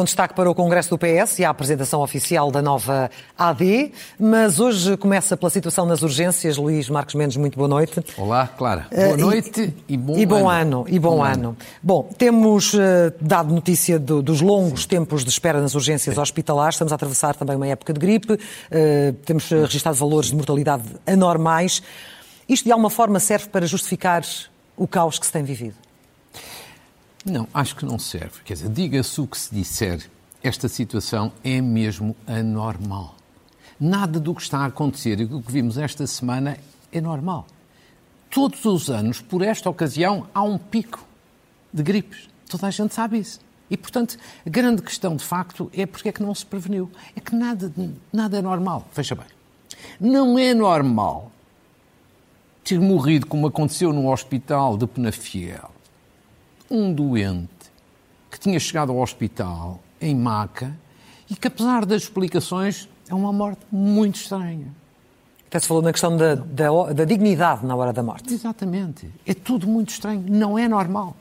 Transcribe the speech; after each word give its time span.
Com 0.00 0.04
destaque 0.04 0.32
para 0.32 0.50
o 0.50 0.54
Congresso 0.54 0.88
do 0.88 0.98
PS 0.98 1.40
e 1.40 1.44
a 1.44 1.50
apresentação 1.50 2.00
oficial 2.00 2.50
da 2.50 2.62
nova 2.62 3.10
AD. 3.36 3.92
Mas 4.18 4.58
hoje 4.58 4.96
começa 4.96 5.36
pela 5.36 5.50
situação 5.50 5.84
nas 5.84 6.00
urgências. 6.00 6.56
Luís 6.56 6.88
Marcos 6.88 7.14
Mendes, 7.14 7.36
muito 7.36 7.58
boa 7.58 7.68
noite. 7.68 8.02
Olá, 8.16 8.46
Clara. 8.46 8.86
Boa 8.90 9.16
noite 9.18 9.74
e, 9.86 9.92
e, 9.92 9.96
bom, 9.98 10.16
e 10.16 10.24
bom 10.24 10.48
ano. 10.48 10.78
ano. 10.78 10.84
E 10.88 10.98
bom, 10.98 11.16
bom 11.16 11.22
ano. 11.22 11.34
ano. 11.34 11.56
Bom, 11.82 12.08
temos 12.16 12.72
uh, 12.72 12.78
dado 13.20 13.52
notícia 13.52 13.98
do, 13.98 14.22
dos 14.22 14.40
longos 14.40 14.84
Sim. 14.84 14.88
tempos 14.88 15.22
de 15.22 15.28
espera 15.28 15.60
nas 15.60 15.74
urgências 15.74 16.14
Sim. 16.14 16.20
hospitalares. 16.22 16.76
Estamos 16.76 16.92
a 16.92 16.94
atravessar 16.94 17.36
também 17.36 17.56
uma 17.56 17.66
época 17.66 17.92
de 17.92 18.00
gripe. 18.00 18.32
Uh, 18.32 19.12
temos 19.26 19.50
registrado 19.50 19.98
valores 19.98 20.30
de 20.30 20.34
mortalidade 20.34 20.84
anormais. 21.06 21.82
Isto, 22.48 22.64
de 22.64 22.72
alguma 22.72 22.88
forma, 22.88 23.20
serve 23.20 23.48
para 23.50 23.66
justificar 23.66 24.22
o 24.78 24.88
caos 24.88 25.18
que 25.18 25.26
se 25.26 25.32
tem 25.32 25.42
vivido? 25.42 25.74
Não, 27.24 27.46
acho 27.52 27.76
que 27.76 27.84
não 27.84 27.98
serve. 27.98 28.42
Quer 28.44 28.54
dizer, 28.54 28.70
diga-se 28.70 29.20
o 29.20 29.26
que 29.26 29.38
se 29.38 29.54
disser, 29.54 30.10
esta 30.42 30.68
situação 30.68 31.32
é 31.44 31.60
mesmo 31.60 32.16
anormal. 32.26 33.14
Nada 33.78 34.18
do 34.18 34.34
que 34.34 34.42
está 34.42 34.60
a 34.60 34.66
acontecer 34.66 35.20
e 35.20 35.26
do 35.26 35.42
que 35.42 35.52
vimos 35.52 35.76
esta 35.76 36.06
semana 36.06 36.56
é 36.90 37.00
normal. 37.00 37.46
Todos 38.30 38.64
os 38.64 38.88
anos, 38.88 39.20
por 39.20 39.42
esta 39.42 39.68
ocasião, 39.68 40.26
há 40.34 40.42
um 40.42 40.56
pico 40.56 41.04
de 41.72 41.82
gripes. 41.82 42.28
Toda 42.48 42.66
a 42.66 42.70
gente 42.70 42.94
sabe 42.94 43.18
isso. 43.18 43.40
E, 43.70 43.76
portanto, 43.76 44.16
a 44.44 44.50
grande 44.50 44.82
questão, 44.82 45.14
de 45.14 45.24
facto, 45.24 45.70
é 45.72 45.86
porque 45.86 46.08
é 46.08 46.12
que 46.12 46.22
não 46.22 46.34
se 46.34 46.44
preveniu. 46.44 46.90
É 47.14 47.20
que 47.20 47.34
nada, 47.34 47.72
nada 48.12 48.38
é 48.38 48.42
normal. 48.42 48.86
Veja 48.94 49.14
bem. 49.14 49.26
Não 50.00 50.38
é 50.38 50.52
normal 50.52 51.30
ter 52.64 52.80
morrido, 52.80 53.26
como 53.26 53.46
aconteceu 53.46 53.92
no 53.92 54.12
hospital 54.12 54.76
de 54.76 54.86
Penafiel, 54.86 55.70
um 56.70 56.92
doente 56.92 57.48
que 58.30 58.38
tinha 58.38 58.58
chegado 58.60 58.92
ao 58.92 58.98
hospital 58.98 59.80
em 60.00 60.14
maca 60.14 60.74
e 61.28 61.34
que, 61.34 61.48
apesar 61.48 61.84
das 61.84 62.02
explicações, 62.02 62.88
é 63.08 63.14
uma 63.14 63.32
morte 63.32 63.60
muito 63.70 64.16
estranha. 64.16 64.68
Até 65.48 65.58
se 65.58 65.66
falou 65.66 65.82
na 65.82 65.90
questão 65.90 66.16
da, 66.16 66.36
da, 66.36 66.92
da, 66.92 67.04
dignidade 67.04 67.66
na 67.66 67.74
hora 67.74 67.92
da 67.92 68.04
morte. 68.04 68.32
Exatamente. 68.32 69.10
É 69.26 69.34
tudo 69.34 69.66
muito 69.66 69.90
estranho. 69.90 70.24
Não 70.28 70.56
é 70.56 70.68
normal. 70.68 71.16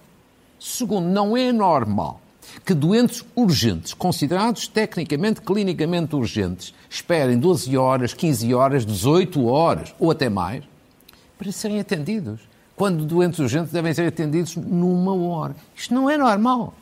Segundo, 0.59 1.07
não 1.07 1.35
é 1.35 1.51
normal 1.51 2.21
que 2.65 2.73
doentes 2.73 3.23
urgentes, 3.35 3.93
considerados 3.93 4.67
tecnicamente, 4.67 5.41
clinicamente 5.41 6.15
urgentes, 6.15 6.73
esperem 6.89 7.39
12 7.39 7.75
horas, 7.77 8.13
15 8.13 8.53
horas, 8.53 8.85
18 8.85 9.45
horas 9.45 9.93
ou 9.99 10.11
até 10.11 10.29
mais 10.29 10.63
para 11.37 11.51
serem 11.51 11.79
atendidos 11.79 12.48
quando 12.79 13.03
doentes 13.03 13.37
urgentes 13.39 13.73
devem 13.73 13.93
ser 13.93 14.07
atendidos 14.07 14.55
numa 14.55 15.13
hora. 15.13 15.53
Isto 15.75 15.93
não 15.93 16.09
é 16.09 16.17
normal. 16.17 16.73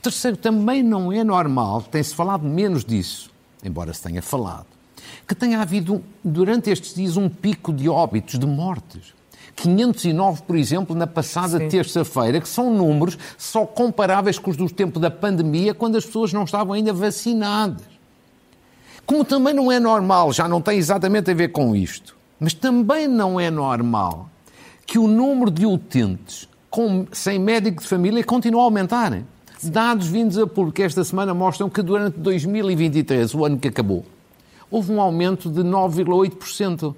Terceiro, 0.00 0.38
também 0.38 0.82
não 0.82 1.12
é 1.12 1.22
normal, 1.22 1.82
tem-se 1.82 2.14
falado 2.14 2.44
menos 2.44 2.82
disso, 2.82 3.30
embora 3.62 3.92
se 3.92 4.02
tenha 4.02 4.22
falado, 4.22 4.64
que 5.28 5.34
tenha 5.34 5.60
havido 5.60 6.02
durante 6.24 6.70
estes 6.70 6.94
dias 6.94 7.18
um 7.18 7.28
pico 7.28 7.74
de 7.74 7.90
óbitos, 7.90 8.38
de 8.38 8.46
mortes. 8.46 9.12
509, 9.54 10.44
por 10.44 10.56
exemplo, 10.56 10.96
na 10.96 11.06
passada 11.06 11.68
terça-feira, 11.68 12.40
que 12.40 12.48
são 12.48 12.72
números 12.72 13.18
só 13.36 13.66
comparáveis 13.66 14.38
com 14.38 14.50
os 14.50 14.56
do 14.56 14.70
tempo 14.70 14.98
da 14.98 15.10
pandemia, 15.10 15.74
quando 15.74 15.98
as 15.98 16.06
pessoas 16.06 16.32
não 16.32 16.44
estavam 16.44 16.72
ainda 16.72 16.90
vacinadas. 16.90 17.84
Como 19.04 19.26
também 19.26 19.52
não 19.52 19.70
é 19.70 19.78
normal, 19.78 20.32
já 20.32 20.48
não 20.48 20.62
tem 20.62 20.78
exatamente 20.78 21.30
a 21.30 21.34
ver 21.34 21.48
com 21.48 21.76
isto, 21.76 22.16
mas 22.40 22.54
também 22.54 23.06
não 23.06 23.38
é 23.38 23.50
normal 23.50 24.31
que 24.86 24.98
o 24.98 25.06
número 25.06 25.50
de 25.50 25.66
utentes 25.66 26.48
com, 26.72 27.06
sem 27.12 27.38
médico 27.38 27.82
de 27.82 27.88
família 27.88 28.24
continua 28.24 28.62
a 28.62 28.64
aumentar. 28.64 29.12
Sim. 29.58 29.70
Dados 29.70 30.08
vindos 30.08 30.38
a 30.38 30.46
público 30.46 30.82
esta 30.82 31.04
semana 31.04 31.34
mostram 31.34 31.68
que 31.68 31.82
durante 31.82 32.18
2023, 32.18 33.34
o 33.34 33.44
ano 33.44 33.58
que 33.58 33.68
acabou, 33.68 34.04
houve 34.70 34.90
um 34.90 35.00
aumento 35.00 35.50
de 35.50 35.60
9,8%. 35.60 36.94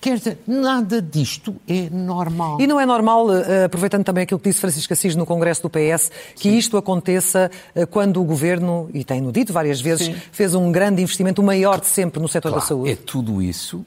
Quer 0.00 0.18
dizer, 0.18 0.38
nada 0.46 1.02
disto 1.02 1.54
é 1.68 1.88
normal. 1.90 2.60
E 2.60 2.66
não 2.66 2.80
é 2.80 2.86
normal, 2.86 3.32
eh, 3.32 3.64
aproveitando 3.64 4.04
também 4.04 4.24
aquilo 4.24 4.40
que 4.40 4.48
disse 4.48 4.60
Francisco 4.60 4.92
Assis 4.92 5.14
no 5.14 5.24
Congresso 5.24 5.62
do 5.62 5.70
PS, 5.70 6.10
que 6.34 6.50
Sim. 6.50 6.56
isto 6.56 6.76
aconteça 6.76 7.50
eh, 7.74 7.86
quando 7.86 8.20
o 8.20 8.24
Governo, 8.24 8.90
e 8.92 9.04
tem-no 9.04 9.30
dito 9.30 9.52
várias 9.52 9.80
vezes, 9.80 10.06
Sim. 10.06 10.14
fez 10.32 10.54
um 10.54 10.72
grande 10.72 11.02
investimento, 11.02 11.40
o 11.40 11.44
maior 11.44 11.80
de 11.80 11.86
sempre 11.86 12.20
no 12.20 12.26
setor 12.26 12.48
claro, 12.48 12.62
da 12.62 12.66
saúde. 12.66 12.90
É 12.90 12.96
tudo 12.96 13.40
isso 13.40 13.84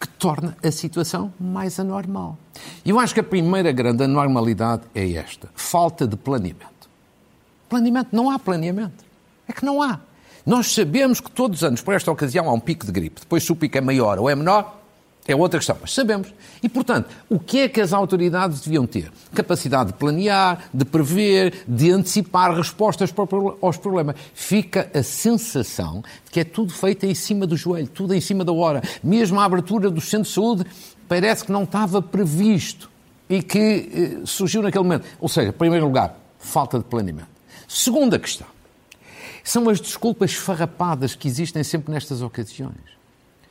que 0.00 0.08
torna 0.08 0.56
a 0.62 0.70
situação 0.70 1.32
mais 1.38 1.80
anormal. 1.80 2.38
E 2.84 2.90
eu 2.90 2.98
acho 2.98 3.14
que 3.14 3.20
a 3.20 3.24
primeira 3.24 3.72
grande 3.72 4.04
anormalidade 4.04 4.82
é 4.94 5.12
esta: 5.12 5.48
falta 5.54 6.06
de 6.06 6.16
planeamento. 6.16 6.88
Planeamento, 7.68 8.10
não 8.12 8.30
há 8.30 8.38
planeamento. 8.38 9.04
É 9.48 9.52
que 9.52 9.64
não 9.64 9.82
há. 9.82 10.00
Nós 10.44 10.72
sabemos 10.72 11.20
que 11.20 11.30
todos 11.30 11.58
os 11.58 11.64
anos, 11.64 11.82
por 11.82 11.94
esta 11.94 12.10
ocasião, 12.10 12.48
há 12.48 12.52
um 12.52 12.60
pico 12.60 12.86
de 12.86 12.92
gripe. 12.92 13.20
Depois, 13.20 13.42
se 13.42 13.50
o 13.50 13.56
pico 13.56 13.76
é 13.76 13.80
maior 13.80 14.18
ou 14.18 14.30
é 14.30 14.34
menor, 14.34 14.80
é 15.28 15.34
outra 15.34 15.58
questão, 15.58 15.76
mas 15.80 15.92
sabemos. 15.92 16.32
E, 16.62 16.68
portanto, 16.68 17.08
o 17.28 17.38
que 17.38 17.60
é 17.60 17.68
que 17.68 17.80
as 17.80 17.92
autoridades 17.92 18.60
deviam 18.60 18.86
ter? 18.86 19.10
Capacidade 19.34 19.92
de 19.92 19.98
planear, 19.98 20.68
de 20.72 20.84
prever, 20.84 21.64
de 21.66 21.90
antecipar 21.90 22.54
respostas 22.54 23.12
aos 23.60 23.76
problemas. 23.76 24.16
Fica 24.34 24.90
a 24.94 25.02
sensação 25.02 26.02
de 26.24 26.30
que 26.30 26.40
é 26.40 26.44
tudo 26.44 26.72
feito 26.72 27.04
em 27.04 27.14
cima 27.14 27.46
do 27.46 27.56
joelho, 27.56 27.88
tudo 27.88 28.14
em 28.14 28.20
cima 28.20 28.44
da 28.44 28.52
hora. 28.52 28.82
Mesmo 29.02 29.40
a 29.40 29.44
abertura 29.44 29.90
do 29.90 30.00
centro 30.00 30.28
de 30.28 30.34
saúde 30.34 30.64
parece 31.08 31.44
que 31.44 31.52
não 31.52 31.64
estava 31.64 32.00
previsto 32.00 32.90
e 33.28 33.42
que 33.42 34.20
eh, 34.22 34.26
surgiu 34.26 34.62
naquele 34.62 34.84
momento. 34.84 35.06
Ou 35.20 35.28
seja, 35.28 35.48
em 35.48 35.52
primeiro 35.52 35.86
lugar, 35.86 36.16
falta 36.38 36.78
de 36.78 36.84
planeamento. 36.84 37.28
Segunda 37.66 38.18
questão. 38.18 38.46
São 39.42 39.68
as 39.68 39.80
desculpas 39.80 40.34
farrapadas 40.34 41.14
que 41.14 41.26
existem 41.28 41.62
sempre 41.62 41.92
nestas 41.92 42.22
ocasiões. 42.22 42.95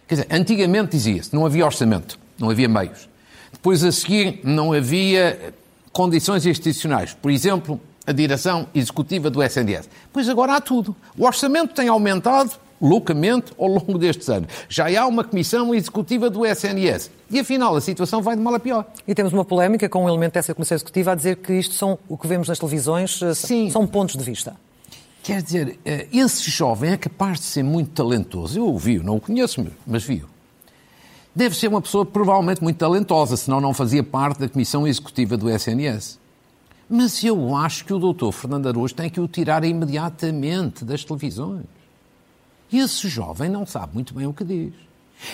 Quer 0.08 0.16
dizer, 0.16 0.28
antigamente 0.32 0.92
dizia-se, 0.92 1.34
não 1.34 1.46
havia 1.46 1.66
orçamento, 1.66 2.20
não 2.38 2.50
havia 2.50 2.70
meios. 2.70 3.10
Depois 3.52 3.84
a 3.84 3.92
seguir 3.92 4.42
não 4.44 4.74
havia 4.74 5.54
condições 5.92 6.46
institucionais. 6.46 7.14
Por 7.14 7.32
exemplo, 7.32 7.80
a 8.06 8.12
direção 8.12 8.68
executiva 8.76 9.30
do 9.30 9.42
SNS. 9.42 9.90
Pois 10.14 10.30
agora 10.30 10.56
há 10.56 10.62
tudo. 10.62 10.96
O 11.18 11.26
orçamento 11.26 11.74
tem 11.74 11.88
aumentado 11.88 12.52
loucamente 12.80 13.54
ao 13.58 13.68
longo 13.68 13.98
destes 13.98 14.30
anos. 14.30 14.50
Já 14.70 14.88
há 15.02 15.08
uma 15.08 15.24
comissão 15.24 15.74
executiva 15.74 16.30
do 16.30 16.46
SNS. 16.46 17.10
E 17.32 17.40
afinal, 17.40 17.76
a 17.76 17.82
situação 17.82 18.22
vai 18.22 18.36
de 18.36 18.42
mal 18.42 18.54
a 18.54 18.60
pior. 18.60 18.86
E 19.08 19.16
temos 19.16 19.34
uma 19.34 19.46
polémica 19.46 19.90
com 19.90 20.06
um 20.06 20.10
elemento 20.10 20.34
dessa 20.34 20.54
comissão 20.54 20.76
executiva 20.76 21.14
a 21.14 21.16
dizer 21.16 21.38
que 21.38 21.54
isto 21.54 21.74
são 21.74 21.98
o 22.08 22.18
que 22.18 22.28
vemos 22.28 22.48
nas 22.48 22.60
televisões, 22.60 23.22
eh, 23.22 23.34
Sim. 23.34 23.70
são 23.70 23.88
pontos 23.88 24.16
de 24.16 24.24
vista. 24.24 24.56
Quer 25.26 25.42
dizer, 25.42 25.80
eh, 25.84 26.08
esse 26.14 26.52
jovem 26.52 26.92
é 26.92 26.98
capaz 26.98 27.40
de 27.40 27.46
ser 27.46 27.64
muito 27.64 27.90
talentoso. 27.90 28.60
Eu 28.60 28.72
o 28.72 28.78
vi, 28.78 29.00
não 29.00 29.16
o 29.16 29.20
conheço, 29.20 29.66
mas 29.88 30.04
vi-o. 30.04 30.30
Deve 31.34 31.56
ser 31.58 31.68
uma 31.68 31.82
pessoa 31.82 32.06
provavelmente 32.06 32.62
muito 32.62 32.78
talentosa, 32.78 33.36
senão 33.36 33.60
não 33.60 33.74
fazia 33.74 34.04
parte 34.04 34.40
da 34.40 34.48
comissão 34.48 34.88
executiva 34.88 35.36
do 35.36 35.50
SNS. 35.50 36.20
Mas 36.88 37.24
eu 37.24 37.56
acho 37.56 37.86
que 37.86 37.92
o 37.92 37.98
doutor 37.98 38.32
Fernando 38.34 38.68
Araújo 38.68 38.94
tem 38.94 39.10
que 39.10 39.20
o 39.20 39.28
tirar 39.28 39.64
imediatamente 39.64 40.86
das 40.86 41.04
televisões. 41.04 41.66
Esse 42.72 43.10
jovem 43.10 43.50
não 43.50 43.66
sabe 43.66 43.96
muito 43.96 44.14
bem 44.14 44.28
o 44.28 44.34
que 44.34 44.44
diz 44.44 44.74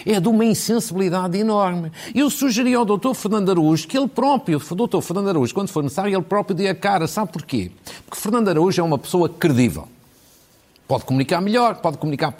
é 0.05 0.19
de 0.19 0.27
uma 0.27 0.45
insensibilidade 0.45 1.37
enorme. 1.37 1.91
Eu 2.13 2.29
sugeri 2.29 2.73
ao 2.73 2.85
Dr. 2.85 3.13
Fernando 3.13 3.51
Araújo 3.51 3.87
que 3.87 3.97
ele 3.97 4.07
próprio, 4.07 4.59
o 4.59 4.75
Dr. 4.75 5.01
Fernando 5.01 5.29
Araújo, 5.29 5.53
quando 5.53 5.69
for 5.69 5.83
necessário, 5.83 6.15
ele 6.15 6.23
próprio 6.23 6.55
dê 6.55 6.67
a 6.67 6.75
cara. 6.75 7.07
Sabe 7.07 7.31
porquê? 7.31 7.71
Porque 8.05 8.21
Fernando 8.21 8.49
Araújo 8.49 8.79
é 8.79 8.83
uma 8.83 8.97
pessoa 8.97 9.27
credível. 9.29 9.87
Pode 10.87 11.05
comunicar 11.05 11.41
melhor, 11.41 11.75
pode 11.75 11.97
comunicar 11.97 12.35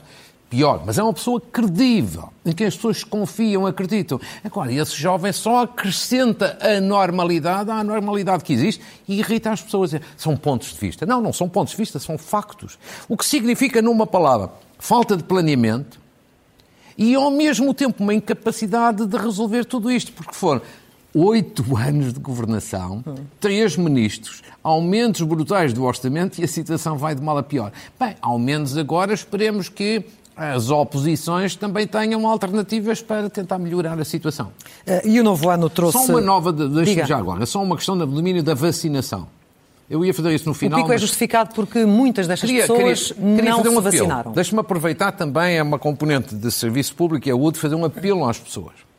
pior, 0.52 0.84
mas 0.86 0.98
é 0.98 1.04
uma 1.04 1.14
pessoa 1.14 1.40
credível, 1.40 2.28
em 2.46 2.52
quem 2.52 2.68
as 2.68 2.76
pessoas 2.76 3.06
confiam, 3.06 3.66
acreditam. 3.66 4.20
Agora, 4.44 4.72
esse 4.74 4.98
jovem 4.98 5.32
só 5.32 5.64
acrescenta 5.64 6.58
a 6.60 6.82
normalidade 6.82 7.72
à 7.72 7.82
normalidade 7.82 8.44
que 8.44 8.52
existe 8.52 8.84
e 9.08 9.20
irrita 9.20 9.50
as 9.52 9.62
pessoas. 9.62 9.94
São 10.18 10.36
pontos 10.36 10.74
de 10.74 10.78
vista. 10.78 11.06
Não, 11.06 11.22
não 11.22 11.32
são 11.32 11.48
pontos 11.48 11.72
de 11.72 11.78
vista, 11.78 11.98
são 12.00 12.18
factos. 12.18 12.78
O 13.08 13.16
que 13.16 13.26
significa, 13.26 13.82
numa 13.82 14.06
palavra, 14.06 14.52
falta 14.78 15.16
de 15.16 15.24
planeamento, 15.24 16.01
e 16.98 17.16
ao 17.16 17.32
mesmo 17.32 17.74
tempo 17.74 18.04
uma 18.04 18.14
incapacidade 18.14 19.06
de 19.06 19.18
resolver 19.18 19.66
tudo 19.66 19.92
isto, 19.92 20.12
porque 20.14 20.34
foram 20.34 20.62
oito 21.14 21.66
anos 21.78 22.14
de 22.14 22.20
governação, 22.20 23.04
três 23.40 23.76
ministros, 23.76 24.42
aumentos 24.64 25.22
brutais 25.22 25.74
do 25.74 25.84
orçamento 25.84 26.40
e 26.40 26.44
a 26.44 26.48
situação 26.48 26.98
vai 26.98 27.16
de 27.16 27.22
mal 27.22 27.38
a 27.38 27.44
pior. 27.44 27.72
Bem, 28.00 28.16
ao 28.22 28.40
menos 28.40 28.78
agora 28.78 29.14
esperemos 29.14 29.70
que 29.70 30.04
as 30.36 30.70
oposições 30.70 31.56
também 31.56 31.86
tenham 31.86 32.26
alternativas 32.26 33.02
para 33.02 33.30
tentar 33.30 33.60
melhorar 33.60 34.00
a 34.00 34.06
situação. 34.06 34.48
Uh, 34.88 35.08
e 35.08 35.20
o 35.20 35.24
novo 35.24 35.50
ano 35.50 35.70
trouxe... 35.70 36.00
Só 36.00 36.06
uma 36.06 36.22
nova, 36.22 36.52
deixe 36.52 37.06
já 37.06 37.18
agora, 37.18 37.46
só 37.46 37.62
uma 37.62 37.76
questão 37.76 37.98
do 37.98 38.06
domínio 38.06 38.42
da 38.42 38.54
vacinação. 38.54 39.28
Eu 39.92 40.06
ia 40.06 40.14
fazer 40.14 40.34
isso 40.34 40.48
no 40.48 40.54
final. 40.54 40.80
O 40.80 40.84
pico 40.84 40.94
é 40.94 40.98
justificado 40.98 41.54
porque 41.54 41.86
muitas 41.86 42.26
destas 42.26 42.50
queria, 42.50 42.62
pessoas 42.62 43.12
queria, 43.12 43.36
queria 43.36 43.52
não 43.52 43.60
um 43.60 43.64
se 43.64 43.82
vacinaram. 43.82 44.32
Deixe-me 44.32 44.62
aproveitar 44.62 45.12
também, 45.12 45.58
é 45.58 45.62
uma 45.62 45.78
componente 45.78 46.34
de 46.34 46.50
serviço 46.50 46.96
público 46.96 47.28
e 47.28 47.32
a 47.32 47.54
fazer 47.54 47.76
um 47.76 47.84
apelo 47.84 48.28
às 48.28 48.40
pessoas 48.40 48.92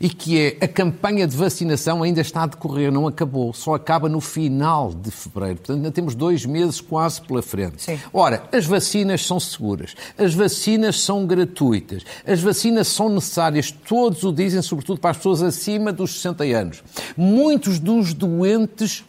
e 0.00 0.08
que 0.08 0.38
é 0.38 0.64
a 0.64 0.68
campanha 0.68 1.26
de 1.26 1.36
vacinação 1.36 2.02
ainda 2.02 2.20
está 2.20 2.42
a 2.42 2.46
decorrer, 2.46 2.92
não 2.92 3.06
acabou, 3.06 3.52
só 3.52 3.74
acaba 3.74 4.08
no 4.08 4.20
final 4.20 4.92
de 4.92 5.10
fevereiro. 5.10 5.56
Portanto, 5.56 5.76
ainda 5.76 5.90
temos 5.90 6.14
dois 6.14 6.44
meses 6.44 6.80
quase 6.80 7.20
pela 7.22 7.42
frente. 7.42 7.82
Sim. 7.82 7.98
Ora, 8.12 8.42
as 8.52 8.66
vacinas 8.66 9.24
são 9.24 9.40
seguras, 9.40 9.94
as 10.18 10.34
vacinas 10.34 11.00
são 11.00 11.26
gratuitas, 11.26 12.04
as 12.26 12.40
vacinas 12.40 12.88
são 12.88 13.08
necessárias, 13.08 13.70
todos 13.70 14.22
o 14.22 14.32
dizem, 14.32 14.60
sobretudo 14.62 15.00
para 15.00 15.10
as 15.10 15.16
pessoas 15.16 15.42
acima 15.42 15.92
dos 15.92 16.14
60 16.16 16.44
anos. 16.44 16.84
Muitos 17.16 17.78
dos 17.78 18.12
doentes 18.12 19.04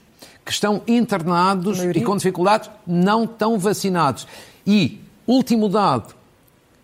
que 0.47 0.53
estão 0.53 0.81
internados 0.87 1.79
e 1.83 1.99
com 1.99 2.15
dificuldades 2.15 2.69
não 2.87 3.25
estão 3.25 3.59
vacinados. 3.59 4.25
E, 4.65 5.01
último 5.27 5.67
dado, 5.67 6.15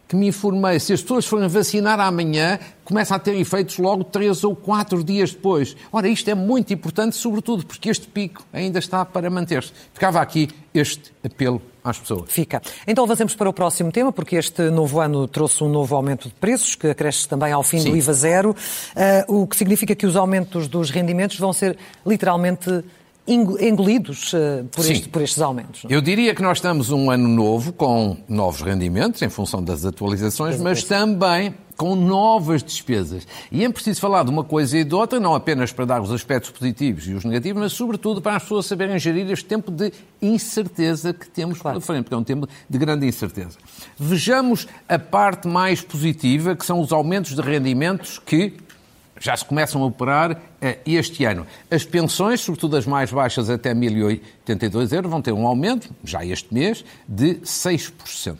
que 0.06 0.18
me 0.18 0.28
informei, 0.28 0.82
se 0.82 0.92
as 0.92 1.02
pessoas 1.02 1.26
forem 1.26 1.48
vacinar 1.48 1.98
amanhã, 1.98 2.60
começa 2.84 3.16
a 3.16 3.20
ter 3.20 3.36
efeitos 3.36 3.78
logo 3.78 4.04
três 4.04 4.44
ou 4.44 4.54
quatro 4.54 5.02
dias 5.02 5.32
depois. 5.32 5.78
Ora, 5.94 6.10
isto 6.10 6.30
é 6.30 6.36
muito 6.36 6.74
importante, 6.74 7.16
sobretudo 7.16 7.66
porque 7.66 7.90
este 7.90 8.06
pico 8.06 8.46
ainda 8.52 8.80
está 8.80 9.06
para 9.06 9.30
manter-se. 9.30 9.72
Ficava 9.94 10.20
aqui 10.20 10.50
este 10.74 11.14
apelo 11.24 11.62
às 11.82 11.98
pessoas. 11.98 12.30
Fica. 12.30 12.62
Então 12.86 13.06
avancemos 13.06 13.34
para 13.34 13.50
o 13.50 13.54
próximo 13.54 13.94
tema, 13.94 14.12
porque 14.12 14.36
este 14.36 14.70
novo 14.70 15.00
ano 15.00 15.26
trouxe 15.26 15.64
um 15.64 15.70
novo 15.70 15.96
aumento 15.96 16.28
de 16.28 16.36
preços, 16.36 16.76
que 16.76 16.88
acresce 16.88 17.28
também 17.30 17.54
ao 17.54 17.64
fim 17.64 17.80
Sim. 17.80 17.92
do 17.92 17.96
IVA 17.96 18.14
zero, 18.14 18.52
uh, 18.52 19.42
o 19.42 19.48
que 19.48 19.56
significa 19.56 19.96
que 19.96 20.06
os 20.06 20.18
aumentos 20.18 20.68
dos 20.68 20.90
rendimentos 20.90 21.40
vão 21.40 21.54
ser 21.54 21.78
literalmente 22.06 22.84
engolidos 23.28 24.34
uh, 24.34 24.66
por, 24.72 24.86
este, 24.90 25.10
por, 25.10 25.22
estes 25.22 25.42
aumentos. 25.42 25.84
Não? 25.84 25.92
É? 25.92 25.96
Eu 25.96 26.02
diria 26.02 26.36
que 26.36 26.42
nós 26.42 26.58
estamos 26.58 26.92
um 26.92 27.10
ano 27.10 27.28
novo 27.28 27.72
com 27.72 28.18
novos 28.28 28.62
rendimentos, 28.62 29.22
em 29.22 29.30
função 29.30 29.64
das 29.64 29.86
atualizações, 29.86 30.60
mas 30.60 30.84
também 30.84 31.56
com 31.76 31.96
novas 31.96 32.64
despesas. 32.64 33.28
E 33.52 33.64
é 33.64 33.70
preciso 33.70 34.00
falar 34.00 34.24
de 34.24 34.30
uma 34.30 34.44
coisa 34.44 34.78
e 34.78 34.84
de 34.84 34.94
outra, 34.94 35.20
não 35.20 35.34
apenas 35.34 35.72
para 35.72 35.86
dar 35.86 36.02
os 36.02 36.12
aspectos 36.12 36.52
positivos 36.52 37.08
e 37.08 37.14
os 37.14 37.26
negativos, 37.26 37.62
mas 37.62 37.74
sobretudo 37.74 38.22
para 38.22 38.36
as 38.36 38.44
pessoas 38.44 38.66
saberem 38.66 38.98
gerir 39.00 39.30
este 39.32 39.46
tempo 39.46 39.72
de 39.72 39.92
incerteza 40.22 41.14
que 41.14 41.28
temos 41.30 41.60
claro. 41.60 41.80
pela 41.80 41.86
frente, 41.86 42.04
porque 42.04 42.16
é 42.16 42.18
um 42.18 42.24
tempo 42.24 42.48
de 42.70 42.78
grande 42.78 43.08
incerteza. 43.08 43.58
Vejamos 43.98 44.68
a 44.88 45.00
parte 45.00 45.48
mais 45.48 45.82
positiva, 45.82 46.56
que 46.56 46.66
são 46.66 46.80
os 46.80 46.92
aumentos 46.92 47.36
de 47.36 47.42
rendimentos 47.42 48.20
que 48.20 48.54
já 49.24 49.38
se 49.38 49.46
começam 49.46 49.82
a 49.82 49.86
operar 49.86 50.38
eh, 50.62 50.80
este 50.86 51.24
ano. 51.24 51.48
As 51.72 51.86
pensões, 51.86 52.42
sobretudo 52.42 52.76
as 52.76 52.86
mais 52.86 53.10
baixas 53.10 53.50
até 53.50 53.74
1.082 53.74 54.92
euros, 54.92 55.10
vão 55.10 55.22
ter 55.22 55.32
um 55.32 55.48
aumento, 55.48 55.90
já 56.04 56.26
este 56.26 56.54
mês, 56.54 56.84
de 57.08 57.36
6%. 57.36 58.36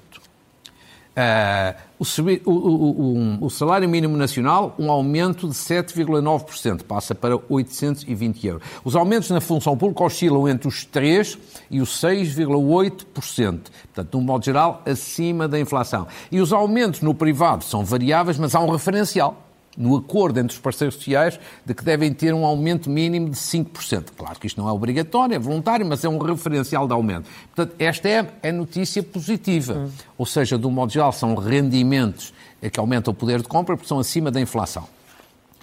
Uh, 1.16 2.04
o, 2.44 2.52
o, 2.52 3.46
o, 3.46 3.50
salário 3.50 3.88
mínimo 3.88 4.18
nacional, 4.18 4.76
um 4.78 4.92
aumento 4.92 5.48
de 5.48 5.54
7,9%, 5.54 6.84
passa 6.84 7.16
para 7.16 7.40
820 7.48 8.46
euros. 8.46 8.68
Os 8.84 8.96
aumentos 8.96 9.30
na 9.30 9.40
função 9.40 9.78
pública 9.78 10.04
oscilam 10.04 10.50
entre 10.50 10.68
os 10.68 10.86
3% 10.86 11.38
e 11.72 11.80
os 11.80 12.02
6,8%, 12.02 13.04
portanto, 13.06 14.10
de 14.10 14.18
um 14.18 14.22
modo 14.22 14.44
geral, 14.44 14.82
acima 14.86 15.48
da 15.48 15.58
inflação. 15.58 16.08
E 16.30 16.42
os 16.42 16.52
aumentos 16.52 17.00
no 17.00 17.14
privado 17.14 17.64
são 17.64 17.86
variáveis, 17.86 18.38
mas 18.38 18.54
há 18.54 18.60
um 18.60 18.70
referencial 18.70 19.53
no 19.78 19.96
acordo 19.96 20.40
entre 20.40 20.54
os 20.54 20.60
parceiros 20.60 20.96
sociais 20.96 21.40
de 21.66 21.74
que 21.74 21.84
devem 21.84 22.14
ter 22.14 22.34
um 22.34 22.46
aumento 22.46 22.90
mínimo 22.90 23.30
de 23.30 23.38
5%. 23.38 24.12
Claro 24.16 24.40
que 24.40 24.48
isto 24.48 24.62
não 24.62 24.70
é 24.70 24.72
obrigatório, 24.72 25.36
é 25.36 25.40
voluntário, 25.40 25.86
mas 25.86 26.04
é 26.04 26.10
um 26.10 26.18
referencial 26.18 26.88
de 26.88 26.94
aumento. 26.94 27.30
Portanto, 27.56 27.76
esta 27.80 28.08
é 28.10 28.50
a 28.50 28.52
notícia 28.52 29.02
positiva. 29.02 29.74
Hum. 29.74 29.90
Ou 30.18 30.26
seja, 30.26 30.58
do 30.58 30.70
modo 30.70 30.92
geral, 30.92 31.12
são 31.12 31.36
rendimentos 31.36 32.34
que 32.72 32.80
aumentam 32.80 33.12
o 33.12 33.16
poder 33.16 33.42
de 33.42 33.48
compra 33.48 33.76
porque 33.76 33.88
são 33.88 34.00
acima 34.00 34.32
da 34.32 34.40
inflação. 34.40 34.88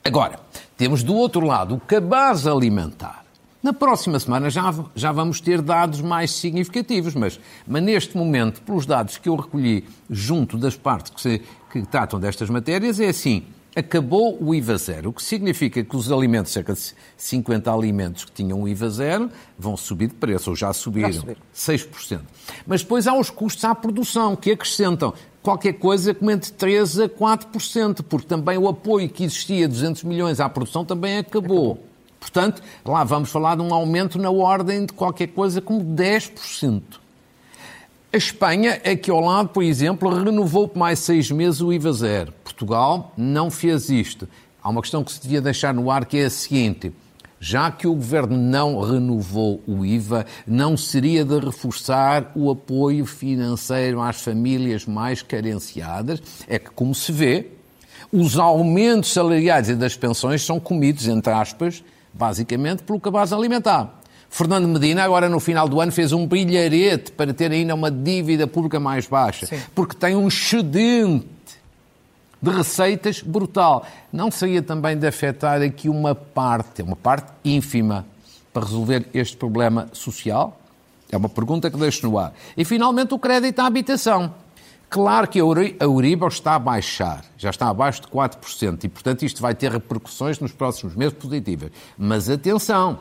Agora, 0.04 0.40
temos 0.76 1.02
do 1.02 1.14
outro 1.14 1.44
lado 1.44 1.74
o 1.74 1.80
cabaz 1.80 2.46
alimentar. 2.46 3.24
Na 3.62 3.74
próxima 3.74 4.18
semana 4.18 4.48
já, 4.48 4.74
já 4.94 5.12
vamos 5.12 5.38
ter 5.38 5.60
dados 5.60 6.00
mais 6.00 6.30
significativos, 6.30 7.14
mas, 7.14 7.38
mas 7.66 7.82
neste 7.82 8.16
momento, 8.16 8.62
pelos 8.62 8.86
dados 8.86 9.18
que 9.18 9.28
eu 9.28 9.36
recolhi 9.36 9.84
junto 10.08 10.56
das 10.56 10.76
partes 10.76 11.12
que, 11.12 11.20
se, 11.20 11.42
que 11.70 11.82
tratam 11.82 12.18
destas 12.18 12.48
matérias, 12.48 12.98
é 12.98 13.08
assim: 13.08 13.44
acabou 13.74 14.36
o 14.40 14.54
IVA 14.54 14.76
zero, 14.76 15.10
o 15.10 15.12
que 15.12 15.22
significa 15.22 15.82
que 15.82 15.96
os 15.96 16.10
alimentos, 16.10 16.52
cerca 16.52 16.74
de 16.74 16.92
50 17.16 17.72
alimentos 17.72 18.24
que 18.24 18.32
tinham 18.32 18.62
o 18.62 18.68
IVA 18.68 18.90
zero, 18.90 19.30
vão 19.58 19.76
subir 19.76 20.08
de 20.08 20.14
preço, 20.14 20.50
ou 20.50 20.56
já 20.56 20.72
subiram, 20.72 21.12
já 21.12 21.22
6%. 21.54 22.20
Mas 22.66 22.82
depois 22.82 23.06
há 23.06 23.14
os 23.14 23.30
custos 23.30 23.64
à 23.64 23.74
produção, 23.74 24.34
que 24.34 24.50
acrescentam 24.50 25.14
qualquer 25.42 25.74
coisa 25.74 26.12
como 26.14 26.30
entre 26.30 26.50
3% 26.50 27.04
a 27.04 27.08
4%, 27.08 28.02
porque 28.02 28.26
também 28.26 28.58
o 28.58 28.68
apoio 28.68 29.08
que 29.08 29.24
existia, 29.24 29.68
200 29.68 30.04
milhões 30.04 30.40
à 30.40 30.48
produção, 30.48 30.84
também 30.84 31.18
acabou. 31.18 31.72
acabou. 31.72 31.90
Portanto, 32.18 32.62
lá 32.84 33.02
vamos 33.02 33.30
falar 33.30 33.56
de 33.56 33.62
um 33.62 33.72
aumento 33.72 34.18
na 34.18 34.30
ordem 34.30 34.84
de 34.84 34.92
qualquer 34.92 35.28
coisa 35.28 35.60
como 35.60 35.82
10%. 35.82 36.82
A 38.12 38.16
Espanha, 38.16 38.80
aqui 38.84 39.08
ao 39.08 39.20
lado, 39.20 39.50
por 39.50 39.62
exemplo, 39.62 40.12
renovou 40.12 40.66
por 40.66 40.76
mais 40.76 40.98
seis 40.98 41.30
meses 41.30 41.60
o 41.60 41.72
IVA 41.72 41.92
zero. 41.92 42.34
Portugal 42.42 43.12
não 43.16 43.52
fez 43.52 43.88
isto. 43.88 44.28
Há 44.60 44.68
uma 44.68 44.82
questão 44.82 45.04
que 45.04 45.12
se 45.12 45.22
devia 45.22 45.40
deixar 45.40 45.72
no 45.72 45.88
ar 45.92 46.04
que 46.04 46.18
é 46.18 46.24
a 46.24 46.30
seguinte. 46.30 46.92
Já 47.38 47.70
que 47.70 47.86
o 47.86 47.94
governo 47.94 48.36
não 48.36 48.80
renovou 48.80 49.62
o 49.64 49.86
IVA, 49.86 50.26
não 50.44 50.76
seria 50.76 51.24
de 51.24 51.38
reforçar 51.38 52.32
o 52.34 52.50
apoio 52.50 53.06
financeiro 53.06 54.02
às 54.02 54.20
famílias 54.20 54.86
mais 54.86 55.22
carenciadas? 55.22 56.20
É 56.48 56.58
que, 56.58 56.70
como 56.70 56.92
se 56.92 57.12
vê, 57.12 57.46
os 58.12 58.36
aumentos 58.36 59.12
salariais 59.12 59.68
e 59.68 59.76
das 59.76 59.96
pensões 59.96 60.44
são 60.44 60.58
comidos, 60.58 61.06
entre 61.06 61.32
aspas, 61.32 61.84
basicamente 62.12 62.82
pelo 62.82 62.98
cabaz 62.98 63.32
alimentar. 63.32 63.99
Fernando 64.30 64.68
Medina, 64.68 65.02
agora 65.02 65.28
no 65.28 65.40
final 65.40 65.68
do 65.68 65.80
ano, 65.80 65.90
fez 65.90 66.12
um 66.12 66.24
brilharete 66.24 67.10
para 67.10 67.34
ter 67.34 67.50
ainda 67.50 67.74
uma 67.74 67.90
dívida 67.90 68.46
pública 68.46 68.78
mais 68.78 69.06
baixa, 69.06 69.44
Sim. 69.44 69.60
porque 69.74 69.96
tem 69.96 70.14
um 70.14 70.28
excedente 70.28 71.26
de 72.40 72.50
receitas 72.50 73.20
brutal. 73.20 73.84
Não 74.12 74.30
seria 74.30 74.62
também 74.62 74.96
de 74.96 75.06
afetar 75.06 75.60
aqui 75.60 75.88
uma 75.88 76.14
parte, 76.14 76.80
uma 76.80 76.94
parte 76.94 77.30
ínfima, 77.44 78.06
para 78.52 78.64
resolver 78.64 79.06
este 79.12 79.36
problema 79.36 79.88
social? 79.92 80.58
É 81.10 81.16
uma 81.16 81.28
pergunta 81.28 81.68
que 81.68 81.76
deixo 81.76 82.08
no 82.08 82.16
ar. 82.16 82.32
E, 82.56 82.64
finalmente, 82.64 83.12
o 83.12 83.18
crédito 83.18 83.58
à 83.58 83.66
habitação. 83.66 84.32
Claro 84.88 85.28
que 85.28 85.40
a 85.40 85.44
Euribor 85.84 86.28
está 86.28 86.54
a 86.54 86.58
baixar, 86.58 87.24
já 87.36 87.50
está 87.50 87.68
abaixo 87.68 88.02
de 88.02 88.08
4%, 88.08 88.84
e, 88.84 88.88
portanto, 88.88 89.24
isto 89.24 89.42
vai 89.42 89.54
ter 89.54 89.70
repercussões 89.70 90.40
nos 90.40 90.52
próximos 90.52 90.96
meses 90.96 91.14
positivas. 91.14 91.70
Mas 91.96 92.28
atenção, 92.28 92.98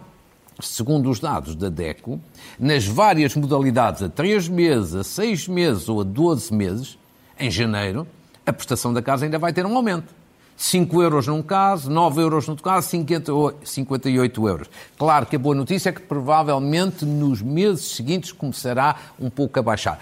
segundo 0.61 1.09
os 1.09 1.19
dados 1.19 1.55
da 1.55 1.69
DECO, 1.69 2.19
nas 2.59 2.85
várias 2.85 3.35
modalidades, 3.35 4.01
a 4.01 4.09
3 4.09 4.47
meses, 4.49 4.95
a 4.95 5.03
6 5.03 5.47
meses 5.47 5.89
ou 5.89 6.01
a 6.01 6.03
12 6.03 6.53
meses, 6.53 6.97
em 7.39 7.49
janeiro, 7.49 8.07
a 8.45 8.51
prestação 8.51 8.93
da 8.93 9.01
casa 9.01 9.25
ainda 9.25 9.39
vai 9.39 9.53
ter 9.53 9.65
um 9.65 9.75
aumento. 9.75 10.13
5 10.57 11.01
euros 11.01 11.25
num 11.27 11.41
caso, 11.41 11.89
9 11.89 12.21
euros 12.21 12.45
no 12.45 12.51
outro 12.51 12.65
caso, 12.65 12.89
58 12.89 14.47
euros. 14.47 14.69
Claro 14.97 15.25
que 15.25 15.37
a 15.37 15.39
boa 15.39 15.55
notícia 15.55 15.89
é 15.89 15.93
que 15.93 16.01
provavelmente 16.01 17.05
nos 17.05 17.41
meses 17.41 17.95
seguintes 17.95 18.33
começará 18.33 18.97
um 19.17 19.29
pouco 19.29 19.57
a 19.57 19.63
baixar. 19.63 20.01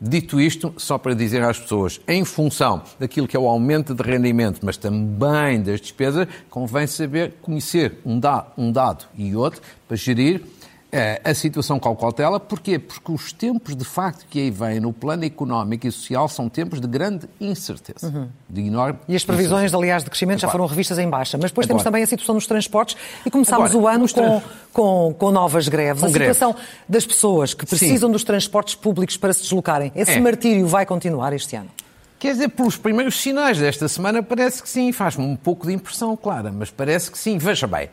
Dito 0.00 0.40
isto, 0.40 0.72
só 0.76 0.96
para 0.96 1.12
dizer 1.12 1.42
às 1.42 1.58
pessoas, 1.58 2.00
em 2.06 2.24
função 2.24 2.82
daquilo 3.00 3.26
que 3.26 3.36
é 3.36 3.40
o 3.40 3.48
aumento 3.48 3.94
de 3.94 4.02
rendimento, 4.02 4.60
mas 4.62 4.76
também 4.76 5.60
das 5.60 5.80
despesas, 5.80 6.28
convém 6.48 6.86
saber 6.86 7.34
conhecer 7.42 7.98
um 8.06 8.20
dado, 8.20 8.52
um 8.56 8.70
dado 8.70 9.06
e 9.16 9.34
outro 9.34 9.60
para 9.88 9.96
gerir 9.96 10.42
a 11.22 11.34
situação 11.34 11.78
com 11.78 11.94
cautela. 11.94 12.40
Porquê? 12.40 12.78
Porque 12.78 13.12
os 13.12 13.32
tempos, 13.32 13.76
de 13.76 13.84
facto, 13.84 14.24
que 14.28 14.40
aí 14.40 14.50
vêm 14.50 14.80
no 14.80 14.92
plano 14.92 15.24
económico 15.24 15.86
e 15.86 15.92
social 15.92 16.28
são 16.28 16.48
tempos 16.48 16.80
de 16.80 16.86
grande 16.86 17.28
incerteza. 17.40 18.06
Uhum. 18.06 18.28
De 18.48 18.62
enorme 18.62 18.98
e 19.06 19.14
as 19.14 19.24
previsões, 19.24 19.74
aliás, 19.74 20.02
de 20.02 20.10
crescimento 20.10 20.40
já 20.40 20.48
foram 20.48 20.66
revistas 20.66 20.98
em 20.98 21.08
baixa. 21.08 21.36
Mas 21.36 21.50
depois 21.50 21.66
Agora. 21.66 21.68
temos 21.68 21.84
também 21.84 22.02
a 22.02 22.06
situação 22.06 22.34
dos 22.34 22.46
transportes 22.46 22.96
e 23.24 23.30
começámos 23.30 23.70
Agora, 23.70 23.84
o 23.84 23.88
ano 23.88 24.12
com, 24.12 24.42
com, 24.72 25.14
com, 25.14 25.30
novas 25.30 25.68
greves. 25.68 26.00
Com 26.00 26.06
a 26.06 26.10
greves. 26.10 26.36
situação 26.36 26.60
das 26.88 27.06
pessoas 27.06 27.52
que 27.52 27.66
precisam 27.66 28.08
Sim. 28.08 28.12
dos 28.12 28.24
transportes 28.24 28.74
públicos 28.74 29.16
para 29.16 29.32
se 29.34 29.42
deslocarem. 29.42 29.92
Esse 29.94 30.12
é. 30.12 30.20
martírio 30.20 30.66
vai 30.66 30.86
continuar 30.86 31.32
este 31.34 31.56
ano? 31.56 31.68
Quer 32.18 32.32
dizer, 32.32 32.48
pelos 32.48 32.76
primeiros 32.76 33.20
sinais 33.20 33.58
desta 33.58 33.86
semana, 33.86 34.22
parece 34.22 34.60
que 34.60 34.68
sim. 34.68 34.90
Faz-me 34.90 35.24
um 35.24 35.36
pouco 35.36 35.66
de 35.66 35.72
impressão, 35.72 36.16
clara, 36.16 36.50
mas 36.50 36.68
parece 36.68 37.12
que 37.12 37.18
sim. 37.18 37.38
Veja 37.38 37.66
bem, 37.66 37.88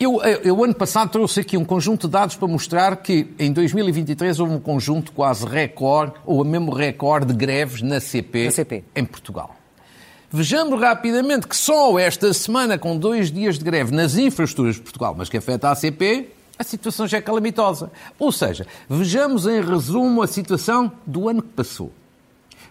eu, 0.00 0.22
eu, 0.22 0.64
ano 0.64 0.74
passado, 0.74 1.10
trouxe 1.10 1.40
aqui 1.40 1.58
um 1.58 1.64
conjunto 1.64 2.06
de 2.06 2.12
dados 2.12 2.34
para 2.34 2.48
mostrar 2.48 2.96
que 2.96 3.28
em 3.38 3.52
2023 3.52 4.40
houve 4.40 4.54
um 4.54 4.58
conjunto 4.58 5.12
quase 5.12 5.44
recorde, 5.44 6.14
ou 6.24 6.42
mesmo 6.42 6.72
recorde 6.72 7.26
de 7.26 7.34
greves 7.34 7.82
na 7.82 8.00
CP, 8.00 8.46
na 8.46 8.50
CP. 8.50 8.84
em 8.96 9.04
Portugal. 9.04 9.54
Vejamos 10.30 10.80
rapidamente 10.80 11.46
que 11.46 11.54
só 11.54 11.98
esta 11.98 12.32
semana, 12.32 12.78
com 12.78 12.96
dois 12.96 13.30
dias 13.30 13.58
de 13.58 13.64
greve 13.64 13.94
nas 13.94 14.16
infraestruturas 14.16 14.76
de 14.76 14.80
Portugal, 14.80 15.14
mas 15.18 15.28
que 15.28 15.36
afeta 15.36 15.70
a 15.70 15.74
CP, 15.74 16.30
a 16.58 16.64
situação 16.64 17.06
já 17.06 17.18
é 17.18 17.20
calamitosa. 17.20 17.92
Ou 18.18 18.32
seja, 18.32 18.66
vejamos 18.88 19.46
em 19.46 19.60
resumo 19.60 20.22
a 20.22 20.26
situação 20.26 20.90
do 21.06 21.28
ano 21.28 21.42
que 21.42 21.48
passou 21.48 21.92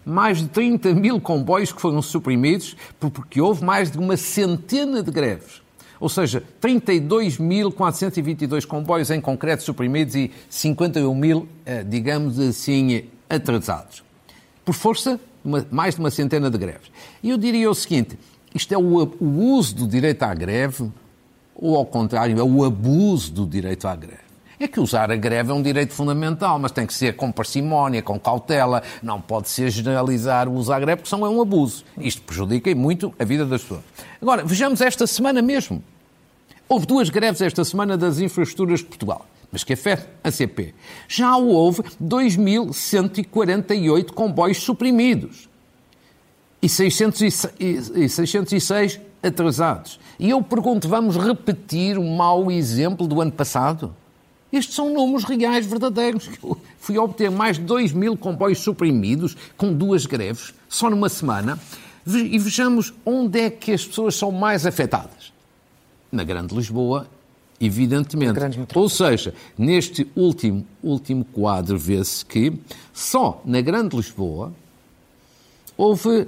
mais 0.04 0.38
de 0.38 0.48
30 0.48 0.94
mil 0.94 1.20
comboios 1.20 1.72
que 1.72 1.80
foram 1.80 2.00
suprimidos 2.00 2.74
porque 2.98 3.40
houve 3.40 3.62
mais 3.62 3.90
de 3.90 3.98
uma 3.98 4.16
centena 4.16 5.02
de 5.02 5.10
greves. 5.10 5.60
Ou 6.00 6.08
seja, 6.08 6.42
32.422 6.62 8.66
comboios 8.66 9.10
em 9.10 9.20
concreto 9.20 9.62
suprimidos 9.62 10.14
e 10.14 10.30
51 10.48 11.14
mil, 11.14 11.46
eh, 11.66 11.84
digamos 11.84 12.40
assim, 12.40 13.04
atrasados. 13.28 14.02
Por 14.64 14.74
força, 14.74 15.20
uma, 15.44 15.66
mais 15.70 15.96
de 15.96 16.00
uma 16.00 16.10
centena 16.10 16.50
de 16.50 16.56
greves. 16.56 16.90
E 17.22 17.28
eu 17.28 17.36
diria 17.36 17.70
o 17.70 17.74
seguinte: 17.74 18.18
isto 18.54 18.72
é 18.72 18.78
o, 18.78 19.02
o 19.20 19.52
uso 19.52 19.76
do 19.76 19.86
direito 19.86 20.22
à 20.22 20.34
greve, 20.34 20.90
ou 21.54 21.76
ao 21.76 21.84
contrário, 21.84 22.40
é 22.40 22.42
o 22.42 22.64
abuso 22.64 23.30
do 23.30 23.44
direito 23.46 23.86
à 23.86 23.94
greve 23.94 24.29
é 24.64 24.68
que 24.68 24.80
usar 24.80 25.10
a 25.10 25.16
greve 25.16 25.50
é 25.50 25.54
um 25.54 25.62
direito 25.62 25.92
fundamental, 25.92 26.58
mas 26.58 26.72
tem 26.72 26.86
que 26.86 26.94
ser 26.94 27.16
com 27.16 27.32
parcimónia, 27.32 28.02
com 28.02 28.18
cautela, 28.18 28.82
não 29.02 29.20
pode 29.20 29.48
ser 29.48 29.70
generalizar 29.70 30.48
o 30.48 30.54
uso 30.54 30.72
à 30.72 30.78
greve, 30.78 30.98
porque 30.98 31.10
senão 31.10 31.26
é 31.26 31.30
um 31.30 31.40
abuso. 31.40 31.84
Isto 31.98 32.22
prejudica 32.22 32.72
muito 32.74 33.14
a 33.18 33.24
vida 33.24 33.46
das 33.46 33.62
pessoas. 33.62 33.82
Agora, 34.20 34.44
vejamos 34.44 34.80
esta 34.80 35.06
semana 35.06 35.40
mesmo. 35.40 35.82
Houve 36.68 36.86
duas 36.86 37.08
greves 37.08 37.40
esta 37.40 37.64
semana 37.64 37.96
das 37.96 38.18
infraestruturas 38.18 38.80
de 38.80 38.86
Portugal 38.86 39.24
mas 39.52 39.64
que 39.64 39.72
afeta 39.72 40.08
a 40.22 40.30
CP. 40.30 40.72
Já 41.08 41.36
houve 41.36 41.82
2.148 42.02 44.12
comboios 44.12 44.58
suprimidos 44.58 45.50
e 46.62 46.68
606 46.68 49.00
atrasados. 49.22 50.00
E 50.18 50.30
eu 50.30 50.42
pergunto, 50.42 50.88
vamos 50.88 51.16
repetir 51.16 51.98
o 51.98 52.04
mau 52.04 52.50
exemplo 52.50 53.06
do 53.06 53.20
ano 53.20 53.32
passado? 53.32 53.94
Estes 54.52 54.74
são 54.74 54.92
números 54.92 55.24
reais, 55.24 55.66
verdadeiros. 55.66 56.28
Eu 56.42 56.56
fui 56.78 56.98
obter 56.98 57.30
mais 57.30 57.56
de 57.56 57.64
2 57.64 57.92
mil 57.92 58.16
comboios 58.16 58.58
suprimidos 58.58 59.36
com 59.56 59.72
duas 59.72 60.06
greves, 60.06 60.52
só 60.68 60.90
numa 60.90 61.08
semana. 61.08 61.58
E 62.06 62.38
vejamos 62.38 62.92
onde 63.04 63.40
é 63.40 63.50
que 63.50 63.72
as 63.72 63.84
pessoas 63.84 64.16
são 64.16 64.32
mais 64.32 64.66
afetadas. 64.66 65.32
Na 66.10 66.24
Grande 66.24 66.54
Lisboa, 66.54 67.06
evidentemente. 67.60 68.40
Ou 68.74 68.88
seja, 68.88 69.34
neste 69.56 70.10
último, 70.16 70.66
último 70.82 71.24
quadro 71.24 71.78
vê-se 71.78 72.24
que 72.24 72.52
só 72.92 73.40
na 73.44 73.60
Grande 73.60 73.94
Lisboa 73.94 74.52
houve 75.76 76.26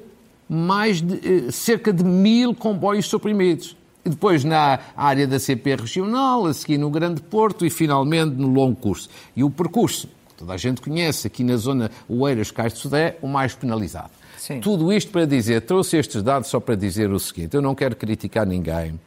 mais 0.48 1.00
de, 1.00 1.46
eh, 1.48 1.50
cerca 1.50 1.92
de 1.92 2.04
mil 2.04 2.54
comboios 2.54 3.06
suprimidos 3.06 3.76
e 4.04 4.10
depois 4.10 4.44
na 4.44 4.80
área 4.96 5.26
da 5.26 5.38
CP 5.38 5.76
regional, 5.76 6.46
a 6.46 6.54
seguir 6.54 6.78
no 6.78 6.90
Grande 6.90 7.20
Porto 7.22 7.64
e 7.64 7.70
finalmente 7.70 8.34
no 8.34 8.48
longo 8.48 8.76
curso. 8.76 9.08
E 9.36 9.44
o 9.44 9.50
percurso, 9.50 10.08
que 10.28 10.34
toda 10.36 10.52
a 10.54 10.56
gente 10.56 10.80
conhece, 10.80 11.26
aqui 11.26 11.44
na 11.44 11.56
zona 11.56 11.90
Oeiras, 12.08 12.50
Cais 12.50 12.74
de 12.74 12.80
Sudé, 12.80 13.16
o 13.22 13.28
mais 13.28 13.54
penalizado. 13.54 14.10
Sim. 14.36 14.60
Tudo 14.60 14.92
isto 14.92 15.12
para 15.12 15.24
dizer, 15.24 15.60
trouxe 15.62 15.96
estes 15.96 16.20
dados 16.22 16.48
só 16.48 16.58
para 16.58 16.74
dizer 16.74 17.10
o 17.12 17.20
seguinte, 17.20 17.54
eu 17.54 17.62
não 17.62 17.76
quero 17.76 17.94
criticar 17.94 18.44
ninguém, 18.44 18.98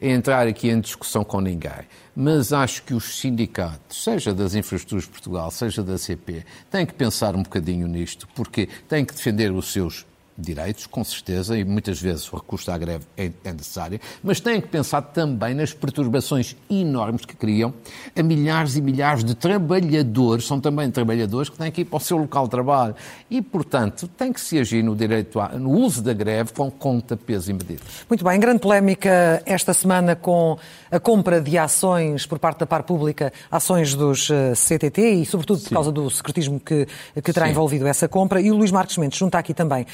entrar 0.00 0.46
aqui 0.46 0.70
em 0.70 0.80
discussão 0.80 1.24
com 1.24 1.40
ninguém, 1.40 1.88
mas 2.14 2.52
acho 2.52 2.84
que 2.84 2.94
os 2.94 3.18
sindicatos, 3.18 4.04
seja 4.04 4.32
das 4.32 4.54
infraestruturas 4.54 5.04
de 5.04 5.10
Portugal, 5.10 5.50
seja 5.50 5.82
da 5.82 5.98
CP, 5.98 6.44
têm 6.70 6.86
que 6.86 6.94
pensar 6.94 7.34
um 7.34 7.42
bocadinho 7.42 7.88
nisto, 7.88 8.28
porque 8.34 8.68
têm 8.88 9.04
que 9.04 9.12
defender 9.12 9.50
os 9.50 9.72
seus 9.72 10.06
direitos, 10.40 10.86
com 10.86 11.04
certeza, 11.04 11.58
e 11.58 11.64
muitas 11.64 12.00
vezes 12.00 12.30
o 12.32 12.36
recurso 12.36 12.70
à 12.70 12.78
greve 12.78 13.04
é, 13.16 13.30
é 13.44 13.52
necessário, 13.52 14.00
mas 14.22 14.40
têm 14.40 14.60
que 14.60 14.68
pensar 14.68 15.02
também 15.02 15.54
nas 15.54 15.72
perturbações 15.72 16.56
enormes 16.68 17.24
que 17.24 17.36
criam 17.36 17.72
a 18.16 18.22
milhares 18.22 18.76
e 18.76 18.80
milhares 18.80 19.24
de 19.24 19.34
trabalhadores, 19.34 20.46
são 20.46 20.60
também 20.60 20.90
trabalhadores 20.90 21.48
que 21.48 21.56
têm 21.56 21.70
que 21.70 21.82
ir 21.82 21.84
para 21.84 21.96
o 21.96 22.00
seu 22.00 22.16
local 22.16 22.44
de 22.44 22.50
trabalho. 22.50 22.94
E, 23.30 23.40
portanto, 23.40 24.08
tem 24.08 24.32
que 24.32 24.40
se 24.40 24.58
agir 24.58 24.82
no 24.82 24.96
direito 24.96 25.40
a, 25.40 25.48
no 25.50 25.70
uso 25.70 26.02
da 26.02 26.12
greve 26.12 26.52
com 26.52 26.70
conta, 26.70 27.16
peso 27.16 27.50
e 27.50 27.54
medida. 27.54 27.82
Muito 28.08 28.24
bem, 28.24 28.38
grande 28.38 28.60
polémica 28.60 29.42
esta 29.46 29.72
semana 29.74 30.16
com 30.16 30.58
a 30.90 30.98
compra 30.98 31.40
de 31.40 31.56
ações 31.56 32.26
por 32.26 32.38
parte 32.38 32.60
da 32.60 32.66
par 32.66 32.82
pública, 32.82 33.32
ações 33.50 33.94
dos 33.94 34.30
eh, 34.30 34.52
CTT 34.54 35.10
e, 35.12 35.26
sobretudo, 35.26 35.60
por 35.60 35.68
Sim. 35.68 35.74
causa 35.74 35.92
do 35.92 36.10
secretismo 36.10 36.58
que, 36.58 36.86
que 37.22 37.32
terá 37.32 37.46
Sim. 37.46 37.52
envolvido 37.52 37.86
essa 37.86 38.08
compra. 38.08 38.40
E 38.40 38.50
o 38.50 38.56
Luís 38.56 38.70
Marques 38.70 38.96
Mendes 38.96 39.18
junta 39.18 39.38
aqui 39.38 39.54
também 39.54 39.86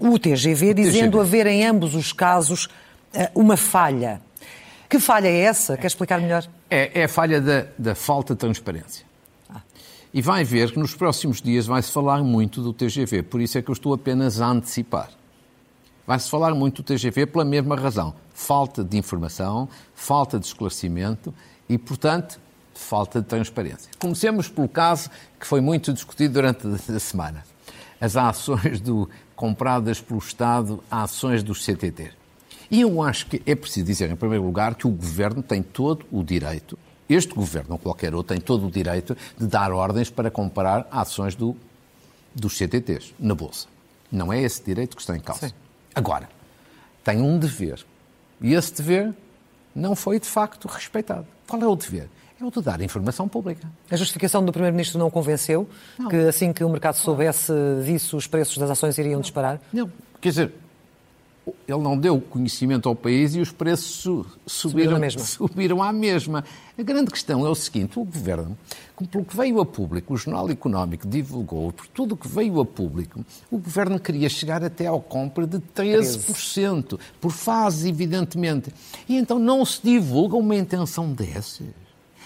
uh, 0.00 0.08
o 0.12 0.18
TGV, 0.18 0.72
dizendo 0.74 1.18
TGV. 1.18 1.20
haver 1.20 1.46
em 1.48 1.66
ambos 1.66 1.94
os 1.94 2.12
casos 2.12 2.66
uh, 2.66 3.28
uma 3.34 3.56
falha. 3.56 4.20
Que 4.88 5.00
falha 5.00 5.28
é 5.28 5.40
essa? 5.40 5.76
Quer 5.76 5.88
explicar 5.88 6.20
melhor? 6.20 6.46
É, 6.70 7.00
é 7.00 7.04
a 7.04 7.08
falha 7.08 7.40
da, 7.40 7.66
da 7.76 7.94
falta 7.94 8.34
de 8.34 8.40
transparência. 8.40 9.04
Ah. 9.50 9.60
E 10.12 10.22
vai 10.22 10.44
ver 10.44 10.70
que 10.70 10.78
nos 10.78 10.94
próximos 10.94 11.42
dias 11.42 11.66
vai-se 11.66 11.90
falar 11.90 12.22
muito 12.22 12.62
do 12.62 12.72
TGV, 12.72 13.22
por 13.24 13.40
isso 13.40 13.58
é 13.58 13.62
que 13.62 13.70
eu 13.70 13.72
estou 13.72 13.92
apenas 13.92 14.40
a 14.40 14.46
antecipar. 14.46 15.10
Vai-se 16.06 16.28
falar 16.28 16.54
muito 16.54 16.82
do 16.82 16.86
TGV 16.86 17.26
pela 17.26 17.44
mesma 17.44 17.74
razão. 17.74 18.14
Falta 18.34 18.84
de 18.84 18.96
informação, 18.98 19.68
falta 19.94 20.38
de 20.38 20.46
esclarecimento 20.46 21.32
e, 21.66 21.78
portanto, 21.78 22.38
falta 22.74 23.22
de 23.22 23.26
transparência. 23.26 23.90
Comecemos 23.98 24.48
pelo 24.48 24.68
caso 24.68 25.10
que 25.40 25.46
foi 25.46 25.62
muito 25.62 25.92
discutido 25.94 26.34
durante 26.34 26.66
a 26.66 27.00
semana. 27.00 27.42
As 27.98 28.16
ações 28.16 28.80
do, 28.80 29.08
compradas 29.34 30.00
pelo 30.00 30.18
Estado 30.18 30.82
ações 30.90 31.42
dos 31.42 31.64
CTT. 31.64 32.12
E 32.70 32.80
eu 32.80 33.02
acho 33.02 33.26
que 33.26 33.42
é 33.46 33.54
preciso 33.54 33.86
dizer, 33.86 34.10
em 34.10 34.16
primeiro 34.16 34.44
lugar, 34.44 34.74
que 34.74 34.86
o 34.86 34.90
Governo 34.90 35.42
tem 35.42 35.62
todo 35.62 36.06
o 36.10 36.22
direito, 36.22 36.78
este 37.08 37.34
Governo 37.34 37.72
ou 37.74 37.78
qualquer 37.78 38.14
outro, 38.14 38.34
tem 38.34 38.42
todo 38.42 38.66
o 38.66 38.70
direito 38.70 39.16
de 39.38 39.46
dar 39.46 39.72
ordens 39.72 40.10
para 40.10 40.30
comprar 40.30 40.86
ações 40.90 41.34
do, 41.34 41.56
dos 42.34 42.56
CTTs 42.56 43.14
na 43.18 43.34
Bolsa. 43.34 43.68
Não 44.10 44.32
é 44.32 44.42
esse 44.42 44.62
direito 44.62 44.96
que 44.96 45.02
está 45.02 45.16
em 45.16 45.20
causa. 45.20 45.48
Sim. 45.48 45.54
Agora, 45.94 46.28
tem 47.02 47.20
um 47.20 47.38
dever. 47.38 47.84
E 48.40 48.54
esse 48.54 48.72
dever 48.74 49.14
não 49.74 49.94
foi, 49.94 50.18
de 50.18 50.26
facto, 50.26 50.66
respeitado. 50.66 51.26
Qual 51.46 51.60
é 51.60 51.66
o 51.66 51.76
dever? 51.76 52.08
É 52.44 52.48
o 52.48 52.50
de 52.50 52.60
dar 52.60 52.80
informação 52.80 53.26
pública. 53.28 53.66
A 53.90 53.96
justificação 53.96 54.44
do 54.44 54.52
Primeiro-Ministro 54.52 54.98
não 54.98 55.10
convenceu? 55.10 55.68
Não. 55.98 56.08
Que 56.08 56.16
assim 56.16 56.52
que 56.52 56.62
o 56.62 56.68
mercado 56.68 56.96
soubesse 56.96 57.52
disso, 57.84 58.16
os 58.16 58.26
preços 58.26 58.58
das 58.58 58.70
ações 58.70 58.98
iriam 58.98 59.20
disparar? 59.20 59.60
Não. 59.72 59.90
Quer 60.20 60.28
dizer, 60.28 60.52
ele 61.66 61.78
não 61.78 61.96
deu 61.96 62.20
conhecimento 62.20 62.88
ao 62.88 62.94
país 62.94 63.34
e 63.34 63.40
os 63.40 63.50
preços 63.50 64.26
subiram, 64.46 64.94
subiram, 64.94 65.18
subiram 65.24 65.82
à 65.82 65.92
mesma. 65.92 66.44
A 66.78 66.82
grande 66.82 67.10
questão 67.10 67.46
é 67.46 67.48
o 67.48 67.54
seguinte: 67.54 67.98
o 67.98 68.04
governo, 68.04 68.56
pelo 69.10 69.24
que 69.24 69.36
veio 69.36 69.60
a 69.60 69.66
público, 69.66 70.14
o 70.14 70.16
Jornal 70.16 70.50
Económico 70.50 71.06
divulgou, 71.06 71.72
por 71.72 71.86
tudo 71.88 72.14
o 72.14 72.16
que 72.16 72.28
veio 72.28 72.60
a 72.60 72.64
público, 72.64 73.24
o 73.50 73.58
governo 73.58 73.98
queria 73.98 74.28
chegar 74.28 74.62
até 74.64 74.86
ao 74.86 75.00
compra 75.00 75.46
de 75.46 75.58
13%, 75.58 76.82
13. 76.82 76.98
por 77.20 77.32
fase, 77.32 77.88
evidentemente. 77.88 78.72
E 79.08 79.16
então 79.16 79.38
não 79.38 79.64
se 79.64 79.80
divulga 79.82 80.36
uma 80.36 80.56
intenção 80.56 81.12
dessas 81.12 81.83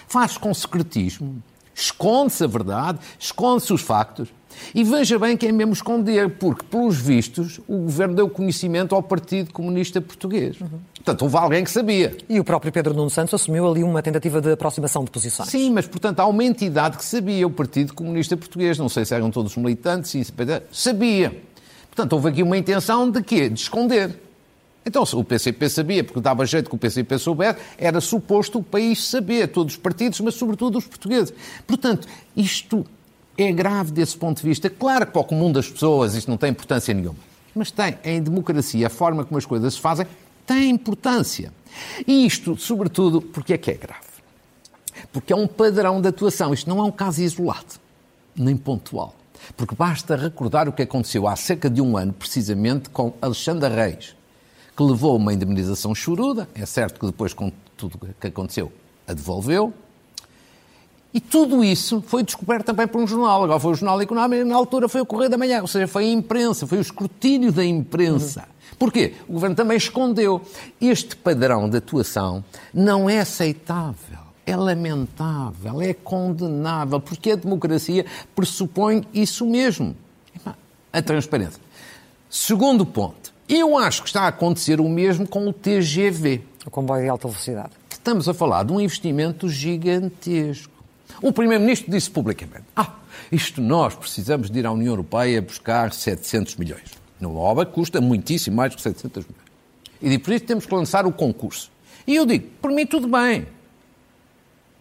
faz 0.09 0.37
com 0.37 0.53
secretismo, 0.53 1.41
esconde-se 1.73 2.43
a 2.43 2.47
verdade, 2.47 2.99
esconde-se 3.17 3.71
os 3.71 3.81
factos. 3.81 4.27
E 4.73 4.83
veja 4.83 5.17
bem 5.17 5.37
que 5.37 5.47
é 5.47 5.51
mesmo 5.51 5.71
esconder, 5.71 6.31
porque, 6.31 6.65
pelos 6.65 6.97
vistos, 6.97 7.61
o 7.67 7.77
governo 7.77 8.15
deu 8.15 8.27
conhecimento 8.27 8.93
ao 8.93 9.01
Partido 9.01 9.53
Comunista 9.53 10.01
Português. 10.01 10.59
Uhum. 10.59 10.67
Portanto, 10.95 11.21
houve 11.21 11.37
alguém 11.37 11.63
que 11.63 11.71
sabia. 11.71 12.17
E 12.27 12.39
o 12.39 12.43
próprio 12.43 12.71
Pedro 12.71 12.93
Nuno 12.93 13.09
Santos 13.09 13.33
assumiu 13.33 13.69
ali 13.69 13.83
uma 13.83 14.01
tentativa 14.01 14.41
de 14.41 14.51
aproximação 14.51 15.05
de 15.05 15.11
posições. 15.11 15.47
Sim, 15.49 15.71
mas, 15.71 15.87
portanto, 15.87 16.19
há 16.19 16.27
uma 16.27 16.43
entidade 16.43 16.97
que 16.97 17.05
sabia, 17.05 17.47
o 17.47 17.51
Partido 17.51 17.93
Comunista 17.93 18.35
Português. 18.35 18.77
Não 18.77 18.89
sei 18.89 19.05
se 19.05 19.13
eram 19.13 19.31
todos 19.31 19.55
militantes, 19.55 20.33
sabia. 20.71 21.41
Portanto, 21.87 22.13
houve 22.13 22.29
aqui 22.29 22.43
uma 22.43 22.57
intenção 22.57 23.09
de 23.09 23.21
quê? 23.21 23.49
De 23.49 23.61
esconder. 23.61 24.28
Então, 24.85 25.05
se 25.05 25.15
o 25.15 25.23
PCP 25.23 25.69
sabia, 25.69 26.03
porque 26.03 26.19
dava 26.19 26.45
jeito 26.45 26.69
que 26.69 26.75
o 26.75 26.79
PCP 26.79 27.17
soubesse, 27.19 27.59
era 27.77 27.99
suposto 28.01 28.59
o 28.59 28.63
país 28.63 29.03
saber, 29.05 29.47
todos 29.47 29.73
os 29.73 29.79
partidos, 29.79 30.19
mas 30.21 30.35
sobretudo 30.35 30.77
os 30.77 30.85
portugueses. 30.85 31.33
Portanto, 31.67 32.07
isto 32.35 32.85
é 33.37 33.51
grave 33.51 33.91
desse 33.91 34.17
ponto 34.17 34.41
de 34.41 34.47
vista. 34.47 34.69
Claro 34.69 35.05
que 35.05 35.13
para 35.13 35.21
o 35.21 35.25
comum 35.25 35.51
das 35.51 35.69
pessoas 35.69 36.15
isto 36.15 36.29
não 36.29 36.37
tem 36.37 36.49
importância 36.49 36.93
nenhuma, 36.93 37.19
mas 37.53 37.71
tem. 37.71 37.97
Em 38.03 38.21
democracia, 38.21 38.87
a 38.87 38.89
forma 38.89 39.23
como 39.23 39.37
as 39.37 39.45
coisas 39.45 39.73
se 39.73 39.79
fazem 39.79 40.05
tem 40.45 40.71
importância. 40.71 41.53
E 42.07 42.25
isto, 42.25 42.57
sobretudo, 42.57 43.21
porque 43.21 43.53
é 43.53 43.57
que 43.57 43.69
é 43.69 43.75
grave? 43.75 44.09
Porque 45.13 45.31
é 45.31 45.35
um 45.35 45.47
padrão 45.47 46.01
de 46.01 46.07
atuação. 46.07 46.53
Isto 46.53 46.69
não 46.69 46.79
é 46.79 46.83
um 46.83 46.91
caso 46.91 47.21
isolado, 47.21 47.75
nem 48.35 48.57
pontual. 48.57 49.15
Porque 49.55 49.75
basta 49.75 50.15
recordar 50.15 50.67
o 50.67 50.73
que 50.73 50.81
aconteceu 50.81 51.27
há 51.27 51.35
cerca 51.35 51.69
de 51.69 51.81
um 51.81 51.95
ano, 51.95 52.11
precisamente 52.11 52.89
com 52.89 53.13
Alexandre 53.21 53.73
Reis, 53.73 54.15
que 54.79 54.83
levou 54.83 55.17
uma 55.17 55.33
indemnização 55.33 55.93
choruda. 55.93 56.47
É 56.55 56.65
certo 56.65 57.01
que 57.01 57.05
depois, 57.05 57.33
com 57.33 57.51
tudo 57.75 57.95
o 57.95 58.13
que 58.13 58.27
aconteceu, 58.27 58.71
a 59.05 59.11
devolveu. 59.11 59.73
E 61.13 61.19
tudo 61.19 61.61
isso 61.65 62.01
foi 62.07 62.23
descoberto 62.23 62.67
também 62.67 62.87
por 62.87 63.01
um 63.01 63.05
jornal. 63.05 63.43
Agora 63.43 63.59
foi 63.59 63.73
o 63.73 63.75
Jornal 63.75 63.99
Económico, 63.99 64.45
na 64.45 64.55
altura 64.55 64.87
foi 64.87 65.01
o 65.01 65.05
Correio 65.05 65.29
da 65.29 65.37
Manhã, 65.37 65.59
ou 65.59 65.67
seja, 65.67 65.85
foi 65.85 66.05
a 66.05 66.11
imprensa, 66.11 66.65
foi 66.65 66.77
o 66.77 66.81
escrutínio 66.81 67.51
da 67.51 67.65
imprensa. 67.65 68.47
Porquê? 68.77 69.15
O 69.27 69.33
governo 69.33 69.53
também 69.53 69.75
escondeu. 69.75 70.41
Este 70.79 71.13
padrão 71.13 71.69
de 71.69 71.75
atuação 71.75 72.41
não 72.73 73.09
é 73.09 73.19
aceitável, 73.19 74.19
é 74.45 74.55
lamentável, 74.55 75.81
é 75.81 75.93
condenável, 75.93 77.01
porque 77.01 77.31
a 77.31 77.35
democracia 77.35 78.05
pressupõe 78.33 79.05
isso 79.13 79.45
mesmo 79.45 79.93
a 80.93 81.01
transparência. 81.01 81.61
Segundo 82.29 82.85
ponto, 82.85 83.28
eu 83.49 83.77
acho 83.77 84.03
que 84.03 84.09
está 84.09 84.23
a 84.23 84.27
acontecer 84.27 84.79
o 84.79 84.87
mesmo 84.87 85.27
com 85.27 85.47
o 85.47 85.53
TGV. 85.53 86.41
O 86.65 86.69
comboio 86.69 87.03
de 87.03 87.09
alta 87.09 87.27
velocidade. 87.27 87.71
Estamos 87.89 88.29
a 88.29 88.33
falar 88.33 88.63
de 88.63 88.71
um 88.71 88.79
investimento 88.79 89.49
gigantesco. 89.49 90.71
O 91.21 91.33
Primeiro-Ministro 91.33 91.91
disse 91.91 92.09
publicamente: 92.09 92.65
Ah, 92.75 92.93
isto 93.31 93.59
nós 93.61 93.95
precisamos 93.95 94.49
de 94.49 94.59
ir 94.59 94.65
à 94.65 94.71
União 94.71 94.91
Europeia 94.91 95.41
buscar 95.41 95.91
700 95.91 96.55
milhões. 96.55 96.91
No 97.19 97.35
obra 97.35 97.65
custa 97.65 97.99
muitíssimo 97.99 98.55
mais 98.55 98.75
que 98.75 98.81
700 98.81 99.25
milhões. 99.25 99.49
E 100.01 100.17
por 100.17 100.33
isso 100.33 100.45
temos 100.45 100.65
que 100.65 100.73
lançar 100.73 101.05
o 101.05 101.11
concurso. 101.11 101.71
E 102.05 102.15
eu 102.15 102.25
digo: 102.25 102.47
por 102.61 102.71
mim, 102.71 102.85
tudo 102.85 103.07
bem. 103.07 103.47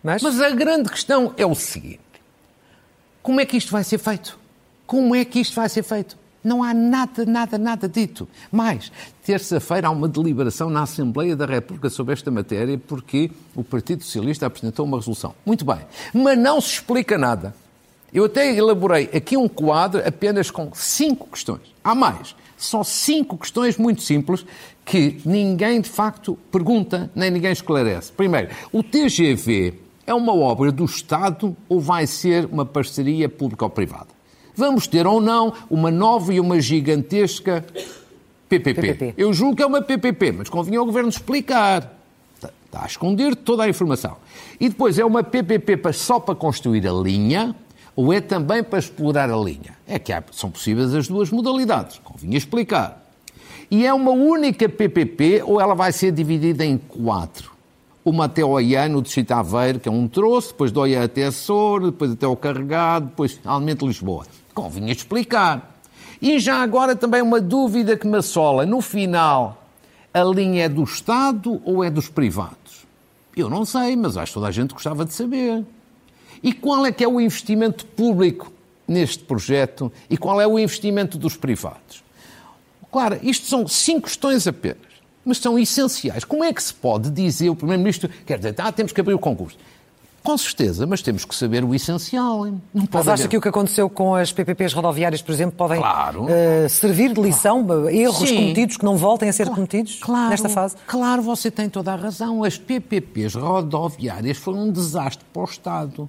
Mas? 0.02 0.22
Mas 0.22 0.40
a 0.40 0.50
grande 0.50 0.88
questão 0.90 1.34
é 1.36 1.46
o 1.46 1.54
seguinte: 1.54 2.00
como 3.22 3.40
é 3.40 3.46
que 3.46 3.56
isto 3.56 3.72
vai 3.72 3.82
ser 3.82 3.98
feito? 3.98 4.38
Como 4.86 5.14
é 5.14 5.24
que 5.24 5.40
isto 5.40 5.54
vai 5.54 5.68
ser 5.68 5.82
feito? 5.82 6.16
Não 6.42 6.62
há 6.62 6.72
nada, 6.72 7.26
nada, 7.26 7.58
nada 7.58 7.88
dito. 7.88 8.28
Mais, 8.50 8.92
terça-feira 9.24 9.88
há 9.88 9.90
uma 9.90 10.08
deliberação 10.08 10.70
na 10.70 10.82
Assembleia 10.82 11.34
da 11.34 11.46
República 11.46 11.90
sobre 11.90 12.12
esta 12.12 12.30
matéria 12.30 12.78
porque 12.78 13.30
o 13.54 13.64
Partido 13.64 14.04
Socialista 14.04 14.46
apresentou 14.46 14.86
uma 14.86 14.98
resolução. 14.98 15.34
Muito 15.44 15.64
bem, 15.64 15.80
mas 16.14 16.38
não 16.38 16.60
se 16.60 16.74
explica 16.74 17.18
nada. 17.18 17.54
Eu 18.12 18.24
até 18.24 18.54
elaborei 18.54 19.10
aqui 19.12 19.36
um 19.36 19.48
quadro 19.48 20.06
apenas 20.06 20.50
com 20.50 20.70
cinco 20.74 21.28
questões. 21.28 21.74
Há 21.84 21.94
mais. 21.94 22.34
São 22.56 22.82
cinco 22.82 23.36
questões 23.36 23.76
muito 23.76 24.02
simples 24.02 24.44
que 24.84 25.20
ninguém 25.24 25.80
de 25.80 25.88
facto 25.90 26.38
pergunta 26.50 27.10
nem 27.14 27.30
ninguém 27.30 27.52
esclarece. 27.52 28.10
Primeiro, 28.10 28.48
o 28.72 28.82
TGV 28.82 29.74
é 30.06 30.14
uma 30.14 30.34
obra 30.34 30.72
do 30.72 30.86
Estado 30.86 31.54
ou 31.68 31.78
vai 31.78 32.06
ser 32.06 32.46
uma 32.46 32.64
parceria 32.64 33.28
pública 33.28 33.66
ou 33.66 33.70
privada? 33.70 34.17
Vamos 34.58 34.88
ter 34.88 35.06
ou 35.06 35.20
não 35.20 35.52
uma 35.70 35.88
nova 35.88 36.34
e 36.34 36.40
uma 36.40 36.60
gigantesca 36.60 37.64
PPP. 38.48 38.74
PPP. 38.74 39.14
Eu 39.16 39.32
julgo 39.32 39.54
que 39.54 39.62
é 39.62 39.66
uma 39.66 39.80
PPP, 39.80 40.32
mas 40.32 40.48
convinha 40.48 40.80
ao 40.80 40.84
Governo 40.84 41.08
explicar. 41.08 41.96
Está, 42.34 42.50
está 42.66 42.82
a 42.82 42.86
esconder 42.86 43.36
toda 43.36 43.62
a 43.62 43.68
informação. 43.68 44.16
E 44.58 44.68
depois 44.68 44.98
é 44.98 45.04
uma 45.04 45.22
PPP 45.22 45.92
só 45.92 46.18
para 46.18 46.34
construir 46.34 46.88
a 46.88 46.92
linha 46.92 47.54
ou 47.94 48.12
é 48.12 48.20
também 48.20 48.64
para 48.64 48.80
explorar 48.80 49.30
a 49.30 49.36
linha? 49.36 49.78
É 49.86 49.96
que 49.96 50.12
há, 50.12 50.24
são 50.32 50.50
possíveis 50.50 50.92
as 50.92 51.06
duas 51.06 51.30
modalidades, 51.30 52.00
convinha 52.02 52.36
explicar. 52.36 53.06
E 53.70 53.86
é 53.86 53.94
uma 53.94 54.10
única 54.10 54.68
PPP 54.68 55.44
ou 55.44 55.60
ela 55.60 55.76
vai 55.76 55.92
ser 55.92 56.10
dividida 56.10 56.64
em 56.64 56.78
quatro? 56.78 57.52
Uma 58.04 58.24
até 58.24 58.44
o 58.44 58.48
Oiano, 58.48 59.02
de 59.02 59.10
Chitaveiro, 59.10 59.78
que 59.78 59.88
é 59.88 59.92
um 59.92 60.08
troço, 60.08 60.48
depois 60.48 60.72
do 60.72 60.80
Oiano 60.80 61.04
até 61.04 61.26
Açor, 61.26 61.92
depois 61.92 62.10
até 62.10 62.26
o 62.26 62.34
Carregado, 62.34 63.06
depois 63.06 63.34
finalmente 63.34 63.86
Lisboa 63.86 64.26
convinha 64.58 64.92
explicar. 64.92 65.78
E 66.20 66.40
já 66.40 66.56
agora 66.56 66.96
também 66.96 67.22
uma 67.22 67.40
dúvida 67.40 67.96
que 67.96 68.08
me 68.08 68.18
assola. 68.18 68.66
No 68.66 68.80
final, 68.80 69.62
a 70.12 70.24
linha 70.24 70.64
é 70.64 70.68
do 70.68 70.82
Estado 70.82 71.62
ou 71.64 71.84
é 71.84 71.88
dos 71.88 72.08
privados? 72.08 72.84
Eu 73.36 73.48
não 73.48 73.64
sei, 73.64 73.94
mas 73.94 74.16
acho 74.16 74.32
que 74.32 74.34
toda 74.34 74.48
a 74.48 74.50
gente 74.50 74.74
gostava 74.74 75.04
de 75.04 75.12
saber. 75.12 75.64
E 76.42 76.52
qual 76.52 76.84
é 76.84 76.90
que 76.90 77.04
é 77.04 77.08
o 77.08 77.20
investimento 77.20 77.86
público 77.86 78.52
neste 78.86 79.22
projeto 79.22 79.92
e 80.10 80.16
qual 80.16 80.40
é 80.40 80.46
o 80.46 80.58
investimento 80.58 81.16
dos 81.16 81.36
privados? 81.36 82.02
Claro, 82.90 83.20
isto 83.22 83.46
são 83.46 83.68
cinco 83.68 84.08
questões 84.08 84.44
apenas, 84.48 84.78
mas 85.24 85.38
são 85.38 85.56
essenciais. 85.56 86.24
Como 86.24 86.42
é 86.42 86.52
que 86.52 86.62
se 86.62 86.74
pode 86.74 87.10
dizer, 87.10 87.48
o 87.48 87.54
Primeiro-Ministro 87.54 88.10
quer 88.26 88.38
dizer, 88.38 88.56
ah, 88.58 88.72
temos 88.72 88.90
que 88.90 89.00
abrir 89.00 89.14
o 89.14 89.20
concurso. 89.20 89.56
Com 90.22 90.36
certeza, 90.36 90.86
mas 90.86 91.00
temos 91.00 91.24
que 91.24 91.34
saber 91.34 91.64
o 91.64 91.74
essencial. 91.74 92.44
Não 92.44 92.86
pode 92.86 92.88
mas 92.92 93.08
acha 93.08 93.22
haver... 93.22 93.28
que 93.28 93.36
o 93.38 93.40
que 93.40 93.48
aconteceu 93.48 93.88
com 93.88 94.14
as 94.14 94.32
PPPs 94.32 94.72
rodoviárias, 94.74 95.22
por 95.22 95.32
exemplo, 95.32 95.56
podem 95.56 95.80
claro. 95.80 96.24
uh, 96.24 96.68
servir 96.68 97.14
de 97.14 97.20
lição, 97.20 97.64
claro. 97.64 97.88
erros 97.88 98.28
Sim. 98.28 98.36
cometidos 98.36 98.76
que 98.76 98.84
não 98.84 98.96
voltem 98.96 99.28
a 99.28 99.32
ser 99.32 99.44
claro. 99.44 99.54
cometidos 99.54 99.98
claro. 100.00 100.30
nesta 100.30 100.48
fase? 100.48 100.76
Claro, 100.86 101.22
você 101.22 101.50
tem 101.50 101.68
toda 101.68 101.92
a 101.92 101.96
razão. 101.96 102.44
As 102.44 102.58
PPPs 102.58 103.34
rodoviárias 103.34 104.36
foram 104.36 104.64
um 104.64 104.72
desastre 104.72 105.24
para 105.32 105.42
o 105.42 105.44
Estado 105.44 106.08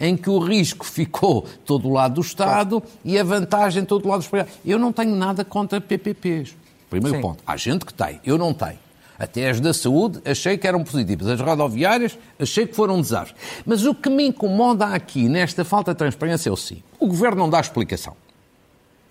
em 0.00 0.16
que 0.16 0.30
o 0.30 0.38
risco 0.38 0.84
ficou 0.84 1.46
todo 1.64 1.88
o 1.88 1.92
lado 1.92 2.14
do 2.14 2.20
Estado 2.20 2.82
e 3.04 3.18
a 3.18 3.24
vantagem 3.24 3.84
todo 3.84 4.06
o 4.06 4.08
lado 4.08 4.20
dos 4.20 4.28
privados. 4.28 4.54
Eu 4.64 4.78
não 4.78 4.92
tenho 4.92 5.14
nada 5.14 5.44
contra 5.44 5.80
PPPs. 5.80 6.56
Primeiro 6.90 7.16
Sim. 7.16 7.22
ponto. 7.22 7.42
Há 7.46 7.56
gente 7.56 7.86
que 7.86 7.94
tem, 7.94 8.20
eu 8.24 8.36
não 8.36 8.52
tenho. 8.52 8.78
Até 9.18 9.50
as 9.50 9.60
da 9.60 9.72
saúde 9.72 10.20
achei 10.24 10.56
que 10.56 10.66
eram 10.66 10.82
positivas. 10.82 11.28
As 11.28 11.40
rodoviárias 11.40 12.18
achei 12.38 12.66
que 12.66 12.74
foram 12.74 12.96
um 12.96 13.00
desastre. 13.00 13.34
Mas 13.64 13.84
o 13.84 13.94
que 13.94 14.10
me 14.10 14.26
incomoda 14.26 14.86
aqui, 14.86 15.28
nesta 15.28 15.64
falta 15.64 15.92
de 15.92 15.98
transparência, 15.98 16.48
é 16.48 16.52
o 16.52 16.56
sim. 16.56 16.82
O 16.98 17.06
Governo 17.06 17.38
não 17.38 17.50
dá 17.50 17.60
explicação. 17.60 18.16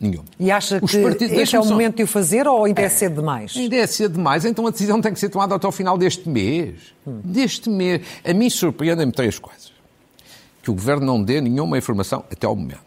Nenhum. 0.02 0.24
E 0.40 0.50
acha 0.50 0.80
Os 0.82 0.90
que 0.90 1.04
partidos, 1.04 1.38
este 1.38 1.56
é 1.56 1.60
o 1.60 1.66
momento 1.66 1.98
de 1.98 2.04
o 2.04 2.08
fazer 2.08 2.48
ou 2.48 2.66
ainda 2.66 2.82
é, 2.82 2.86
é 2.86 2.90
cedo 2.90 3.16
demais? 3.16 3.56
Ainda 3.56 3.76
é 3.76 3.86
cedo 3.86 4.14
demais, 4.14 4.44
então 4.46 4.66
a 4.66 4.72
decisão 4.72 5.00
tem 5.00 5.14
que 5.14 5.20
ser 5.20 5.30
tomada 5.30 5.54
até 5.54 5.68
ao 5.68 5.72
final 5.72 5.96
deste 5.96 6.28
mês. 6.28 6.94
Hum. 7.06 7.22
Deste 7.24 7.70
mês. 7.70 8.02
A 8.26 8.34
mim 8.34 8.50
surpreendem-me 8.50 9.12
três 9.12 9.38
coisas. 9.38 9.72
Que 10.64 10.72
o 10.72 10.74
Governo 10.74 11.06
não 11.06 11.24
dê 11.24 11.40
nenhuma 11.40 11.78
informação 11.78 12.26
até 12.32 12.48
ao 12.48 12.56
momento. 12.56 12.80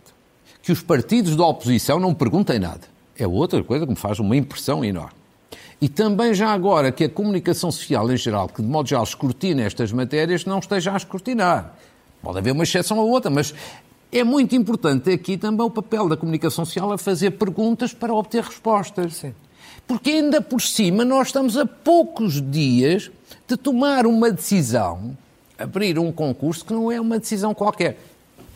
Que 0.61 0.73
os 0.73 0.83
partidos 0.83 1.37
da 1.37 1.47
oposição 1.47 2.01
não 2.01 2.13
perguntem 2.13 2.59
nada. 2.59 2.83
É 3.17 3.27
outra 3.29 3.63
coisa 3.63 3.87
que 3.87 3.91
me 3.93 3.99
faz 3.99 4.19
uma 4.19 4.37
impressão 4.37 4.85
enorme. 4.85 5.24
E 5.85 5.89
também 5.91 6.33
já 6.33 6.49
agora 6.49 6.91
que 6.91 7.05
a 7.05 7.09
comunicação 7.11 7.71
social 7.71 8.11
em 8.11 8.17
geral, 8.17 8.49
que 8.49 8.63
de 8.63 8.67
modo 8.67 8.89
geral 8.89 9.05
escrutina 9.05 9.65
estas 9.65 9.93
matérias, 9.93 10.47
não 10.47 10.59
esteja 10.59 10.95
a 10.95 10.97
escrutinar. 10.97 11.75
Pode 12.23 12.39
haver 12.39 12.53
uma 12.53 12.65
exceção 12.65 12.97
ou 12.97 13.11
outra, 13.11 13.31
mas 13.31 13.53
é 14.11 14.25
muito 14.25 14.57
importante 14.57 15.11
aqui 15.11 15.37
também 15.37 15.61
o 15.61 15.69
papel 15.69 16.09
da 16.09 16.17
comunicação 16.17 16.65
social 16.65 16.91
a 16.91 16.97
fazer 16.97 17.33
perguntas 17.33 17.93
para 17.93 18.15
obter 18.15 18.43
respostas. 18.43 19.17
Sim. 19.17 19.35
Porque 19.87 20.09
ainda 20.09 20.41
por 20.41 20.63
cima 20.63 21.05
nós 21.05 21.27
estamos 21.27 21.55
a 21.59 21.67
poucos 21.67 22.41
dias 22.41 23.11
de 23.47 23.55
tomar 23.55 24.07
uma 24.07 24.31
decisão, 24.31 25.15
abrir 25.59 25.99
um 25.99 26.11
concurso 26.11 26.65
que 26.65 26.73
não 26.73 26.91
é 26.91 26.99
uma 26.99 27.19
decisão 27.19 27.53
qualquer. 27.53 28.01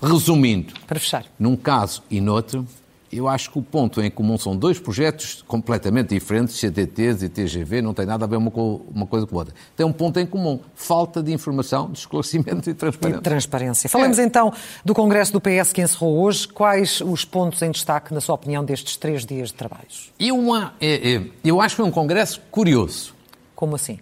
Resumindo, 0.01 0.73
para 0.87 0.99
fechar, 0.99 1.27
num 1.39 1.57
caso 1.57 2.03
e 2.11 2.23
noutro, 2.23 2.67
eu 3.11 3.27
acho 3.27 3.51
que 3.51 3.59
o 3.59 3.63
ponto 3.63 4.03
em 4.03 4.11
comum 4.11 4.37
são 4.37 4.55
dois 4.55 4.79
projetos 4.79 5.43
completamente 5.47 6.11
diferentes, 6.11 6.59
CTTs 6.59 7.25
e 7.25 7.29
TGV, 7.29 7.81
não 7.81 7.95
tem 7.95 8.05
nada 8.05 8.27
a 8.27 8.29
ver 8.29 8.37
uma, 8.37 8.51
com, 8.51 8.83
uma 8.95 9.07
coisa 9.07 9.27
com 9.27 9.37
a 9.37 9.39
outra. 9.39 9.55
Tem 9.75 9.87
um 9.87 9.93
ponto 9.93 10.21
em 10.21 10.27
comum, 10.27 10.61
falta 10.75 11.23
de 11.23 11.33
informação, 11.33 11.91
de 11.91 11.99
esclarecimento 12.01 12.69
e 12.69 12.75
transparência. 12.75 13.19
E 13.19 13.23
transparência. 13.23 13.89
Falamos 13.89 14.19
é. 14.19 14.25
então 14.25 14.53
do 14.85 14.95
Congresso 14.95 15.33
do 15.33 15.41
PS 15.41 15.73
que 15.73 15.81
encerrou 15.81 16.19
hoje. 16.19 16.47
Quais 16.47 17.01
os 17.01 17.25
pontos 17.25 17.63
em 17.63 17.71
destaque, 17.71 18.13
na 18.13 18.21
sua 18.21 18.35
opinião, 18.35 18.63
destes 18.65 18.97
três 18.97 19.25
dias 19.25 19.49
de 19.49 19.55
trabalhos? 19.55 20.13
Eu, 20.21 20.55
é, 20.81 21.15
é, 21.15 21.23
eu 21.43 21.61
acho 21.61 21.75
que 21.75 21.83
foi 21.83 21.89
um 21.89 21.93
Congresso 21.93 22.43
curioso. 22.51 23.15
Como 23.55 23.75
assim? 23.75 23.99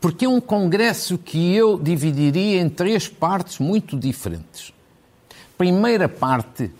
Porque 0.00 0.24
é 0.24 0.28
um 0.28 0.40
Congresso 0.40 1.18
que 1.18 1.54
eu 1.54 1.78
dividiria 1.78 2.60
em 2.60 2.70
três 2.70 3.06
partes 3.06 3.58
muito 3.58 3.98
diferentes. 3.98 4.72
Primeira 5.58 6.08
parte 6.08 6.70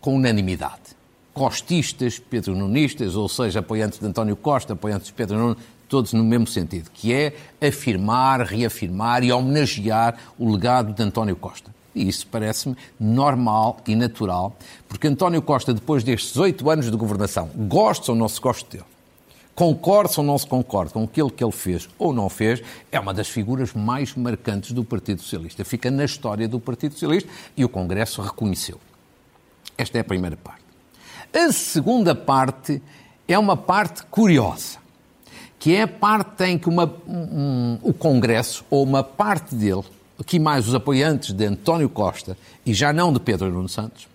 com 0.00 0.14
unanimidade. 0.14 0.98
Costistas, 1.32 2.18
Pedro 2.18 2.54
Nunistas, 2.54 3.14
ou 3.14 3.28
seja, 3.28 3.60
apoiantes 3.60 3.98
de 3.98 4.06
António 4.06 4.36
Costa, 4.36 4.72
apoiantes 4.72 5.08
de 5.08 5.12
Pedro 5.12 5.38
Nuno, 5.38 5.56
todos 5.88 6.12
no 6.12 6.24
mesmo 6.24 6.46
sentido, 6.46 6.90
que 6.92 7.12
é 7.12 7.34
afirmar, 7.60 8.40
reafirmar 8.42 9.24
e 9.24 9.32
homenagear 9.32 10.16
o 10.38 10.50
legado 10.50 10.92
de 10.92 11.02
António 11.02 11.36
Costa. 11.36 11.74
E 11.94 12.08
isso 12.08 12.26
parece-me 12.28 12.76
normal 12.98 13.80
e 13.86 13.96
natural, 13.96 14.56
porque 14.88 15.08
António 15.08 15.42
Costa, 15.42 15.74
depois 15.74 16.04
destes 16.04 16.36
oito 16.36 16.70
anos 16.70 16.90
de 16.90 16.96
governação, 16.96 17.50
gosta 17.56 18.12
ou 18.12 18.16
não 18.16 18.28
se 18.28 18.40
gosta 18.40 18.70
dele, 18.70 18.84
concorde 19.54 20.14
ou 20.16 20.24
não 20.24 20.38
se 20.38 20.46
concorde 20.46 20.92
com 20.92 21.02
aquilo 21.02 21.30
que 21.30 21.42
ele 21.42 21.52
fez 21.52 21.88
ou 21.98 22.12
não 22.12 22.28
fez, 22.28 22.62
é 22.92 23.00
uma 23.00 23.12
das 23.12 23.28
figuras 23.28 23.74
mais 23.74 24.14
marcantes 24.14 24.70
do 24.70 24.84
Partido 24.84 25.20
Socialista. 25.20 25.64
Fica 25.64 25.90
na 25.90 26.04
história 26.04 26.46
do 26.46 26.60
Partido 26.60 26.92
Socialista 26.92 27.28
e 27.56 27.64
o 27.64 27.68
Congresso 27.68 28.22
reconheceu. 28.22 28.80
Esta 29.80 29.96
é 29.96 30.02
a 30.02 30.04
primeira 30.04 30.36
parte. 30.36 30.62
A 31.32 31.50
segunda 31.50 32.14
parte 32.14 32.82
é 33.26 33.38
uma 33.38 33.56
parte 33.56 34.02
curiosa, 34.04 34.76
que 35.58 35.74
é 35.74 35.82
a 35.82 35.88
parte 35.88 36.44
em 36.44 36.58
que 36.58 36.68
uma, 36.68 36.84
um, 37.08 37.78
o 37.82 37.94
Congresso, 37.94 38.62
ou 38.68 38.84
uma 38.84 39.02
parte 39.02 39.54
dele, 39.54 39.84
aqui 40.20 40.38
mais 40.38 40.68
os 40.68 40.74
apoiantes 40.74 41.32
de 41.32 41.46
António 41.46 41.88
Costa 41.88 42.36
e 42.66 42.74
já 42.74 42.92
não 42.92 43.10
de 43.10 43.20
Pedro 43.20 43.50
Nuno 43.50 43.70
Santos, 43.70 44.06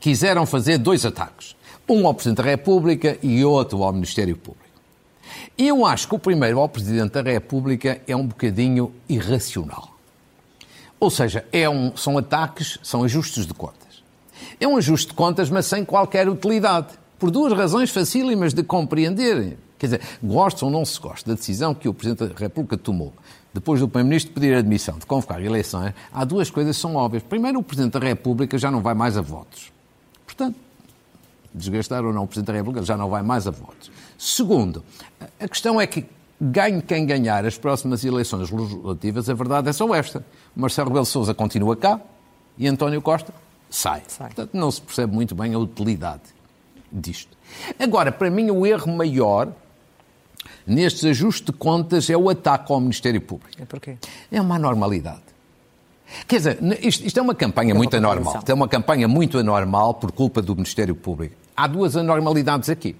quiseram 0.00 0.46
fazer 0.46 0.78
dois 0.78 1.04
ataques. 1.04 1.54
Um 1.86 2.06
ao 2.06 2.14
Presidente 2.14 2.38
da 2.38 2.44
República 2.44 3.18
e 3.22 3.44
outro 3.44 3.82
ao 3.82 3.92
Ministério 3.92 4.38
Público. 4.38 4.64
Eu 5.58 5.84
acho 5.84 6.08
que 6.08 6.14
o 6.14 6.18
primeiro 6.18 6.60
ao 6.60 6.68
Presidente 6.68 7.12
da 7.12 7.30
República 7.30 8.00
é 8.08 8.16
um 8.16 8.26
bocadinho 8.26 8.90
irracional. 9.06 9.90
Ou 10.98 11.10
seja, 11.10 11.44
é 11.52 11.68
um, 11.68 11.94
são 11.94 12.16
ataques, 12.16 12.78
são 12.82 13.04
ajustes 13.04 13.44
de 13.44 13.52
contas. 13.52 13.83
É 14.60 14.66
um 14.66 14.76
ajuste 14.76 15.08
de 15.08 15.14
contas, 15.14 15.50
mas 15.50 15.66
sem 15.66 15.84
qualquer 15.84 16.28
utilidade. 16.28 16.88
Por 17.18 17.30
duas 17.30 17.52
razões 17.52 17.90
facílimas 17.90 18.52
de 18.52 18.62
compreender. 18.62 19.56
Quer 19.78 19.86
dizer, 19.86 20.00
gosta 20.22 20.64
ou 20.64 20.70
não 20.70 20.84
se 20.84 20.98
gosta 21.00 21.30
da 21.30 21.36
decisão 21.36 21.74
que 21.74 21.88
o 21.88 21.94
Presidente 21.94 22.32
da 22.32 22.38
República 22.38 22.76
tomou 22.76 23.12
depois 23.54 23.78
do 23.78 23.86
Primeiro-Ministro 23.86 24.34
pedir 24.34 24.52
admissão, 24.56 24.98
de 24.98 25.06
convocar 25.06 25.40
eleições, 25.40 25.94
há 26.12 26.24
duas 26.24 26.50
coisas 26.50 26.74
que 26.74 26.82
são 26.82 26.96
óbvias. 26.96 27.22
Primeiro, 27.22 27.60
o 27.60 27.62
Presidente 27.62 27.92
da 27.92 28.00
República 28.00 28.58
já 28.58 28.68
não 28.68 28.80
vai 28.80 28.94
mais 28.94 29.16
a 29.16 29.20
votos. 29.20 29.72
Portanto, 30.26 30.56
desgastar 31.54 32.04
ou 32.04 32.12
não 32.12 32.24
o 32.24 32.26
Presidente 32.26 32.48
da 32.48 32.52
República 32.54 32.84
já 32.84 32.96
não 32.96 33.08
vai 33.08 33.22
mais 33.22 33.46
a 33.46 33.52
votos. 33.52 33.92
Segundo, 34.18 34.82
a 35.38 35.46
questão 35.46 35.80
é 35.80 35.86
que 35.86 36.04
ganhe 36.40 36.82
quem 36.82 37.06
ganhar 37.06 37.46
as 37.46 37.56
próximas 37.56 38.04
eleições 38.04 38.50
legislativas, 38.50 39.30
a 39.30 39.34
verdade 39.34 39.68
é 39.68 39.72
só 39.72 39.94
esta. 39.94 40.26
Marcelo 40.56 40.88
Rebelo 40.88 41.06
Sousa 41.06 41.32
continua 41.32 41.76
cá 41.76 42.00
e 42.58 42.66
António 42.66 43.00
Costa 43.00 43.32
sai. 43.74 44.02
sai. 44.06 44.28
Portanto, 44.28 44.54
não 44.54 44.70
se 44.70 44.80
percebe 44.80 45.14
muito 45.14 45.34
bem 45.34 45.54
a 45.54 45.58
utilidade 45.58 46.22
disto. 46.92 47.36
Agora, 47.78 48.12
para 48.12 48.30
mim, 48.30 48.50
o 48.50 48.66
erro 48.66 48.94
maior 48.94 49.52
nestes 50.66 51.04
ajustes 51.04 51.44
de 51.44 51.52
contas 51.52 52.08
é 52.08 52.16
o 52.16 52.28
ataque 52.28 52.72
ao 52.72 52.80
Ministério 52.80 53.20
Público. 53.20 53.60
É 53.60 53.64
porquê? 53.64 53.96
É 54.30 54.40
uma 54.40 54.56
anormalidade. 54.56 55.22
Quer 56.28 56.36
dizer, 56.36 56.58
isto, 56.80 57.04
isto 57.04 57.18
é 57.18 57.22
uma 57.22 57.34
campanha 57.34 57.72
é 57.72 57.74
muito 57.74 57.96
anormal. 57.96 58.42
É 58.46 58.54
uma 58.54 58.68
campanha 58.68 59.08
muito 59.08 59.38
anormal 59.38 59.94
por 59.94 60.12
culpa 60.12 60.40
do 60.40 60.54
Ministério 60.54 60.94
Público. 60.94 61.34
Há 61.56 61.66
duas 61.66 61.96
anormalidades 61.96 62.68
aqui. 62.68 62.94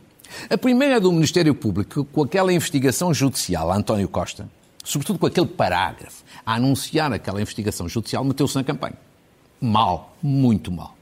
A 0.51 0.59
primeira 0.59 0.97
é 0.97 1.01
do 1.01 1.13
Ministério 1.13 1.55
Público, 1.55 2.05
com 2.07 2.23
aquela 2.23 2.53
investigação 2.53 3.15
judicial 3.15 3.71
a 3.71 3.77
António 3.77 4.09
Costa, 4.09 4.49
sobretudo 4.83 5.19
com 5.19 5.27
aquele 5.27 5.47
parágrafo, 5.47 6.25
a 6.45 6.55
anunciar 6.55 7.13
aquela 7.13 7.41
investigação 7.41 7.89
judicial, 7.89 8.25
meteu-se 8.25 8.57
na 8.57 8.65
campanha. 8.65 8.97
Mal, 9.65 10.15
muito 10.23 10.71
mal. 10.71 10.95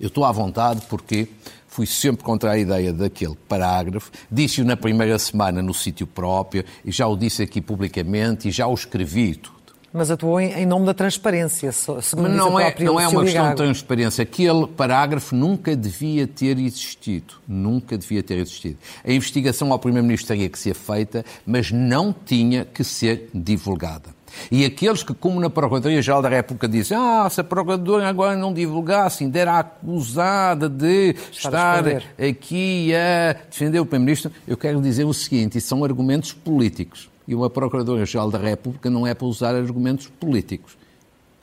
Eu 0.00 0.08
estou 0.08 0.24
à 0.24 0.32
vontade 0.32 0.80
porque 0.88 1.28
fui 1.66 1.84
sempre 1.84 2.24
contra 2.24 2.52
a 2.52 2.58
ideia 2.58 2.90
daquele 2.90 3.36
parágrafo, 3.46 4.10
disse-o 4.30 4.64
na 4.64 4.78
primeira 4.78 5.18
semana 5.18 5.60
no 5.60 5.74
sítio 5.74 6.06
próprio, 6.06 6.64
e 6.82 6.90
já 6.90 7.06
o 7.06 7.14
disse 7.14 7.42
aqui 7.42 7.60
publicamente, 7.60 8.48
e 8.48 8.50
já 8.50 8.66
o 8.66 8.72
escrevi 8.72 9.34
tudo. 9.34 9.58
Mas 9.92 10.10
atuou 10.10 10.40
em 10.40 10.64
nome 10.64 10.86
da 10.86 10.94
transparência, 10.94 11.70
segundo 11.70 12.30
não 12.30 12.58
é, 12.58 12.74
Não 12.80 12.98
é 12.98 13.08
uma 13.08 13.24
questão 13.24 13.50
de 13.50 13.56
transparência. 13.56 14.22
Aquele 14.22 14.66
parágrafo 14.66 15.34
nunca 15.36 15.76
devia 15.76 16.26
ter 16.26 16.58
existido. 16.58 17.34
Nunca 17.46 17.96
devia 17.98 18.22
ter 18.22 18.38
existido. 18.38 18.78
A 19.04 19.12
investigação 19.12 19.70
ao 19.70 19.78
Primeiro-Ministro 19.78 20.28
teria 20.28 20.48
que 20.48 20.58
ser 20.58 20.74
feita, 20.74 21.24
mas 21.46 21.70
não 21.70 22.14
tinha 22.24 22.64
que 22.64 22.84
ser 22.84 23.28
divulgada. 23.34 24.17
E 24.50 24.64
aqueles 24.64 25.02
que, 25.02 25.14
como 25.14 25.40
na 25.40 25.50
Procuradoria-Geral 25.50 26.22
da 26.22 26.28
República, 26.28 26.68
dizem 26.68 26.96
ah, 26.96 27.28
se 27.30 27.40
a 27.40 27.44
Procuradora 27.44 28.08
agora 28.08 28.36
não 28.36 28.52
divulgasse, 28.52 29.24
ainda 29.24 29.38
era 29.38 29.58
acusada 29.58 30.68
de 30.68 31.14
estar, 31.32 31.86
estar 31.86 32.02
aqui 32.22 32.92
a 32.94 33.34
defender 33.48 33.80
o 33.80 33.86
Primeiro-Ministro, 33.86 34.32
eu 34.46 34.56
quero 34.56 34.80
dizer 34.80 35.04
o 35.04 35.14
seguinte, 35.14 35.58
isso 35.58 35.68
são 35.68 35.84
argumentos 35.84 36.32
políticos 36.32 37.10
e 37.26 37.34
uma 37.34 37.50
Procuradora-Geral 37.50 38.30
da 38.30 38.38
República 38.38 38.88
não 38.88 39.06
é 39.06 39.12
para 39.12 39.26
usar 39.26 39.54
argumentos 39.54 40.06
políticos, 40.06 40.78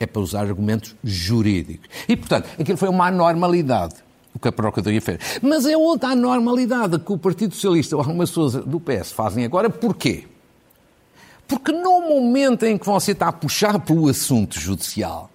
é 0.00 0.06
para 0.06 0.20
usar 0.20 0.40
argumentos 0.40 0.96
jurídicos. 1.02 1.88
E, 2.08 2.16
portanto, 2.16 2.48
aquilo 2.58 2.76
foi 2.76 2.88
uma 2.88 3.06
anormalidade 3.06 4.06
o 4.34 4.38
que 4.38 4.48
a 4.48 4.52
Procuradoria 4.52 5.00
fez. 5.00 5.18
Mas 5.40 5.64
é 5.64 5.76
outra 5.76 6.10
anormalidade 6.10 6.98
que 6.98 7.10
o 7.10 7.16
Partido 7.16 7.54
Socialista 7.54 7.96
ou 7.96 8.02
algumas 8.02 8.28
pessoas 8.28 8.52
do 8.52 8.78
PS 8.78 9.10
fazem 9.10 9.46
agora. 9.46 9.70
Porquê? 9.70 10.24
Porque 11.46 11.70
no 11.70 12.00
momento 12.00 12.64
em 12.64 12.76
que 12.76 12.86
você 12.86 13.12
está 13.12 13.28
a 13.28 13.32
puxar 13.32 13.78
pelo 13.78 14.08
assunto 14.08 14.58
judicial, 14.58 15.30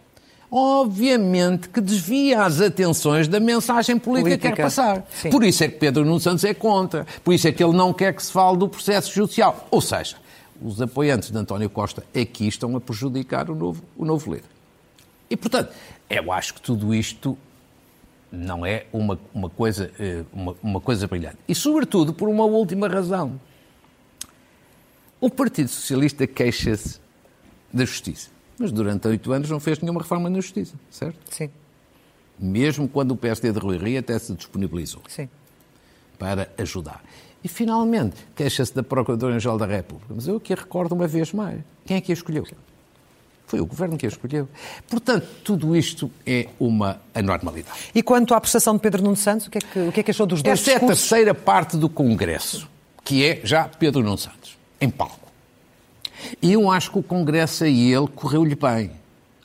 obviamente 0.52 1.69
que 1.69 1.80
desvia 1.80 2.43
as 2.43 2.60
atenções 2.60 3.28
da 3.28 3.39
mensagem 3.39 3.97
política, 3.97 4.30
política. 4.30 4.50
que 4.50 4.56
quer 4.56 4.63
passar. 4.63 5.06
Sim. 5.10 5.30
Por 5.30 5.43
isso 5.43 5.63
é 5.63 5.69
que 5.69 5.78
Pedro 5.78 6.04
Nuno 6.04 6.19
Santos 6.19 6.43
é 6.43 6.54
contra. 6.54 7.06
Por 7.24 7.34
isso 7.34 7.47
é 7.47 7.52
que 7.52 7.63
ele 7.63 7.74
não 7.74 7.93
quer 7.93 8.13
que 8.13 8.24
se 8.24 8.32
fale 8.32 8.58
do 8.58 8.67
processo 8.67 9.13
judicial. 9.13 9.67
Ou 9.71 9.80
seja, 9.80 10.17
os 10.62 10.82
apoiantes 10.82 11.32
de 11.32 11.38
António 11.38 11.69
Costa 11.69 12.04
aqui 12.13 12.47
estão 12.47 12.76
a 12.76 12.82
prejudicar 12.82 13.50
o 13.50 13.56
novo, 13.56 13.82
o 13.97 14.04
novo 14.04 14.34
líder. 14.34 14.50
E, 15.30 15.38
portanto, 15.38 15.71
eu 16.10 16.30
acho 16.32 16.56
que 16.56 16.62
tudo 16.62 16.93
isto 16.93 17.38
não 18.30 18.65
é 18.65 18.86
uma, 18.91 19.17
uma, 19.34 19.50
coisa, 19.50 19.89
eh, 19.97 20.24
uma, 20.34 20.56
uma 20.62 20.82
coisa 20.82 21.08
brilhante. 21.08 21.38
E, 21.47 21.56
sobretudo, 21.56 22.13
por 22.13 22.28
uma 22.28 22.43
última 22.43 22.89
razão. 22.89 23.39
O 25.22 25.30
Partido 25.30 25.70
Socialista 25.70 26.26
queixa-se 26.28 27.00
da 27.72 27.86
justiça. 27.86 28.30
Mas 28.58 28.72
durante 28.72 29.08
oito 29.08 29.32
anos 29.32 29.50
não 29.50 29.60
fez 29.60 29.80
nenhuma 29.80 30.02
reforma 30.02 30.30
na 30.30 30.42
justiça, 30.42 30.74
certo? 30.90 31.18
Sim. 31.30 31.50
Mesmo 32.38 32.88
quando 32.88 33.12
o 33.12 33.16
PSD 33.16 33.52
de 33.52 33.60
Rui 33.60 33.78
Rio 33.78 34.00
até 34.00 34.18
se 34.18 34.34
disponibilizou. 34.34 35.02
Sim. 35.08 35.30
Para 36.18 36.50
ajudar. 36.58 37.04
E, 37.44 37.48
finalmente, 37.48 38.16
queixa-se 38.36 38.74
da 38.74 38.84
Procuradora-Geral 38.84 39.58
da 39.58 39.66
República. 39.66 40.14
Mas 40.16 40.28
eu 40.28 40.38
aqui 40.38 40.54
recordo 40.54 40.94
uma 40.94 41.08
vez 41.08 41.32
mais. 41.34 41.60
Quem 41.86 41.98
é 41.98 42.02
que 42.02 42.12
a 42.12 42.14
escolheu? 42.14 42.46
Foi 43.48 43.60
o 43.60 43.66
Governo 43.66 43.98
que 43.98 44.06
a 44.06 44.10
escolheu. 44.10 44.48
Portanto, 44.88 45.28
tudo 45.44 45.76
isto 45.76 46.10
é 46.26 46.48
uma 46.60 47.02
anormalidade. 47.14 47.78
E 47.94 48.02
quanto 48.04 48.34
à 48.34 48.42
prestação 48.42 48.76
de 48.76 48.82
Pedro 48.82 49.04
Nuno 49.04 49.16
Santos, 49.16 49.48
o 49.48 49.52
que 49.52 49.58
é 49.58 49.62
que, 49.62 49.92
que, 49.92 50.00
é 50.00 50.04
que 50.04 50.12
achou 50.12 50.26
dos 50.28 50.42
dois 50.42 50.60
Essa 50.60 50.72
discursos? 50.72 50.82
é 50.82 50.86
a 50.86 50.96
terceira 50.96 51.34
parte 51.36 51.78
do 51.78 51.90
Congresso, 51.90 52.70
que 53.04 53.26
é 53.26 53.42
já 53.44 53.64
Pedro 53.68 54.04
Nuno 54.04 54.18
Santos, 54.18 54.58
em 54.82 54.89
palco. 54.89 55.32
E 56.41 56.52
eu 56.52 56.70
acho 56.70 56.91
que 56.91 57.00
o 57.00 57.04
Congresso 57.04 57.63
a 57.63 57.67
ele 57.70 58.08
correu-lhe 58.08 58.56
bem. 58.56 58.91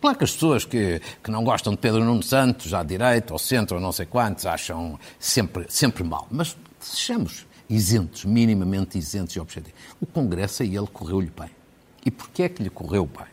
Claro 0.01 0.19
que 0.19 0.25
as 0.25 0.33
pessoas 0.33 0.65
que, 0.65 1.01
que 1.23 1.31
não 1.31 1.45
gostam 1.45 1.73
de 1.73 1.79
Pedro 1.79 2.05
Nuno 2.05 2.23
Santos, 2.23 2.75
à 2.75 2.83
direita, 2.83 3.33
ao 3.33 3.39
centro, 3.39 3.77
ou 3.77 3.83
não 3.83 3.93
sei 3.93 4.07
quantos, 4.07 4.47
acham 4.47 4.99
sempre, 5.19 5.67
sempre 5.69 6.05
mal. 6.05 6.27
Mas 6.31 6.57
sejamos 6.81 7.47
isentos, 7.69 8.25
minimamente 8.25 8.99
isentos 8.99 9.35
e 9.35 9.41
objetivos. 9.41 9.79
O 10.01 10.07
Congresso 10.07 10.63
a 10.63 10.67
ele 10.67 10.87
correu-lhe 10.87 11.33
bem. 11.37 11.51
E 12.05 12.11
porquê 12.11 12.45
é 12.45 12.49
que 12.49 12.63
lhe 12.63 12.71
correu 12.71 13.07
bem? 13.07 13.27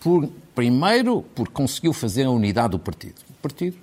Por, 0.00 0.28
primeiro, 0.54 1.22
porque 1.34 1.52
conseguiu 1.52 1.92
fazer 1.92 2.24
a 2.24 2.30
unidade 2.30 2.72
do 2.72 2.78
partido. 2.78 3.20
O 3.30 3.34
partido, 3.34 3.78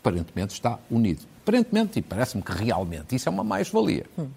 aparentemente, 0.00 0.54
está 0.54 0.78
unido. 0.90 1.22
Aparentemente, 1.42 1.98
e 1.98 2.02
parece-me 2.02 2.42
que 2.42 2.52
realmente, 2.52 3.14
isso 3.14 3.28
é 3.28 3.32
uma 3.32 3.44
mais-valia. 3.44 4.06
Hum. 4.16 4.28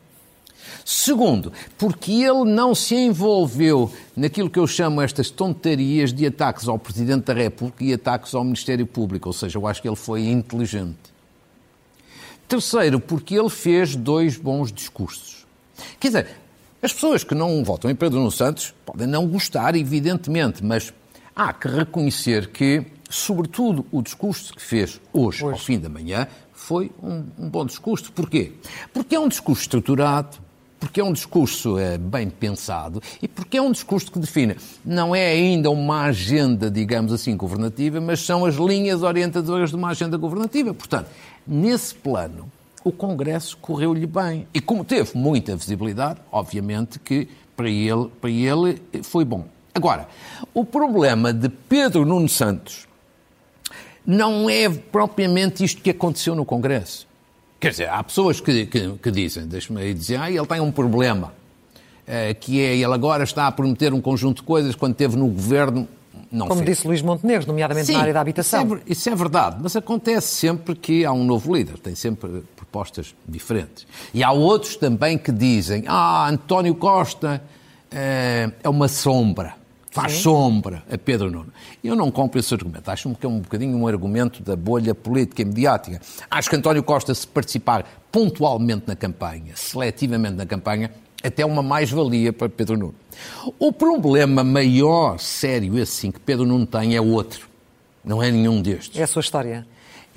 Segundo, 0.86 1.52
porque 1.78 2.12
ele 2.12 2.46
não 2.46 2.74
se 2.74 2.96
envolveu 2.96 3.92
naquilo 4.16 4.50
que 4.50 4.60
eu 4.60 4.68
chamo 4.68 5.02
estas 5.02 5.30
tontarias 5.30 6.12
de 6.12 6.26
ataques 6.26 6.68
ao 6.68 6.80
Presidente 6.80 7.26
da 7.26 7.34
República 7.34 7.84
e 7.84 7.94
ataques 7.94 8.34
ao 8.34 8.44
Ministério 8.44 8.86
Público, 8.86 9.30
ou 9.30 9.34
seja, 9.34 9.58
eu 9.58 9.68
acho 9.68 9.82
que 9.82 9.88
ele 9.88 9.96
foi 9.96 10.28
inteligente. 10.28 10.98
Terceiro, 12.48 13.00
porque 13.00 13.36
ele 13.36 13.50
fez 13.50 13.96
dois 13.96 14.36
bons 14.36 14.72
discursos. 14.72 15.46
Quer 16.00 16.08
dizer, 16.08 16.28
as 16.82 16.94
pessoas 16.94 17.24
que 17.24 17.36
não 17.36 17.64
votam 17.64 17.92
em 17.92 17.96
Pedro 17.96 18.18
Nuno 18.18 18.32
Santos 18.32 18.74
podem 18.86 19.06
não 19.06 19.28
gostar, 19.28 19.76
evidentemente, 19.76 20.64
mas 20.64 20.94
há 21.36 21.54
que 21.54 21.68
reconhecer 21.68 22.48
que, 22.48 22.86
sobretudo, 23.10 23.86
o 23.92 24.02
discurso 24.02 24.54
que 24.54 24.62
fez 24.62 25.00
hoje, 25.14 25.44
hoje. 25.44 25.54
ao 25.54 25.60
fim 25.60 25.78
da 25.78 25.90
manhã, 25.90 26.28
foi 26.52 26.92
um, 27.04 27.26
um, 27.38 27.50
bom 27.50 27.66
discurso. 27.66 28.12
Porquê? 28.12 28.54
Porque 28.94 29.16
é 29.16 29.20
um 29.20 29.28
discurso 29.28 29.62
estruturado, 29.62 30.38
porque 30.80 31.02
é 31.02 31.04
um 31.04 31.12
discurso 31.12 31.78
é, 31.78 31.98
bem 31.98 32.30
pensado 32.30 33.02
e 33.22 33.28
porque 33.28 33.58
é 33.58 33.62
um 33.62 33.72
discurso 33.72 34.12
que 34.12 34.20
define, 34.20 34.56
não 34.86 35.16
é 35.16 35.28
ainda 35.32 35.70
uma 35.70 36.04
agenda, 36.04 36.72
digamos 36.72 37.12
assim, 37.12 37.36
governativa, 37.36 38.00
mas 38.00 38.22
são 38.22 38.46
as 38.46 38.56
linhas 38.56 39.04
orientadoras 39.04 39.72
de 39.72 39.76
uma 39.76 39.90
agenda 39.90 40.18
governativa. 40.18 40.74
Portanto, 40.74 41.10
Nesse 41.52 41.96
plano, 41.96 42.52
o 42.84 42.92
Congresso 42.92 43.58
correu-lhe 43.58 44.06
bem. 44.06 44.48
E 44.54 44.62
como 44.62 44.86
teve 44.86 45.18
muita 45.18 45.56
visibilidade, 45.56 46.20
obviamente 46.32 47.00
que 47.00 47.28
para 47.58 47.68
ele, 47.68 48.08
para 48.22 48.30
ele 48.30 48.80
foi 49.02 49.26
bom. 49.26 49.46
Agora, 49.74 50.08
o 50.54 50.64
problema 50.64 51.34
de 51.34 51.50
Pedro 51.50 52.06
Nuno 52.06 52.30
Santos 52.30 52.88
não 54.06 54.48
é 54.48 54.70
propriamente 54.70 55.64
isto 55.64 55.82
que 55.82 55.90
aconteceu 55.90 56.36
no 56.36 56.46
Congresso. 56.46 57.08
Quer 57.60 57.72
dizer, 57.72 57.90
há 57.90 58.02
pessoas 58.04 58.40
que, 58.40 58.66
que, 58.66 58.92
que 58.94 59.12
dizem, 59.12 59.46
deixa-me 59.46 59.82
aí 59.82 59.94
dizer, 59.94 60.18
ah, 60.18 60.32
ele 60.32 60.46
tem 60.46 60.62
um 60.62 60.72
problema, 60.72 61.34
é, 62.08 62.34
que 62.34 62.62
é 62.62 62.76
ele 62.76 62.94
agora 62.94 63.24
está 63.24 63.48
a 63.48 63.52
prometer 63.52 63.94
um 63.94 64.00
conjunto 64.00 64.38
de 64.38 64.44
coisas 64.44 64.76
quando 64.76 64.94
esteve 64.94 65.18
no 65.18 65.28
governo 65.28 65.88
não 66.32 66.48
Como 66.48 66.64
fez. 66.64 66.78
disse 66.78 66.88
Luís 66.88 67.02
Montenegro, 67.02 67.48
nomeadamente 67.48 67.88
Sim, 67.88 67.94
na 67.94 68.02
área 68.02 68.14
da 68.14 68.22
habitação. 68.22 68.64
Isso 68.64 68.76
é, 68.76 68.82
isso 68.88 69.10
é, 69.10 69.16
verdade, 69.16 69.58
mas 69.62 69.76
acontece 69.76 70.28
sempre 70.28 70.76
que 70.76 71.04
há 71.04 71.12
um 71.12 71.24
novo 71.24 71.56
líder, 71.56 71.80
tem 71.80 71.96
sempre 71.96 72.44
propostas 72.56 73.16
diferentes. 73.28 73.88
E 74.14 74.24
há 74.24 74.32
outros 74.32 74.76
também 74.76 75.18
que 75.18 75.32
dizem: 75.32 75.84
ah, 75.88 76.30
António 76.30 76.76
Costa 76.76 77.42
é, 77.92 78.52
é 78.64 78.70
uma 78.70 78.88
sombra. 78.88 79.59
Faz 79.92 80.14
Sim. 80.14 80.22
sombra 80.24 80.84
a 80.92 80.98
Pedro 80.98 81.32
Nuno. 81.32 81.52
Eu 81.84 81.96
não 81.96 82.12
compro 82.12 82.40
esse 82.40 82.54
argumento. 82.54 82.90
Acho 82.90 83.14
que 83.16 83.26
é 83.26 83.30
um 83.30 83.40
bocadinho 83.40 83.78
um 83.78 83.88
argumento 83.88 84.44
da 84.44 84.56
bolha 84.56 84.94
política 84.94 85.42
e 85.42 85.46
mediática. 85.46 86.02
Acho 86.30 86.50
que 86.50 86.56
António 86.56 86.84
Costa, 86.84 87.14
se 87.14 87.28
participar 87.28 87.86
pontualmente 88.12 88.84
na 88.88 88.96
campanha, 88.96 89.54
seletivamente 89.56 90.36
na 90.36 90.46
campanha, 90.46 90.92
até 91.24 91.46
uma 91.46 91.62
mais-valia 91.62 92.32
para 92.32 92.50
Pedro 92.50 92.78
Nuno. 92.78 92.96
O 93.58 93.72
problema 93.72 94.44
maior, 94.44 95.20
sério, 95.20 95.78
esse 95.78 95.92
sim, 95.94 96.12
que 96.12 96.20
Pedro 96.20 96.46
Nuno 96.46 96.66
tem 96.66 96.96
é 96.96 97.02
outro. 97.02 97.50
Não 98.04 98.24
é 98.24 98.32
nenhum 98.32 98.62
destes. 98.62 98.98
É 98.98 99.04
a 99.04 99.08
sua 99.08 99.20
história 99.20 99.68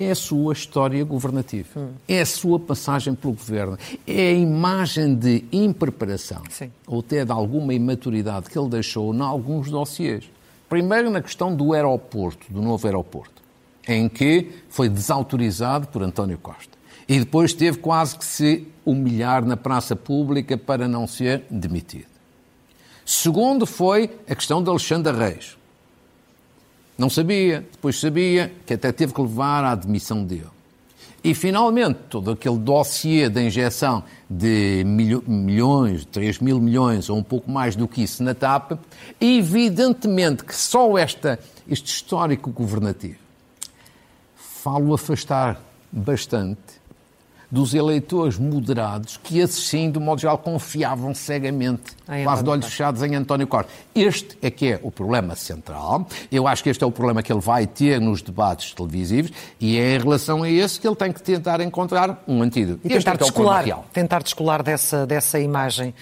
é 0.03 0.11
a 0.11 0.15
sua 0.15 0.53
história 0.53 1.03
governativa, 1.03 1.79
hum. 1.79 1.89
é 2.07 2.21
a 2.21 2.25
sua 2.25 2.59
passagem 2.59 3.15
pelo 3.15 3.33
governo, 3.33 3.77
é 4.05 4.29
a 4.29 4.33
imagem 4.33 5.15
de 5.15 5.45
impreparação 5.51 6.41
Sim. 6.49 6.71
ou 6.87 6.99
até 6.99 7.25
de 7.25 7.31
alguma 7.31 7.73
imaturidade 7.73 8.49
que 8.49 8.57
ele 8.57 8.69
deixou 8.69 9.13
em 9.13 9.21
alguns 9.21 9.69
dossiês. 9.69 10.29
Primeiro 10.69 11.09
na 11.09 11.21
questão 11.21 11.55
do 11.55 11.73
aeroporto, 11.73 12.51
do 12.51 12.61
novo 12.61 12.85
aeroporto, 12.87 13.41
em 13.87 14.09
que 14.09 14.51
foi 14.69 14.89
desautorizado 14.89 15.87
por 15.87 16.01
António 16.01 16.37
Costa. 16.37 16.77
E 17.07 17.19
depois 17.19 17.53
teve 17.53 17.77
quase 17.77 18.17
que 18.17 18.25
se 18.25 18.67
humilhar 18.85 19.45
na 19.45 19.57
praça 19.57 19.95
pública 19.95 20.57
para 20.57 20.87
não 20.87 21.05
ser 21.05 21.43
demitido. 21.49 22.07
Segundo 23.05 23.65
foi 23.65 24.09
a 24.29 24.33
questão 24.33 24.63
de 24.63 24.69
Alexandre 24.69 25.15
Reis, 25.15 25.57
não 26.97 27.09
sabia, 27.09 27.65
depois 27.71 27.99
sabia, 27.99 28.53
que 28.65 28.73
até 28.73 28.91
teve 28.91 29.13
que 29.13 29.21
levar 29.21 29.63
à 29.63 29.71
admissão 29.71 30.23
dele. 30.23 30.47
E, 31.23 31.33
finalmente, 31.33 31.99
todo 32.09 32.31
aquele 32.31 32.57
dossiê 32.57 33.29
da 33.29 33.41
injeção 33.41 34.03
de 34.29 34.83
milhões, 34.85 36.05
3 36.05 36.39
mil 36.39 36.59
milhões 36.59 37.09
ou 37.09 37.17
um 37.17 37.23
pouco 37.23 37.49
mais 37.49 37.77
do 37.77 37.87
que 37.87 38.03
isso 38.03 38.21
na 38.21 38.35
TAP, 38.35 38.73
evidentemente 39.21 40.43
que 40.43 40.55
só 40.55 40.97
esta, 40.97 41.39
este 41.67 41.87
histórico 41.87 42.49
governativo 42.51 43.23
falo 44.35 44.93
afastar 44.93 45.61
bastante 45.91 46.57
dos 47.53 47.75
eleitores 47.75 48.39
moderados 48.39 49.15
que, 49.15 49.37
esses 49.37 49.67
sim, 49.67 49.91
do 49.91 50.01
modo 50.01 50.19
geral, 50.19 50.39
confiavam 50.39 51.13
cegamente, 51.13 51.83
quase 52.23 52.43
de 52.43 52.49
olhos 52.49 52.65
fechados, 52.65 53.03
em 53.03 53.13
António 53.13 53.45
Costa. 53.45 53.71
Este 53.93 54.35
é 54.41 54.49
que 54.49 54.71
é 54.71 54.79
o 54.81 54.89
problema 54.89 55.35
central. 55.35 56.07
Eu 56.31 56.47
acho 56.47 56.63
que 56.63 56.71
este 56.71 56.83
é 56.83 56.87
o 56.87 56.91
problema 56.91 57.21
que 57.21 57.31
ele 57.31 57.39
vai 57.39 57.67
ter 57.67 58.01
nos 58.01 58.23
debates 58.23 58.73
televisivos 58.73 59.31
e 59.59 59.77
é 59.77 59.95
em 59.95 59.99
relação 59.99 60.41
a 60.41 60.49
esse 60.49 60.79
que 60.79 60.87
ele 60.87 60.95
tem 60.95 61.13
que 61.13 61.21
tentar 61.21 61.61
encontrar 61.61 62.23
um 62.27 62.41
antídoto. 62.41 62.79
E 62.83 62.87
este 62.87 63.05
tentar, 63.05 63.11
é, 63.11 63.13
é 63.13 63.17
descolar, 63.17 63.83
tentar 63.93 64.23
descolar 64.23 64.63
dessa, 64.63 65.05
dessa 65.05 65.39
imagem 65.39 65.93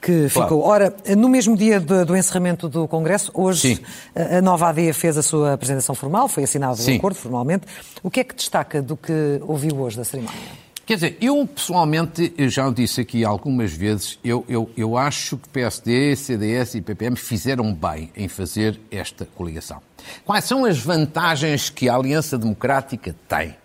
que 0.00 0.30
ficou. 0.30 0.62
Claro. 0.62 0.62
Ora, 0.62 0.96
no 1.18 1.28
mesmo 1.28 1.54
dia 1.54 1.78
do, 1.80 2.06
do 2.06 2.16
encerramento 2.16 2.66
do 2.66 2.88
Congresso, 2.88 3.30
hoje 3.34 3.78
a, 4.16 4.38
a 4.38 4.40
nova 4.40 4.70
AD 4.70 4.90
fez 4.94 5.18
a 5.18 5.22
sua 5.22 5.52
apresentação 5.52 5.94
formal, 5.94 6.28
foi 6.28 6.44
assinado 6.44 6.80
o 6.80 6.96
acordo 6.96 7.16
formalmente. 7.16 7.66
O 8.02 8.10
que 8.10 8.20
é 8.20 8.24
que 8.24 8.34
destaca 8.34 8.80
do 8.80 8.96
que 8.96 9.38
ouviu 9.42 9.78
hoje 9.78 9.98
da 9.98 10.04
cerimónia? 10.04 10.63
Quer 10.86 10.96
dizer, 10.96 11.18
eu 11.18 11.46
pessoalmente, 11.46 12.34
eu 12.36 12.50
já 12.50 12.68
o 12.68 12.74
disse 12.74 13.00
aqui 13.00 13.24
algumas 13.24 13.72
vezes, 13.72 14.18
eu, 14.22 14.44
eu, 14.46 14.70
eu 14.76 14.98
acho 14.98 15.38
que 15.38 15.48
PSD, 15.48 16.14
CDS 16.14 16.74
e 16.74 16.82
PPM 16.82 17.16
fizeram 17.16 17.72
bem 17.72 18.12
em 18.14 18.28
fazer 18.28 18.78
esta 18.90 19.24
coligação. 19.24 19.80
Quais 20.26 20.44
são 20.44 20.66
as 20.66 20.78
vantagens 20.78 21.70
que 21.70 21.88
a 21.88 21.94
Aliança 21.94 22.36
Democrática 22.36 23.16
tem? 23.26 23.56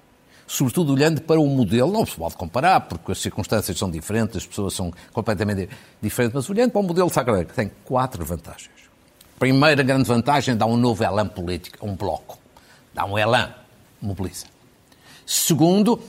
Sobretudo 0.48 0.94
olhando 0.94 1.22
para 1.22 1.42
o 1.42 1.46
modelo, 1.46 1.92
não 1.92 2.06
se 2.06 2.16
pode 2.16 2.38
comparar, 2.38 2.80
porque 2.82 3.12
as 3.12 3.20
circunstâncias 3.20 3.78
são 3.78 3.92
diferentes, 3.92 4.38
as 4.38 4.48
pessoas 4.48 4.74
são 4.74 4.94
completamente 5.12 5.70
diferentes, 6.02 6.34
mas 6.34 6.50
olhando 6.50 6.72
para 6.72 6.80
o 6.80 6.84
modelo 6.84 7.10
Sacra, 7.10 7.44
que 7.44 7.54
tem 7.54 7.70
quatro 7.84 8.24
vantagens. 8.24 8.72
Primeira 9.38 9.84
grande 9.84 10.06
vantagem, 10.06 10.56
dá 10.56 10.66
um 10.66 10.78
novo 10.78 11.04
elan 11.04 11.28
político, 11.28 11.86
um 11.86 11.96
bloco. 11.96 12.40
Dá 12.94 13.06
um 13.06 13.18
elan, 13.18 13.54
mobiliza. 14.02 14.46
Segundo, 15.26 16.02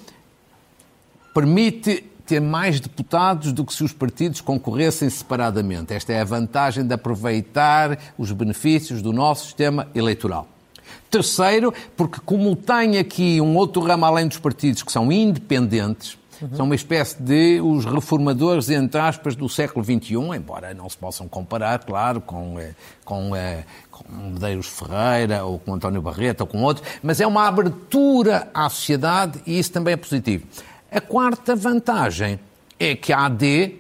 permite 1.35 2.05
ter 2.31 2.41
mais 2.41 2.79
deputados 2.79 3.53
do 3.53 3.65
que 3.65 3.75
se 3.75 3.83
os 3.83 3.93
partidos 3.93 4.41
concorressem 4.41 5.11
separadamente. 5.11 5.93
Esta 5.93 6.13
é 6.13 6.21
a 6.21 6.25
vantagem 6.25 6.87
de 6.87 6.95
aproveitar 6.95 7.99
os 8.17 8.31
benefícios 8.31 9.03
do 9.03 9.13
nosso 9.13 9.47
sistema 9.47 9.89
eleitoral. 9.97 10.47
Terceiro, 11.11 11.75
porque 11.97 12.21
como 12.25 12.55
tem 12.55 12.99
aqui 12.99 13.41
um 13.41 13.57
outro 13.57 13.83
ramo 13.83 14.05
além 14.05 14.29
dos 14.29 14.39
partidos 14.39 14.85
que 14.85 14.93
são 14.93 15.11
independentes, 15.11 16.17
uhum. 16.41 16.57
são 16.57 16.67
uma 16.67 16.77
espécie 16.77 17.21
de 17.21 17.61
os 17.61 17.85
reformadores, 17.85 18.71
entre 18.71 19.01
aspas, 19.01 19.35
do 19.35 19.49
século 19.49 19.85
XXI, 19.85 20.15
embora 20.37 20.73
não 20.73 20.89
se 20.89 20.97
possam 20.97 21.27
comparar, 21.27 21.81
claro, 21.81 22.21
com, 22.21 22.61
eh, 22.61 22.75
com, 23.05 23.35
eh, 23.35 23.65
com 23.91 24.05
Medeiros 24.09 24.69
Ferreira 24.69 25.45
ou 25.45 25.59
com 25.59 25.75
António 25.75 26.01
Barreto 26.01 26.43
ou 26.43 26.47
com 26.47 26.63
outros, 26.63 26.87
mas 27.03 27.21
é 27.21 27.27
uma 27.27 27.49
abertura 27.49 28.49
à 28.55 28.69
sociedade 28.69 29.41
e 29.45 29.59
isso 29.59 29.73
também 29.73 29.95
é 29.95 29.97
positivo. 29.97 30.47
A 30.91 31.01
quarta 31.01 31.55
vantagem 31.55 32.41
é 32.79 32.97
que 32.97 33.13
a 33.13 33.27
AD 33.27 33.77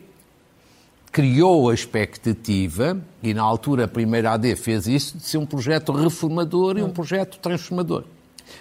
criou 1.10 1.68
a 1.68 1.74
expectativa, 1.74 2.96
e 3.20 3.34
na 3.34 3.42
altura 3.42 3.84
a 3.84 3.88
primeira 3.88 4.32
AD 4.32 4.54
fez 4.54 4.86
isso, 4.86 5.18
de 5.18 5.24
ser 5.24 5.38
um 5.38 5.46
projeto 5.46 5.90
reformador 5.92 6.78
e 6.78 6.82
um 6.82 6.90
projeto 6.90 7.38
transformador. 7.38 8.04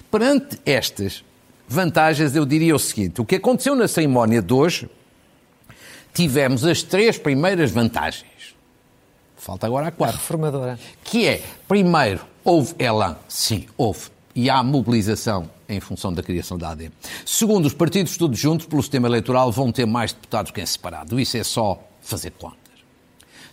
Perante 0.09 0.59
estas 0.65 1.23
vantagens, 1.67 2.35
eu 2.35 2.45
diria 2.45 2.75
o 2.75 2.79
seguinte: 2.79 3.21
o 3.21 3.25
que 3.25 3.35
aconteceu 3.35 3.75
na 3.75 3.87
cerimónia 3.87 4.41
de 4.41 4.51
hoje, 4.51 4.89
tivemos 6.11 6.65
as 6.65 6.81
três 6.81 7.19
primeiras 7.19 7.69
vantagens. 7.69 8.55
Falta 9.37 9.67
agora 9.67 9.87
a 9.87 9.91
quarta. 9.91 10.15
A 10.15 10.19
reformadora. 10.19 10.79
Que 11.03 11.27
é, 11.27 11.43
primeiro, 11.67 12.21
houve 12.43 12.73
elan, 12.79 13.15
sim, 13.27 13.67
houve, 13.77 14.09
e 14.35 14.49
há 14.49 14.61
mobilização 14.63 15.49
em 15.67 15.79
função 15.79 16.13
da 16.13 16.23
criação 16.23 16.57
da 16.57 16.71
AD. 16.71 16.91
Segundo, 17.25 17.65
os 17.65 17.73
partidos 17.73 18.17
todos 18.17 18.39
juntos, 18.39 18.65
pelo 18.65 18.81
sistema 18.81 19.07
eleitoral, 19.07 19.51
vão 19.51 19.71
ter 19.71 19.85
mais 19.85 20.13
deputados 20.13 20.51
que 20.51 20.61
em 20.61 20.65
separado. 20.65 21.19
Isso 21.19 21.37
é 21.37 21.43
só 21.43 21.81
fazer 22.01 22.31
contas. 22.31 22.68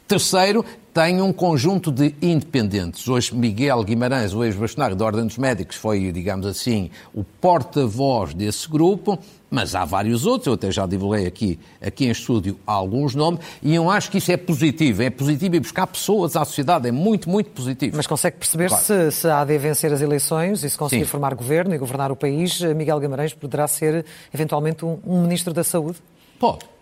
Terceiro, 0.06 0.64
tem 0.94 1.20
um 1.20 1.32
conjunto 1.32 1.90
de 1.90 2.14
independentes. 2.22 3.08
Hoje, 3.08 3.34
Miguel 3.34 3.82
Guimarães, 3.82 4.32
o 4.32 4.44
ex-bastonário 4.44 4.94
da 4.94 5.04
Ordem 5.04 5.26
dos 5.26 5.36
Médicos, 5.36 5.74
foi, 5.74 6.12
digamos 6.12 6.46
assim, 6.46 6.90
o 7.12 7.24
porta-voz 7.24 8.32
desse 8.32 8.68
grupo, 8.68 9.18
mas 9.50 9.74
há 9.74 9.84
vários 9.84 10.24
outros, 10.24 10.46
eu 10.46 10.52
até 10.52 10.70
já 10.70 10.86
divulguei 10.86 11.26
aqui, 11.26 11.58
aqui 11.82 12.06
em 12.06 12.10
estúdio 12.10 12.56
alguns 12.64 13.16
nomes, 13.16 13.40
e 13.60 13.74
eu 13.74 13.90
acho 13.90 14.08
que 14.08 14.18
isso 14.18 14.30
é 14.30 14.36
positivo. 14.36 15.02
É 15.02 15.10
positivo 15.10 15.56
e 15.56 15.60
buscar 15.60 15.88
pessoas 15.88 16.36
à 16.36 16.44
sociedade, 16.44 16.86
é 16.86 16.92
muito, 16.92 17.28
muito 17.28 17.50
positivo. 17.50 17.96
Mas 17.96 18.06
consegue 18.06 18.36
perceber 18.36 18.68
claro. 18.68 18.84
se, 18.84 19.10
se 19.10 19.28
há 19.28 19.44
de 19.44 19.58
vencer 19.58 19.92
as 19.92 20.00
eleições 20.00 20.62
e 20.62 20.70
se 20.70 20.78
conseguir 20.78 21.04
Sim. 21.04 21.10
formar 21.10 21.34
governo 21.34 21.74
e 21.74 21.78
governar 21.78 22.12
o 22.12 22.16
país, 22.16 22.60
Miguel 22.60 23.00
Guimarães 23.00 23.34
poderá 23.34 23.66
ser, 23.66 24.04
eventualmente, 24.32 24.84
um, 24.84 25.00
um 25.04 25.22
ministro 25.22 25.52
da 25.52 25.64
Saúde? 25.64 25.98
Pode. 26.38 26.75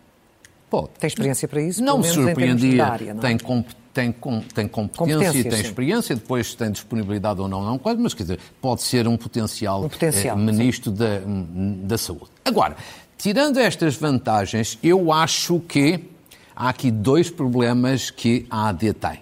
Pode. 0.74 0.88
Tem 0.98 1.08
experiência 1.08 1.46
para 1.46 1.62
isso? 1.62 1.82
Não 1.82 1.98
me 1.98 2.04
surpreendia. 2.04 2.84
Área, 2.84 3.14
não? 3.14 3.20
É? 3.20 3.26
Tem 3.26 3.38
competência 3.38 3.84
tem, 3.94 4.10
com, 4.10 4.40
tem 4.40 4.66
competência, 4.66 5.14
competência 5.14 5.38
e 5.38 5.44
tem 5.44 5.52
sim. 5.52 5.64
experiência, 5.66 6.16
depois 6.16 6.52
tem 6.56 6.72
disponibilidade 6.72 7.40
ou 7.40 7.46
não, 7.46 7.64
não 7.64 7.78
quase, 7.78 8.00
mas 8.00 8.12
quer 8.12 8.24
dizer, 8.24 8.40
pode 8.60 8.82
ser 8.82 9.06
um 9.06 9.16
potencial, 9.16 9.84
um 9.84 9.88
potencial 9.88 10.37
eh, 10.37 10.40
ministro 10.40 10.90
da, 10.90 11.20
da 11.84 11.96
Saúde. 11.96 12.26
Agora, 12.44 12.76
tirando 13.16 13.58
estas 13.58 13.94
vantagens, 13.94 14.76
eu 14.82 15.12
acho 15.12 15.60
que 15.60 16.00
há 16.56 16.70
aqui 16.70 16.90
dois 16.90 17.30
problemas 17.30 18.10
que 18.10 18.44
a 18.50 18.70
AD 18.70 18.94
tem. 18.94 19.20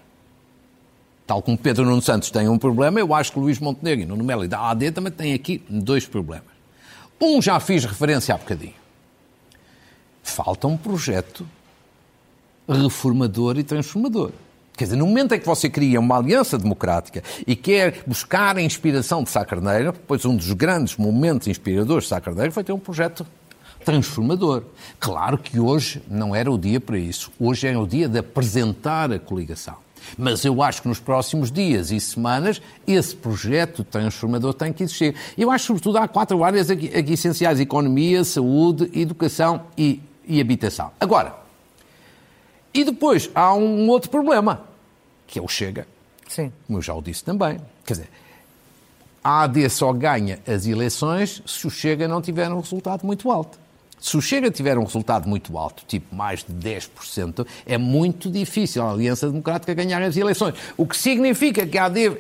Tal 1.27 1.43
como 1.43 1.59
Pedro 1.59 1.85
Nuno 1.85 2.01
Santos 2.01 2.31
tem 2.31 2.49
um 2.49 2.59
problema, 2.59 2.99
eu 2.99 3.15
acho 3.15 3.31
que 3.31 3.39
Luís 3.39 3.59
Montenegro 3.61 4.05
e 4.05 4.07
Nuno 4.07 4.25
Melo 4.25 4.49
da 4.49 4.71
AD 4.71 4.91
também 4.93 5.13
têm 5.13 5.35
aqui 5.35 5.63
dois 5.69 6.07
problemas. 6.07 6.51
Um 7.21 7.43
já 7.43 7.61
fiz 7.61 7.85
referência 7.85 8.35
há 8.35 8.39
bocadinho. 8.39 8.82
Falta 10.23 10.67
um 10.67 10.77
projeto 10.77 11.47
reformador 12.69 13.59
e 13.59 13.65
transformador. 13.65 14.33
Quer 14.77 14.85
dizer, 14.85 14.97
no 14.97 15.07
momento 15.07 15.35
em 15.35 15.39
que 15.39 15.47
você 15.47 15.69
cria 15.69 16.01
uma 16.01 16.17
aliança 16.17 16.57
democrática 16.57 17.23
e 17.47 17.55
quer 17.55 18.03
buscar 18.07 18.57
a 18.57 18.63
inspiração 18.63 19.23
de 19.23 19.31
Sá 19.31 19.45
Carneiro, 19.45 19.93
pois 20.07 20.25
um 20.25 20.35
dos 20.35 20.51
grandes 20.53 20.97
momentos 20.97 21.47
inspiradores 21.47 22.05
de 22.05 22.09
Sá 22.09 22.21
Carneiro 22.21 22.53
foi 22.53 22.65
ter 22.65 22.73
um 22.73 22.79
projeto 22.79 23.27
transformador. 23.85 24.63
Claro 24.99 25.37
que 25.37 25.61
hoje 25.61 26.03
não 26.09 26.35
era 26.35 26.51
o 26.51 26.57
dia 26.57 26.81
para 26.81 26.99
isso. 26.99 27.31
Hoje 27.39 27.67
é 27.69 27.77
o 27.77 27.87
dia 27.87 28.09
de 28.09 28.19
apresentar 28.19 29.13
a 29.13 29.19
coligação. 29.19 29.77
Mas 30.17 30.45
eu 30.45 30.63
acho 30.63 30.83
que 30.83 30.89
nos 30.89 30.99
próximos 30.99 31.51
dias 31.51 31.91
e 31.91 32.01
semanas 32.01 32.61
esse 32.87 33.15
projeto 33.15 33.85
transformador 33.85 34.55
tem 34.55 34.73
que 34.73 34.83
existir. 34.83 35.15
Eu 35.37 35.51
acho, 35.51 35.67
sobretudo, 35.67 35.99
há 35.99 36.09
quatro 36.09 36.43
áreas 36.43 36.71
aqui, 36.71 36.89
aqui 36.89 37.13
essenciais: 37.13 37.61
economia, 37.61 38.25
saúde, 38.25 38.91
educação 38.99 39.63
e, 39.77 40.01
e 40.27 40.41
habitação. 40.41 40.91
Agora, 40.99 41.35
e 42.73 42.85
depois 42.85 43.31
há 43.35 43.55
um 43.55 43.89
outro 43.89 44.11
problema, 44.11 44.65
que 45.27 45.39
é 45.39 45.43
o 45.43 45.49
Chega. 45.49 45.87
Sim. 46.29 46.53
Como 46.67 46.79
eu 46.79 46.83
já 46.83 46.95
o 46.95 47.03
disse 47.03 47.23
também. 47.23 47.61
Quer 47.85 47.95
dizer, 47.95 48.09
a 49.23 49.43
AD 49.43 49.69
só 49.69 49.93
ganha 49.93 50.41
as 50.47 50.67
eleições 50.67 51.43
se 51.47 51.67
o 51.67 51.71
Chega 51.71 52.09
não 52.09 52.23
tiver 52.23 52.51
um 52.51 52.61
resultado 52.61 53.05
muito 53.05 53.31
alto. 53.31 53.59
Se 54.01 54.17
o 54.17 54.21
Chega 54.21 54.51
tiver 54.51 54.77
um 54.77 54.83
resultado 54.83 55.29
muito 55.29 55.57
alto, 55.57 55.85
tipo 55.87 56.13
mais 56.15 56.43
de 56.43 56.53
10%, 56.53 57.47
é 57.65 57.79
muito 57.79 58.31
difícil 58.31 58.83
a 58.83 58.91
Aliança 58.91 59.29
Democrática 59.29 59.73
ganhar 59.75 60.03
as 60.03 60.17
eleições. 60.17 60.55
O 60.77 60.87
que 60.87 60.97
significa 60.97 61.65
que 61.65 61.79
a 61.79 61.85
AD 61.85 62.17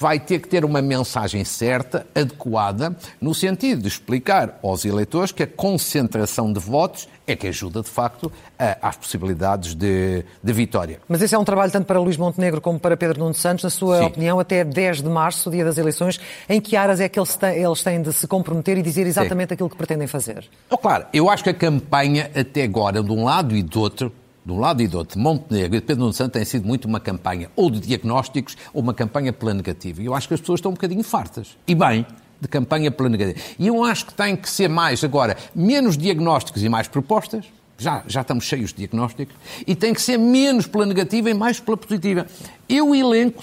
vai 0.00 0.18
ter 0.18 0.40
que 0.40 0.48
ter 0.48 0.64
uma 0.64 0.80
mensagem 0.80 1.44
certa, 1.44 2.06
adequada, 2.14 2.96
no 3.20 3.34
sentido 3.34 3.82
de 3.82 3.88
explicar 3.88 4.58
aos 4.62 4.86
eleitores 4.86 5.30
que 5.30 5.42
a 5.42 5.46
concentração 5.46 6.50
de 6.50 6.58
votos 6.58 7.06
é 7.26 7.36
que 7.36 7.46
ajuda, 7.46 7.82
de 7.82 7.88
facto, 7.90 8.32
a, 8.58 8.88
às 8.88 8.96
possibilidades 8.96 9.74
de, 9.74 10.24
de, 10.42 10.52
vitória. 10.54 11.00
Mas 11.06 11.20
esse 11.20 11.34
é 11.34 11.38
um 11.38 11.44
trabalho 11.44 11.70
tanto 11.70 11.84
para 11.84 12.00
Luís 12.00 12.16
Montenegro 12.16 12.62
como 12.62 12.80
para 12.80 12.96
Pedro 12.96 13.20
Nuno 13.20 13.34
Santos. 13.34 13.62
Na 13.62 13.68
sua 13.68 13.98
Sim. 13.98 14.04
opinião, 14.06 14.40
até 14.40 14.64
10 14.64 15.02
de 15.02 15.08
março, 15.08 15.50
dia 15.50 15.64
das 15.64 15.76
eleições, 15.76 16.18
em 16.48 16.62
que 16.62 16.76
áreas 16.76 16.98
é 16.98 17.06
que 17.06 17.18
eles 17.18 17.36
têm, 17.36 17.62
eles 17.62 17.82
têm 17.82 18.00
de 18.00 18.12
se 18.14 18.26
comprometer 18.26 18.78
e 18.78 18.82
dizer 18.82 19.06
exatamente 19.06 19.50
Sim. 19.50 19.54
aquilo 19.54 19.68
que 19.68 19.76
pretendem 19.76 20.08
fazer? 20.08 20.48
Oh, 20.70 20.78
claro, 20.78 21.04
eu 21.12 21.28
acho 21.28 21.44
que 21.44 21.50
a 21.50 21.54
campanha, 21.54 22.30
até 22.34 22.62
agora, 22.62 23.02
de 23.02 23.12
um 23.12 23.22
lado 23.22 23.54
e 23.54 23.62
do 23.62 23.78
outro, 23.78 24.10
de 24.44 24.52
um 24.52 24.58
lado 24.58 24.82
e 24.82 24.88
do 24.88 24.98
outro, 24.98 25.18
Montenegro 25.18 25.76
e 25.76 25.80
Pedro 25.80 26.02
Nuno 26.02 26.12
Santos 26.12 26.32
tem 26.32 26.44
sido 26.44 26.66
muito 26.66 26.86
uma 26.86 26.98
campanha 26.98 27.50
ou 27.54 27.70
de 27.70 27.80
diagnósticos 27.80 28.56
ou 28.72 28.82
uma 28.82 28.94
campanha 28.94 29.32
pela 29.32 29.52
negativa. 29.52 30.02
E 30.02 30.06
eu 30.06 30.14
acho 30.14 30.28
que 30.28 30.34
as 30.34 30.40
pessoas 30.40 30.58
estão 30.58 30.70
um 30.70 30.74
bocadinho 30.74 31.02
fartas. 31.02 31.56
E 31.66 31.74
bem, 31.74 32.06
de 32.40 32.48
campanha 32.48 32.90
pela 32.90 33.08
negativa. 33.08 33.38
E 33.58 33.66
eu 33.66 33.84
acho 33.84 34.06
que 34.06 34.14
tem 34.14 34.34
que 34.34 34.48
ser 34.48 34.68
mais, 34.68 35.04
agora, 35.04 35.36
menos 35.54 35.96
diagnósticos 35.96 36.62
e 36.62 36.68
mais 36.68 36.88
propostas. 36.88 37.44
Já, 37.76 38.02
já 38.06 38.20
estamos 38.22 38.44
cheios 38.44 38.70
de 38.70 38.78
diagnósticos. 38.78 39.34
E 39.66 39.74
tem 39.74 39.94
que 39.94 40.02
ser 40.02 40.18
menos 40.18 40.66
pela 40.66 40.86
negativa 40.86 41.30
e 41.30 41.34
mais 41.34 41.60
pela 41.60 41.76
positiva. 41.76 42.26
Eu 42.68 42.94
elenco 42.94 43.42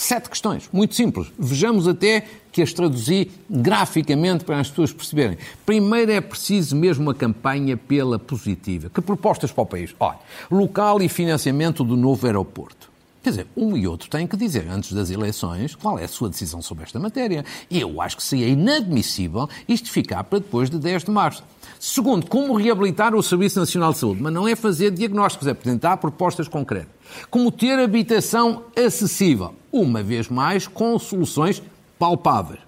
sete 0.00 0.30
questões, 0.30 0.68
muito 0.72 0.94
simples. 0.94 1.30
Vejamos 1.38 1.86
até 1.86 2.24
que 2.50 2.62
as 2.62 2.72
traduzi 2.72 3.30
graficamente 3.48 4.44
para 4.44 4.58
as 4.58 4.68
pessoas 4.70 4.92
perceberem. 4.92 5.36
Primeiro 5.66 6.10
é 6.10 6.20
preciso 6.20 6.74
mesmo 6.74 7.02
uma 7.02 7.14
campanha 7.14 7.76
pela 7.76 8.18
positiva. 8.18 8.88
Que 8.88 9.00
propostas 9.00 9.52
para 9.52 9.62
o 9.62 9.66
país? 9.66 9.94
Olha, 10.00 10.18
local 10.50 11.02
e 11.02 11.08
financiamento 11.08 11.84
do 11.84 11.96
novo 11.96 12.26
aeroporto. 12.26 12.90
Quer 13.22 13.30
dizer, 13.30 13.46
um 13.54 13.76
e 13.76 13.86
outro 13.86 14.08
têm 14.08 14.26
que 14.26 14.34
dizer 14.34 14.66
antes 14.70 14.94
das 14.94 15.10
eleições 15.10 15.74
qual 15.74 15.98
é 15.98 16.04
a 16.04 16.08
sua 16.08 16.30
decisão 16.30 16.62
sobre 16.62 16.84
esta 16.84 16.98
matéria. 16.98 17.44
Eu 17.70 18.00
acho 18.00 18.16
que 18.16 18.22
seria 18.22 18.48
inadmissível 18.48 19.46
isto 19.68 19.90
ficar 19.90 20.24
para 20.24 20.38
depois 20.38 20.70
de 20.70 20.78
10 20.78 21.04
de 21.04 21.10
março. 21.10 21.44
Segundo, 21.78 22.26
como 22.26 22.56
reabilitar 22.56 23.14
o 23.14 23.22
Serviço 23.22 23.60
Nacional 23.60 23.92
de 23.92 23.98
Saúde? 23.98 24.22
Mas 24.22 24.32
não 24.32 24.48
é 24.48 24.56
fazer 24.56 24.90
diagnósticos, 24.90 25.46
é 25.46 25.50
apresentar 25.50 25.98
propostas 25.98 26.48
concretas. 26.48 26.88
Como 27.28 27.52
ter 27.52 27.78
habitação 27.78 28.62
acessível? 28.74 29.59
Uma 29.72 30.02
vez 30.02 30.28
mais, 30.28 30.66
com 30.66 30.98
soluções 30.98 31.62
palpáveis. 31.98 32.60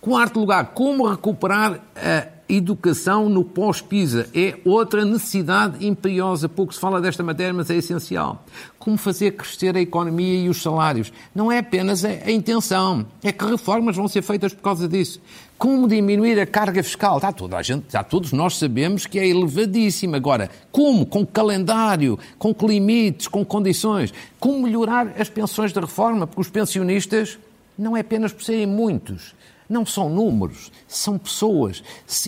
Quarto 0.00 0.40
lugar, 0.40 0.66
como 0.74 1.08
recuperar 1.08 1.80
a 1.96 2.31
educação 2.54 3.28
no 3.28 3.44
pós-PISA. 3.44 4.28
É 4.34 4.58
outra 4.64 5.04
necessidade 5.04 5.84
imperiosa. 5.86 6.48
Pouco 6.48 6.74
se 6.74 6.80
fala 6.80 7.00
desta 7.00 7.22
matéria, 7.22 7.52
mas 7.52 7.70
é 7.70 7.76
essencial. 7.76 8.44
Como 8.78 8.96
fazer 8.96 9.32
crescer 9.32 9.76
a 9.76 9.80
economia 9.80 10.38
e 10.38 10.48
os 10.48 10.60
salários. 10.60 11.12
Não 11.34 11.50
é 11.50 11.58
apenas 11.58 12.04
a, 12.04 12.30
intenção, 12.30 13.06
é 13.22 13.32
que 13.32 13.44
reformas 13.44 13.96
vão 13.96 14.06
ser 14.08 14.22
feitas 14.22 14.52
por 14.52 14.62
causa 14.62 14.86
disso. 14.86 15.20
Como 15.56 15.86
diminuir 15.88 16.38
a 16.40 16.46
carga 16.46 16.82
fiscal? 16.82 17.20
Já, 17.20 17.32
toda 17.32 17.56
a 17.56 17.62
gente, 17.62 17.86
já 17.88 18.02
todos 18.02 18.32
nós 18.32 18.58
sabemos 18.58 19.06
que 19.06 19.18
é 19.18 19.26
elevadíssima. 19.26 20.16
Agora, 20.16 20.50
como? 20.70 21.06
Com 21.06 21.24
calendário, 21.24 22.18
com 22.38 22.54
limites, 22.66 23.28
com 23.28 23.44
condições. 23.44 24.12
Como 24.40 24.62
melhorar 24.62 25.14
as 25.18 25.28
pensões 25.28 25.72
da 25.72 25.80
reforma? 25.80 26.26
Porque 26.26 26.40
os 26.40 26.50
pensionistas 26.50 27.38
não 27.78 27.96
é 27.96 28.00
apenas 28.00 28.32
por 28.32 28.42
serem 28.42 28.66
muitos 28.66 29.34
não 29.72 29.86
são 29.86 30.08
números, 30.08 30.70
são 30.86 31.18
pessoas. 31.18 31.82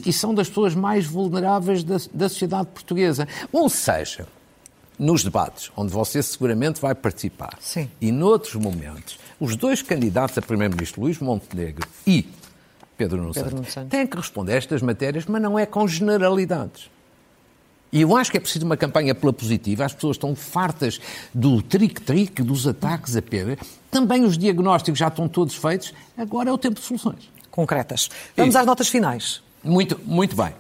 E 0.04 0.12
são 0.12 0.34
das 0.34 0.48
pessoas 0.48 0.74
mais 0.74 1.06
vulneráveis 1.06 1.84
da, 1.84 1.96
da 2.12 2.28
sociedade 2.28 2.68
portuguesa. 2.68 3.28
Ou 3.52 3.68
seja, 3.68 4.26
nos 4.98 5.22
debates, 5.22 5.70
onde 5.76 5.92
você 5.92 6.22
seguramente 6.22 6.80
vai 6.80 6.94
participar, 6.94 7.56
Sim. 7.60 7.90
e 8.00 8.10
noutros 8.10 8.54
momentos, 8.54 9.18
os 9.38 9.56
dois 9.56 9.82
candidatos 9.82 10.38
a 10.38 10.42
Primeiro-Ministro, 10.42 11.02
Luís 11.02 11.18
Montenegro 11.18 11.86
e 12.06 12.26
Pedro 12.96 13.18
Nuno 13.18 13.34
Santos, 13.34 13.74
têm 13.90 14.06
que 14.06 14.16
responder 14.16 14.52
a 14.52 14.56
estas 14.56 14.80
matérias, 14.82 15.26
mas 15.26 15.42
não 15.42 15.58
é 15.58 15.66
com 15.66 15.86
generalidades. 15.86 16.88
E 17.94 18.00
eu 18.00 18.16
acho 18.16 18.28
que 18.28 18.36
é 18.36 18.40
preciso 18.40 18.66
uma 18.66 18.76
campanha 18.76 19.14
pela 19.14 19.32
positiva. 19.32 19.84
As 19.84 19.94
pessoas 19.94 20.16
estão 20.16 20.34
fartas 20.34 21.00
do 21.32 21.62
trick-trick, 21.62 22.42
dos 22.42 22.66
ataques 22.66 23.16
a 23.16 23.22
Pedro. 23.22 23.56
Também 23.88 24.24
os 24.24 24.36
diagnósticos 24.36 24.98
já 24.98 25.06
estão 25.06 25.28
todos 25.28 25.54
feitos. 25.54 25.94
Agora 26.18 26.50
é 26.50 26.52
o 26.52 26.58
tempo 26.58 26.80
de 26.80 26.84
soluções. 26.84 27.30
Concretas. 27.54 28.10
Vamos 28.36 28.56
às 28.56 28.66
notas 28.66 28.88
finais. 28.88 29.40
Muito, 29.62 29.98
muito 30.04 30.34
bem. 30.34 30.52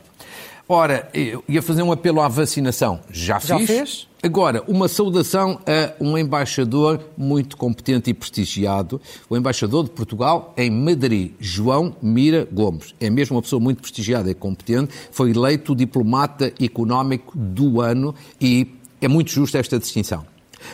Ora, 0.68 1.10
eu 1.12 1.42
ia 1.48 1.60
fazer 1.60 1.82
um 1.82 1.90
apelo 1.90 2.20
à 2.20 2.28
vacinação. 2.28 3.00
Já 3.10 3.40
fiz. 3.40 3.48
Já 3.48 3.58
fez? 3.58 4.08
Agora, 4.22 4.62
uma 4.68 4.86
saudação 4.86 5.58
a 5.66 5.92
um 6.00 6.16
embaixador 6.16 7.00
muito 7.18 7.56
competente 7.56 8.10
e 8.10 8.14
prestigiado, 8.14 9.00
o 9.28 9.36
embaixador 9.36 9.84
de 9.84 9.90
Portugal 9.90 10.54
em 10.56 10.70
Madrid, 10.70 11.32
João 11.40 11.96
Mira 12.00 12.48
Gomes. 12.50 12.94
É 13.00 13.10
mesmo 13.10 13.34
uma 13.34 13.42
pessoa 13.42 13.58
muito 13.58 13.82
prestigiada 13.82 14.30
e 14.30 14.34
competente, 14.34 14.94
foi 15.10 15.32
eleito 15.32 15.74
diplomata 15.74 16.54
económico 16.62 17.36
do 17.36 17.80
ano 17.80 18.14
e 18.40 18.68
é 19.00 19.08
muito 19.08 19.32
justa 19.32 19.58
esta 19.58 19.80
distinção. 19.80 20.24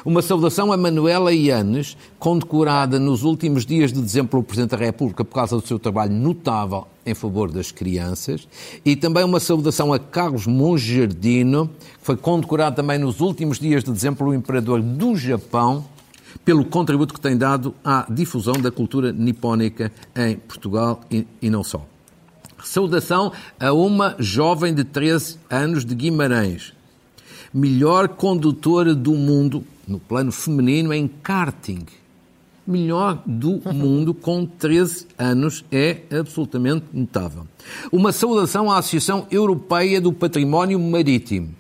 Uma 0.05 0.23
saudação 0.23 0.73
a 0.73 0.77
Manuela 0.77 1.33
Ianes, 1.33 1.97
condecorada 2.19 2.99
nos 2.99 3.23
últimos 3.23 3.67
dias 3.67 3.93
de 3.93 4.01
dezembro 4.01 4.31
pelo 4.31 4.43
Presidente 4.43 4.71
da 4.71 4.77
República 4.77 5.25
por 5.25 5.35
causa 5.35 5.57
do 5.57 5.67
seu 5.67 5.79
trabalho 5.79 6.13
notável 6.13 6.87
em 7.05 7.15
favor 7.15 7.51
das 7.51 7.71
crianças. 7.71 8.47
E 8.85 8.97
também 8.97 9.25
uma 9.25 9.41
saudação 9.41 9.93
a 9.93 9.99
Carlos 9.99 10.47
Monjardino, 10.47 11.69
que 11.69 12.05
foi 12.05 12.17
condecorado 12.17 12.77
também 12.77 12.99
nos 12.99 13.21
últimos 13.21 13.59
dias 13.59 13.85
de 13.85 13.91
dezembro 13.91 14.19
pelo 14.19 14.35
Imperador 14.35 14.81
do 14.81 15.17
Japão, 15.17 15.85
pelo 16.45 16.65
contributo 16.65 17.15
que 17.15 17.21
tem 17.21 17.37
dado 17.37 17.75
à 17.85 18.07
difusão 18.09 18.55
da 18.55 18.71
cultura 18.71 19.13
nipónica 19.13 19.93
em 20.17 20.37
Portugal 20.37 21.01
e, 21.11 21.27
e 21.43 21.51
não 21.51 21.65
só. 21.65 21.85
Saudação 22.65 23.33
a 23.59 23.73
uma 23.73 24.17
jovem 24.19 24.75
de 24.75 24.85
13 24.85 25.39
anos 25.49 25.85
de 25.85 25.95
Guimarães, 25.95 26.73
melhor 27.53 28.09
condutora 28.09 28.95
do 28.95 29.13
mundo 29.15 29.65
no 29.91 29.99
plano 29.99 30.31
feminino 30.31 30.95
em 30.95 31.09
karting. 31.09 31.85
Melhor 32.67 33.21
do 33.27 33.61
mundo 33.75 34.15
com 34.15 34.47
13 34.47 35.09
anos 35.19 35.65
é 35.73 36.03
absolutamente 36.19 36.87
notável. 36.93 37.47
Uma 37.91 38.13
saudação 38.13 38.71
à 38.71 38.79
Associação 38.79 39.27
Europeia 39.31 40.01
do 40.01 40.13
Património 40.13 40.79
Marítimo. 40.79 41.57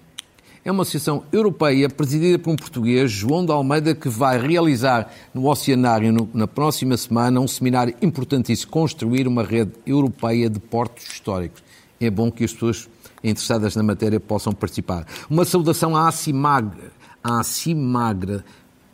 É 0.63 0.71
uma 0.71 0.83
associação 0.83 1.25
europeia 1.33 1.89
presidida 1.89 2.39
por 2.39 2.51
um 2.51 2.57
português, 2.57 3.11
João 3.11 3.45
de 3.45 3.51
Almeida, 3.51 3.95
que 3.95 4.11
vai 4.11 4.39
realizar 4.39 5.11
no 5.33 5.49
Oceanário, 5.49 6.13
no, 6.13 6.29
na 6.35 6.47
próxima 6.47 6.97
semana, 6.99 7.41
um 7.41 7.49
seminário 7.49 7.95
importantíssimo, 8.03 8.71
construir 8.71 9.27
uma 9.27 9.43
rede 9.43 9.73
europeia 9.87 10.51
de 10.51 10.61
portos 10.61 11.05
históricos. 11.07 11.63
É 11.99 12.11
bom 12.11 12.31
que 12.31 12.45
as 12.45 12.53
pessoas 12.53 12.89
interessadas 13.25 13.75
na 13.75 13.83
matéria 13.83 14.21
possam 14.21 14.53
participar. 14.53 15.07
Uma 15.29 15.47
saudação 15.47 15.97
à 15.97 16.09
ACIMAG, 16.09 16.71
a 17.23 17.43
CIMAGRA. 17.43 18.45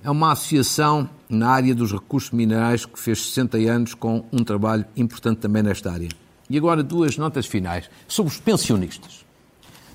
É 0.02 0.10
uma 0.10 0.32
associação 0.32 1.08
na 1.28 1.48
área 1.48 1.74
dos 1.74 1.92
recursos 1.92 2.30
minerais 2.30 2.86
que 2.86 2.98
fez 2.98 3.26
60 3.26 3.58
anos 3.58 3.94
com 3.94 4.24
um 4.32 4.44
trabalho 4.44 4.84
importante 4.96 5.38
também 5.38 5.62
nesta 5.62 5.90
área. 5.90 6.08
E 6.48 6.56
agora 6.56 6.82
duas 6.82 7.16
notas 7.16 7.46
finais 7.46 7.90
sobre 8.06 8.32
os 8.32 8.38
pensionistas. 8.38 9.24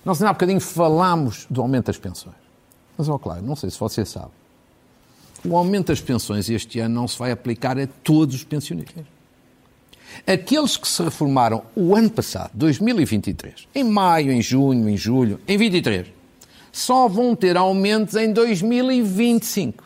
Nós 0.04 0.22
há 0.22 0.34
bocadinho 0.34 0.60
falámos 0.60 1.46
do 1.50 1.62
aumento 1.62 1.86
das 1.86 1.98
pensões. 1.98 2.36
Mas, 2.98 3.08
ó, 3.08 3.18
claro, 3.18 3.42
não 3.42 3.56
sei 3.56 3.70
se 3.70 3.80
você 3.80 4.04
sabe. 4.04 4.32
O 5.46 5.56
aumento 5.56 5.88
das 5.88 6.02
pensões 6.02 6.50
este 6.50 6.80
ano 6.80 6.96
não 6.96 7.08
se 7.08 7.18
vai 7.18 7.32
aplicar 7.32 7.80
a 7.80 7.88
todos 7.88 8.36
os 8.36 8.44
pensionistas. 8.44 9.06
Aqueles 10.28 10.76
que 10.76 10.88
se 10.88 11.02
reformaram 11.02 11.64
o 11.76 11.96
ano 11.96 12.10
passado, 12.10 12.52
2023, 12.54 13.68
em 13.74 13.84
maio, 13.84 14.32
em 14.32 14.42
junho, 14.42 14.90
em 14.90 14.98
julho, 14.98 15.40
em 15.48 15.58
23, 15.58 16.08
só 16.72 17.08
vão 17.08 17.36
ter 17.36 17.58
aumentos 17.58 18.16
em 18.16 18.32
2025. 18.32 19.84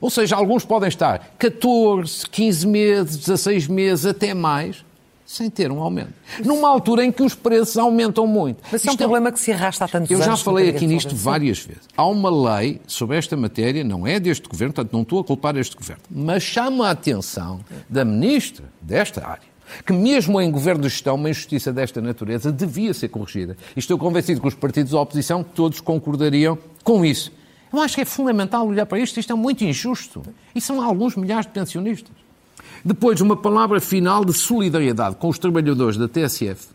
Ou 0.00 0.10
seja, 0.10 0.34
alguns 0.34 0.64
podem 0.64 0.88
estar 0.88 1.34
14, 1.38 2.28
15 2.28 2.66
meses, 2.66 3.16
16 3.18 3.68
meses, 3.68 4.04
até 4.04 4.34
mais, 4.34 4.84
sem 5.24 5.48
ter 5.48 5.70
um 5.70 5.80
aumento. 5.80 6.12
Numa 6.44 6.68
altura 6.68 7.04
em 7.04 7.12
que 7.12 7.22
os 7.22 7.34
preços 7.34 7.76
aumentam 7.78 8.26
muito. 8.26 8.62
Mas 8.70 8.84
é 8.84 8.90
um 8.90 8.96
problema 8.96 9.30
que 9.30 9.38
se 9.38 9.52
arrasta 9.52 9.84
há 9.84 9.88
tantos 9.88 10.10
eu 10.10 10.16
anos. 10.16 10.26
Eu 10.26 10.36
já 10.36 10.44
falei 10.44 10.70
aqui 10.70 10.86
nisto 10.86 11.14
várias 11.14 11.60
vezes. 11.60 11.82
Há 11.96 12.04
uma 12.04 12.58
lei 12.58 12.80
sobre 12.86 13.16
esta 13.16 13.36
matéria, 13.36 13.84
não 13.84 14.06
é 14.06 14.18
deste 14.18 14.48
governo, 14.48 14.74
portanto 14.74 14.92
não 14.92 15.02
estou 15.02 15.20
a 15.20 15.24
culpar 15.24 15.56
este 15.56 15.76
governo, 15.76 16.02
mas 16.10 16.42
chama 16.42 16.88
a 16.88 16.90
atenção 16.90 17.60
da 17.88 18.04
ministra 18.04 18.64
desta 18.82 19.24
área 19.26 19.51
que 19.86 19.92
mesmo 19.92 20.40
em 20.40 20.50
governo 20.50 20.82
de 20.82 20.88
gestão, 20.88 21.14
uma 21.14 21.30
injustiça 21.30 21.72
desta 21.72 22.00
natureza 22.00 22.52
devia 22.52 22.92
ser 22.94 23.08
corrigida. 23.08 23.56
E 23.76 23.78
estou 23.78 23.98
convencido 23.98 24.40
que 24.40 24.48
os 24.48 24.54
partidos 24.54 24.92
da 24.92 25.00
oposição 25.00 25.42
todos 25.42 25.80
concordariam 25.80 26.58
com 26.84 27.04
isso. 27.04 27.32
Eu 27.72 27.80
acho 27.80 27.94
que 27.94 28.02
é 28.02 28.04
fundamental 28.04 28.66
olhar 28.66 28.84
para 28.84 28.98
isto, 28.98 29.18
isto 29.18 29.32
é 29.32 29.36
muito 29.36 29.64
injusto. 29.64 30.22
E 30.54 30.60
são 30.60 30.82
alguns 30.82 31.16
milhares 31.16 31.46
de 31.46 31.52
pensionistas. 31.52 32.12
Depois, 32.84 33.20
uma 33.20 33.36
palavra 33.36 33.80
final 33.80 34.24
de 34.24 34.32
solidariedade 34.32 35.16
com 35.16 35.28
os 35.28 35.38
trabalhadores 35.38 35.96
da 35.96 36.08
TSF, 36.08 36.68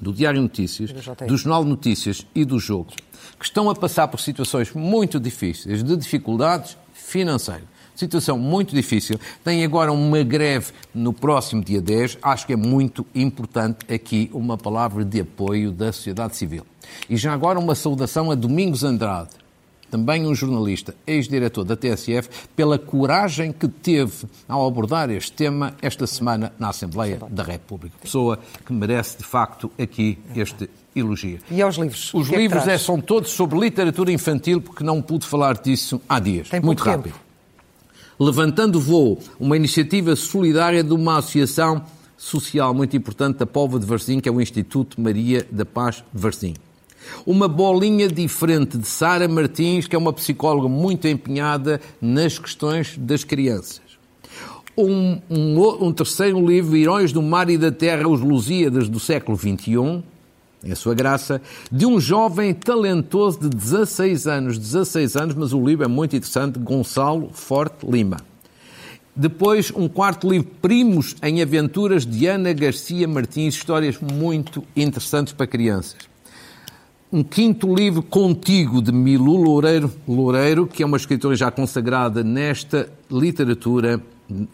do 0.00 0.12
Diário 0.12 0.40
Notícias, 0.40 0.90
do, 1.26 1.36
Jornal 1.36 1.64
de 1.64 1.70
Notícias 1.70 2.26
e 2.34 2.44
do 2.44 2.58
Jogo, 2.58 2.92
que 3.38 3.44
estão 3.44 3.68
a 3.68 3.74
passar 3.74 4.08
por 4.08 4.20
situações 4.20 4.72
muito 4.72 5.18
difíceis, 5.18 5.82
de 5.82 5.96
dificuldades 5.96 6.76
financeiras. 6.92 7.75
Situação 7.96 8.38
muito 8.38 8.74
difícil. 8.74 9.18
Tem 9.42 9.64
agora 9.64 9.90
uma 9.90 10.22
greve 10.22 10.72
no 10.94 11.14
próximo 11.14 11.64
dia 11.64 11.80
10. 11.80 12.18
Acho 12.22 12.46
que 12.46 12.52
é 12.52 12.56
muito 12.56 13.06
importante 13.14 13.92
aqui 13.92 14.30
uma 14.34 14.58
palavra 14.58 15.02
de 15.02 15.20
apoio 15.20 15.72
da 15.72 15.90
sociedade 15.90 16.36
civil. 16.36 16.64
E 17.08 17.16
já 17.16 17.32
agora 17.32 17.58
uma 17.58 17.74
saudação 17.74 18.30
a 18.30 18.34
Domingos 18.34 18.84
Andrade, 18.84 19.30
também 19.90 20.26
um 20.26 20.34
jornalista, 20.34 20.94
ex-diretor 21.06 21.64
da 21.64 21.74
TSF, 21.74 22.28
pela 22.54 22.78
coragem 22.78 23.50
que 23.50 23.66
teve 23.66 24.26
ao 24.46 24.66
abordar 24.66 25.10
este 25.10 25.32
tema 25.32 25.74
esta 25.80 26.06
semana 26.06 26.52
na 26.58 26.68
Assembleia 26.68 27.18
da 27.30 27.42
República. 27.42 27.96
Pessoa 28.02 28.38
que 28.64 28.72
merece, 28.74 29.18
de 29.18 29.24
facto, 29.24 29.70
aqui 29.80 30.18
este 30.34 30.68
elogio. 30.94 31.38
E 31.50 31.62
aos 31.62 31.76
livros? 31.76 32.12
Os 32.12 32.30
é 32.30 32.36
livros 32.36 32.68
é, 32.68 32.76
são 32.76 33.00
todos 33.00 33.30
sobre 33.30 33.58
literatura 33.58 34.12
infantil, 34.12 34.60
porque 34.60 34.84
não 34.84 35.00
pude 35.00 35.26
falar 35.26 35.54
disso 35.58 36.00
há 36.06 36.18
dias. 36.18 36.48
Tem 36.50 36.60
Muito 36.60 36.84
tempo. 36.84 37.25
Levantando 38.18 38.80
Voo, 38.80 39.18
uma 39.38 39.56
iniciativa 39.56 40.16
solidária 40.16 40.82
de 40.82 40.94
uma 40.94 41.18
associação 41.18 41.84
social 42.16 42.72
muito 42.72 42.96
importante 42.96 43.36
da 43.36 43.46
Póvoa 43.46 43.78
de 43.78 43.84
Varzim, 43.84 44.20
que 44.20 44.28
é 44.28 44.32
o 44.32 44.40
Instituto 44.40 44.98
Maria 44.98 45.46
da 45.50 45.66
Paz 45.66 46.02
Varzim. 46.14 46.54
Uma 47.26 47.46
bolinha 47.46 48.08
diferente 48.08 48.78
de 48.78 48.86
Sara 48.86 49.28
Martins, 49.28 49.86
que 49.86 49.94
é 49.94 49.98
uma 49.98 50.14
psicóloga 50.14 50.66
muito 50.66 51.06
empenhada 51.06 51.78
nas 52.00 52.38
questões 52.38 52.96
das 52.96 53.22
crianças. 53.22 53.82
Um, 54.76 55.20
um, 55.28 55.86
um 55.86 55.92
terceiro 55.92 56.44
livro, 56.44 56.74
Heróis 56.74 57.12
do 57.12 57.20
Mar 57.20 57.50
e 57.50 57.58
da 57.58 57.70
Terra, 57.70 58.08
os 58.08 58.20
Lusíadas 58.20 58.88
do 58.88 58.98
século 58.98 59.36
XXI, 59.36 60.02
é 60.64 60.72
a 60.72 60.76
sua 60.76 60.94
graça, 60.94 61.40
de 61.70 61.86
um 61.86 62.00
jovem 62.00 62.52
talentoso 62.52 63.40
de 63.40 63.48
16 63.48 64.26
anos, 64.26 64.58
16 64.58 65.16
anos, 65.16 65.34
mas 65.34 65.52
o 65.52 65.64
livro 65.64 65.84
é 65.84 65.88
muito 65.88 66.16
interessante, 66.16 66.58
Gonçalo 66.58 67.30
Forte 67.32 67.86
Lima. 67.86 68.16
Depois, 69.14 69.72
um 69.74 69.88
quarto 69.88 70.28
livro, 70.28 70.50
Primos 70.60 71.16
em 71.22 71.40
Aventuras, 71.40 72.04
de 72.04 72.26
Ana 72.26 72.52
Garcia 72.52 73.08
Martins, 73.08 73.54
histórias 73.54 73.98
muito 73.98 74.62
interessantes 74.76 75.32
para 75.32 75.46
crianças. 75.46 75.96
Um 77.10 77.22
quinto 77.22 77.72
livro, 77.74 78.02
Contigo, 78.02 78.82
de 78.82 78.92
Milu 78.92 79.36
Loureiro, 79.36 79.90
Loureiro, 80.06 80.66
que 80.66 80.82
é 80.82 80.86
uma 80.86 80.98
escritora 80.98 81.34
já 81.34 81.50
consagrada 81.50 82.22
nesta 82.22 82.90
literatura 83.10 84.02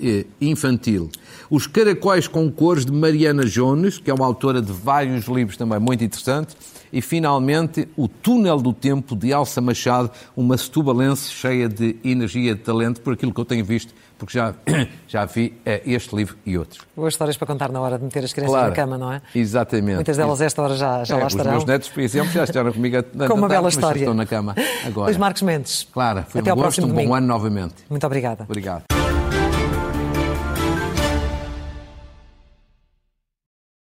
eh, 0.00 0.26
infantil. 0.40 1.11
Os 1.55 1.66
Caracóis 1.66 2.26
com 2.26 2.50
Cores, 2.50 2.86
de 2.86 2.90
Mariana 2.92 3.44
Jones, 3.44 3.98
que 3.98 4.11
é 4.11 4.14
uma 4.14 4.24
autora 4.24 4.62
de 4.62 4.72
vários 4.72 5.26
livros 5.26 5.55
também 5.55 5.78
muito 5.78 6.03
interessantes. 6.03 6.57
E, 6.90 7.03
finalmente, 7.03 7.86
O 7.94 8.09
Túnel 8.09 8.57
do 8.57 8.72
Tempo, 8.72 9.14
de 9.14 9.30
Elsa 9.32 9.61
Machado, 9.61 10.11
uma 10.34 10.57
setubalense 10.57 11.30
cheia 11.30 11.68
de 11.68 11.96
energia 12.03 12.53
e 12.53 12.55
de 12.55 12.61
talento, 12.62 13.03
por 13.03 13.12
aquilo 13.12 13.34
que 13.34 13.38
eu 13.40 13.44
tenho 13.44 13.66
visto, 13.66 13.92
porque 14.18 14.32
já, 14.38 14.55
já 15.07 15.26
vi 15.26 15.53
é, 15.66 15.82
este 15.84 16.16
livro 16.16 16.36
e 16.46 16.57
outros. 16.57 16.80
Boas 16.96 17.12
histórias 17.12 17.36
para 17.36 17.46
contar 17.46 17.70
na 17.70 17.80
hora 17.82 17.98
de 17.98 18.05
meter 18.05 18.24
as 18.24 18.32
crianças 18.32 18.55
Claro. 18.55 18.70
na 18.70 18.74
cama, 18.74 18.96
não 18.96 19.12
é? 19.12 19.20
Exatamente. 19.34 19.96
Muitas 19.96 20.16
delas 20.16 20.40
esta 20.40 20.62
hora 20.62 20.74
já, 20.74 21.05
já 21.05 21.16
É, 21.16 21.20
lá 21.20 21.26
os 21.26 21.32
estarão. 21.34 21.50
meus 21.53 21.64
netos, 21.66 21.88
por 21.90 22.00
exemplo, 22.00 22.30
já 22.32 22.44
estiveram 22.44 22.72
comigo 22.72 22.96
a, 22.96 23.03
Com 23.28 23.34
uma 23.34 23.48
bela 23.48 23.64
mas 23.64 23.74
já 23.74 23.80
história. 23.80 23.98
estão 23.98 24.14
na 24.14 24.24
cama 24.24 24.55
agora. 24.86 25.07
Luís 25.09 25.18
Marcos 25.18 25.42
Mendes. 25.42 25.86
Claro, 25.92 26.24
foi 26.30 26.40
Até 26.40 26.48
um 26.50 26.53
ao 26.53 26.57
gosto, 26.57 26.64
próximo 26.76 26.86
um 26.86 26.90
bom 26.90 26.94
domingo. 26.96 27.14
ano 27.14 27.26
novamente. 27.26 27.74
Muito 27.90 28.07
obrigada. 28.07 28.44
Obrigado. 28.48 29.01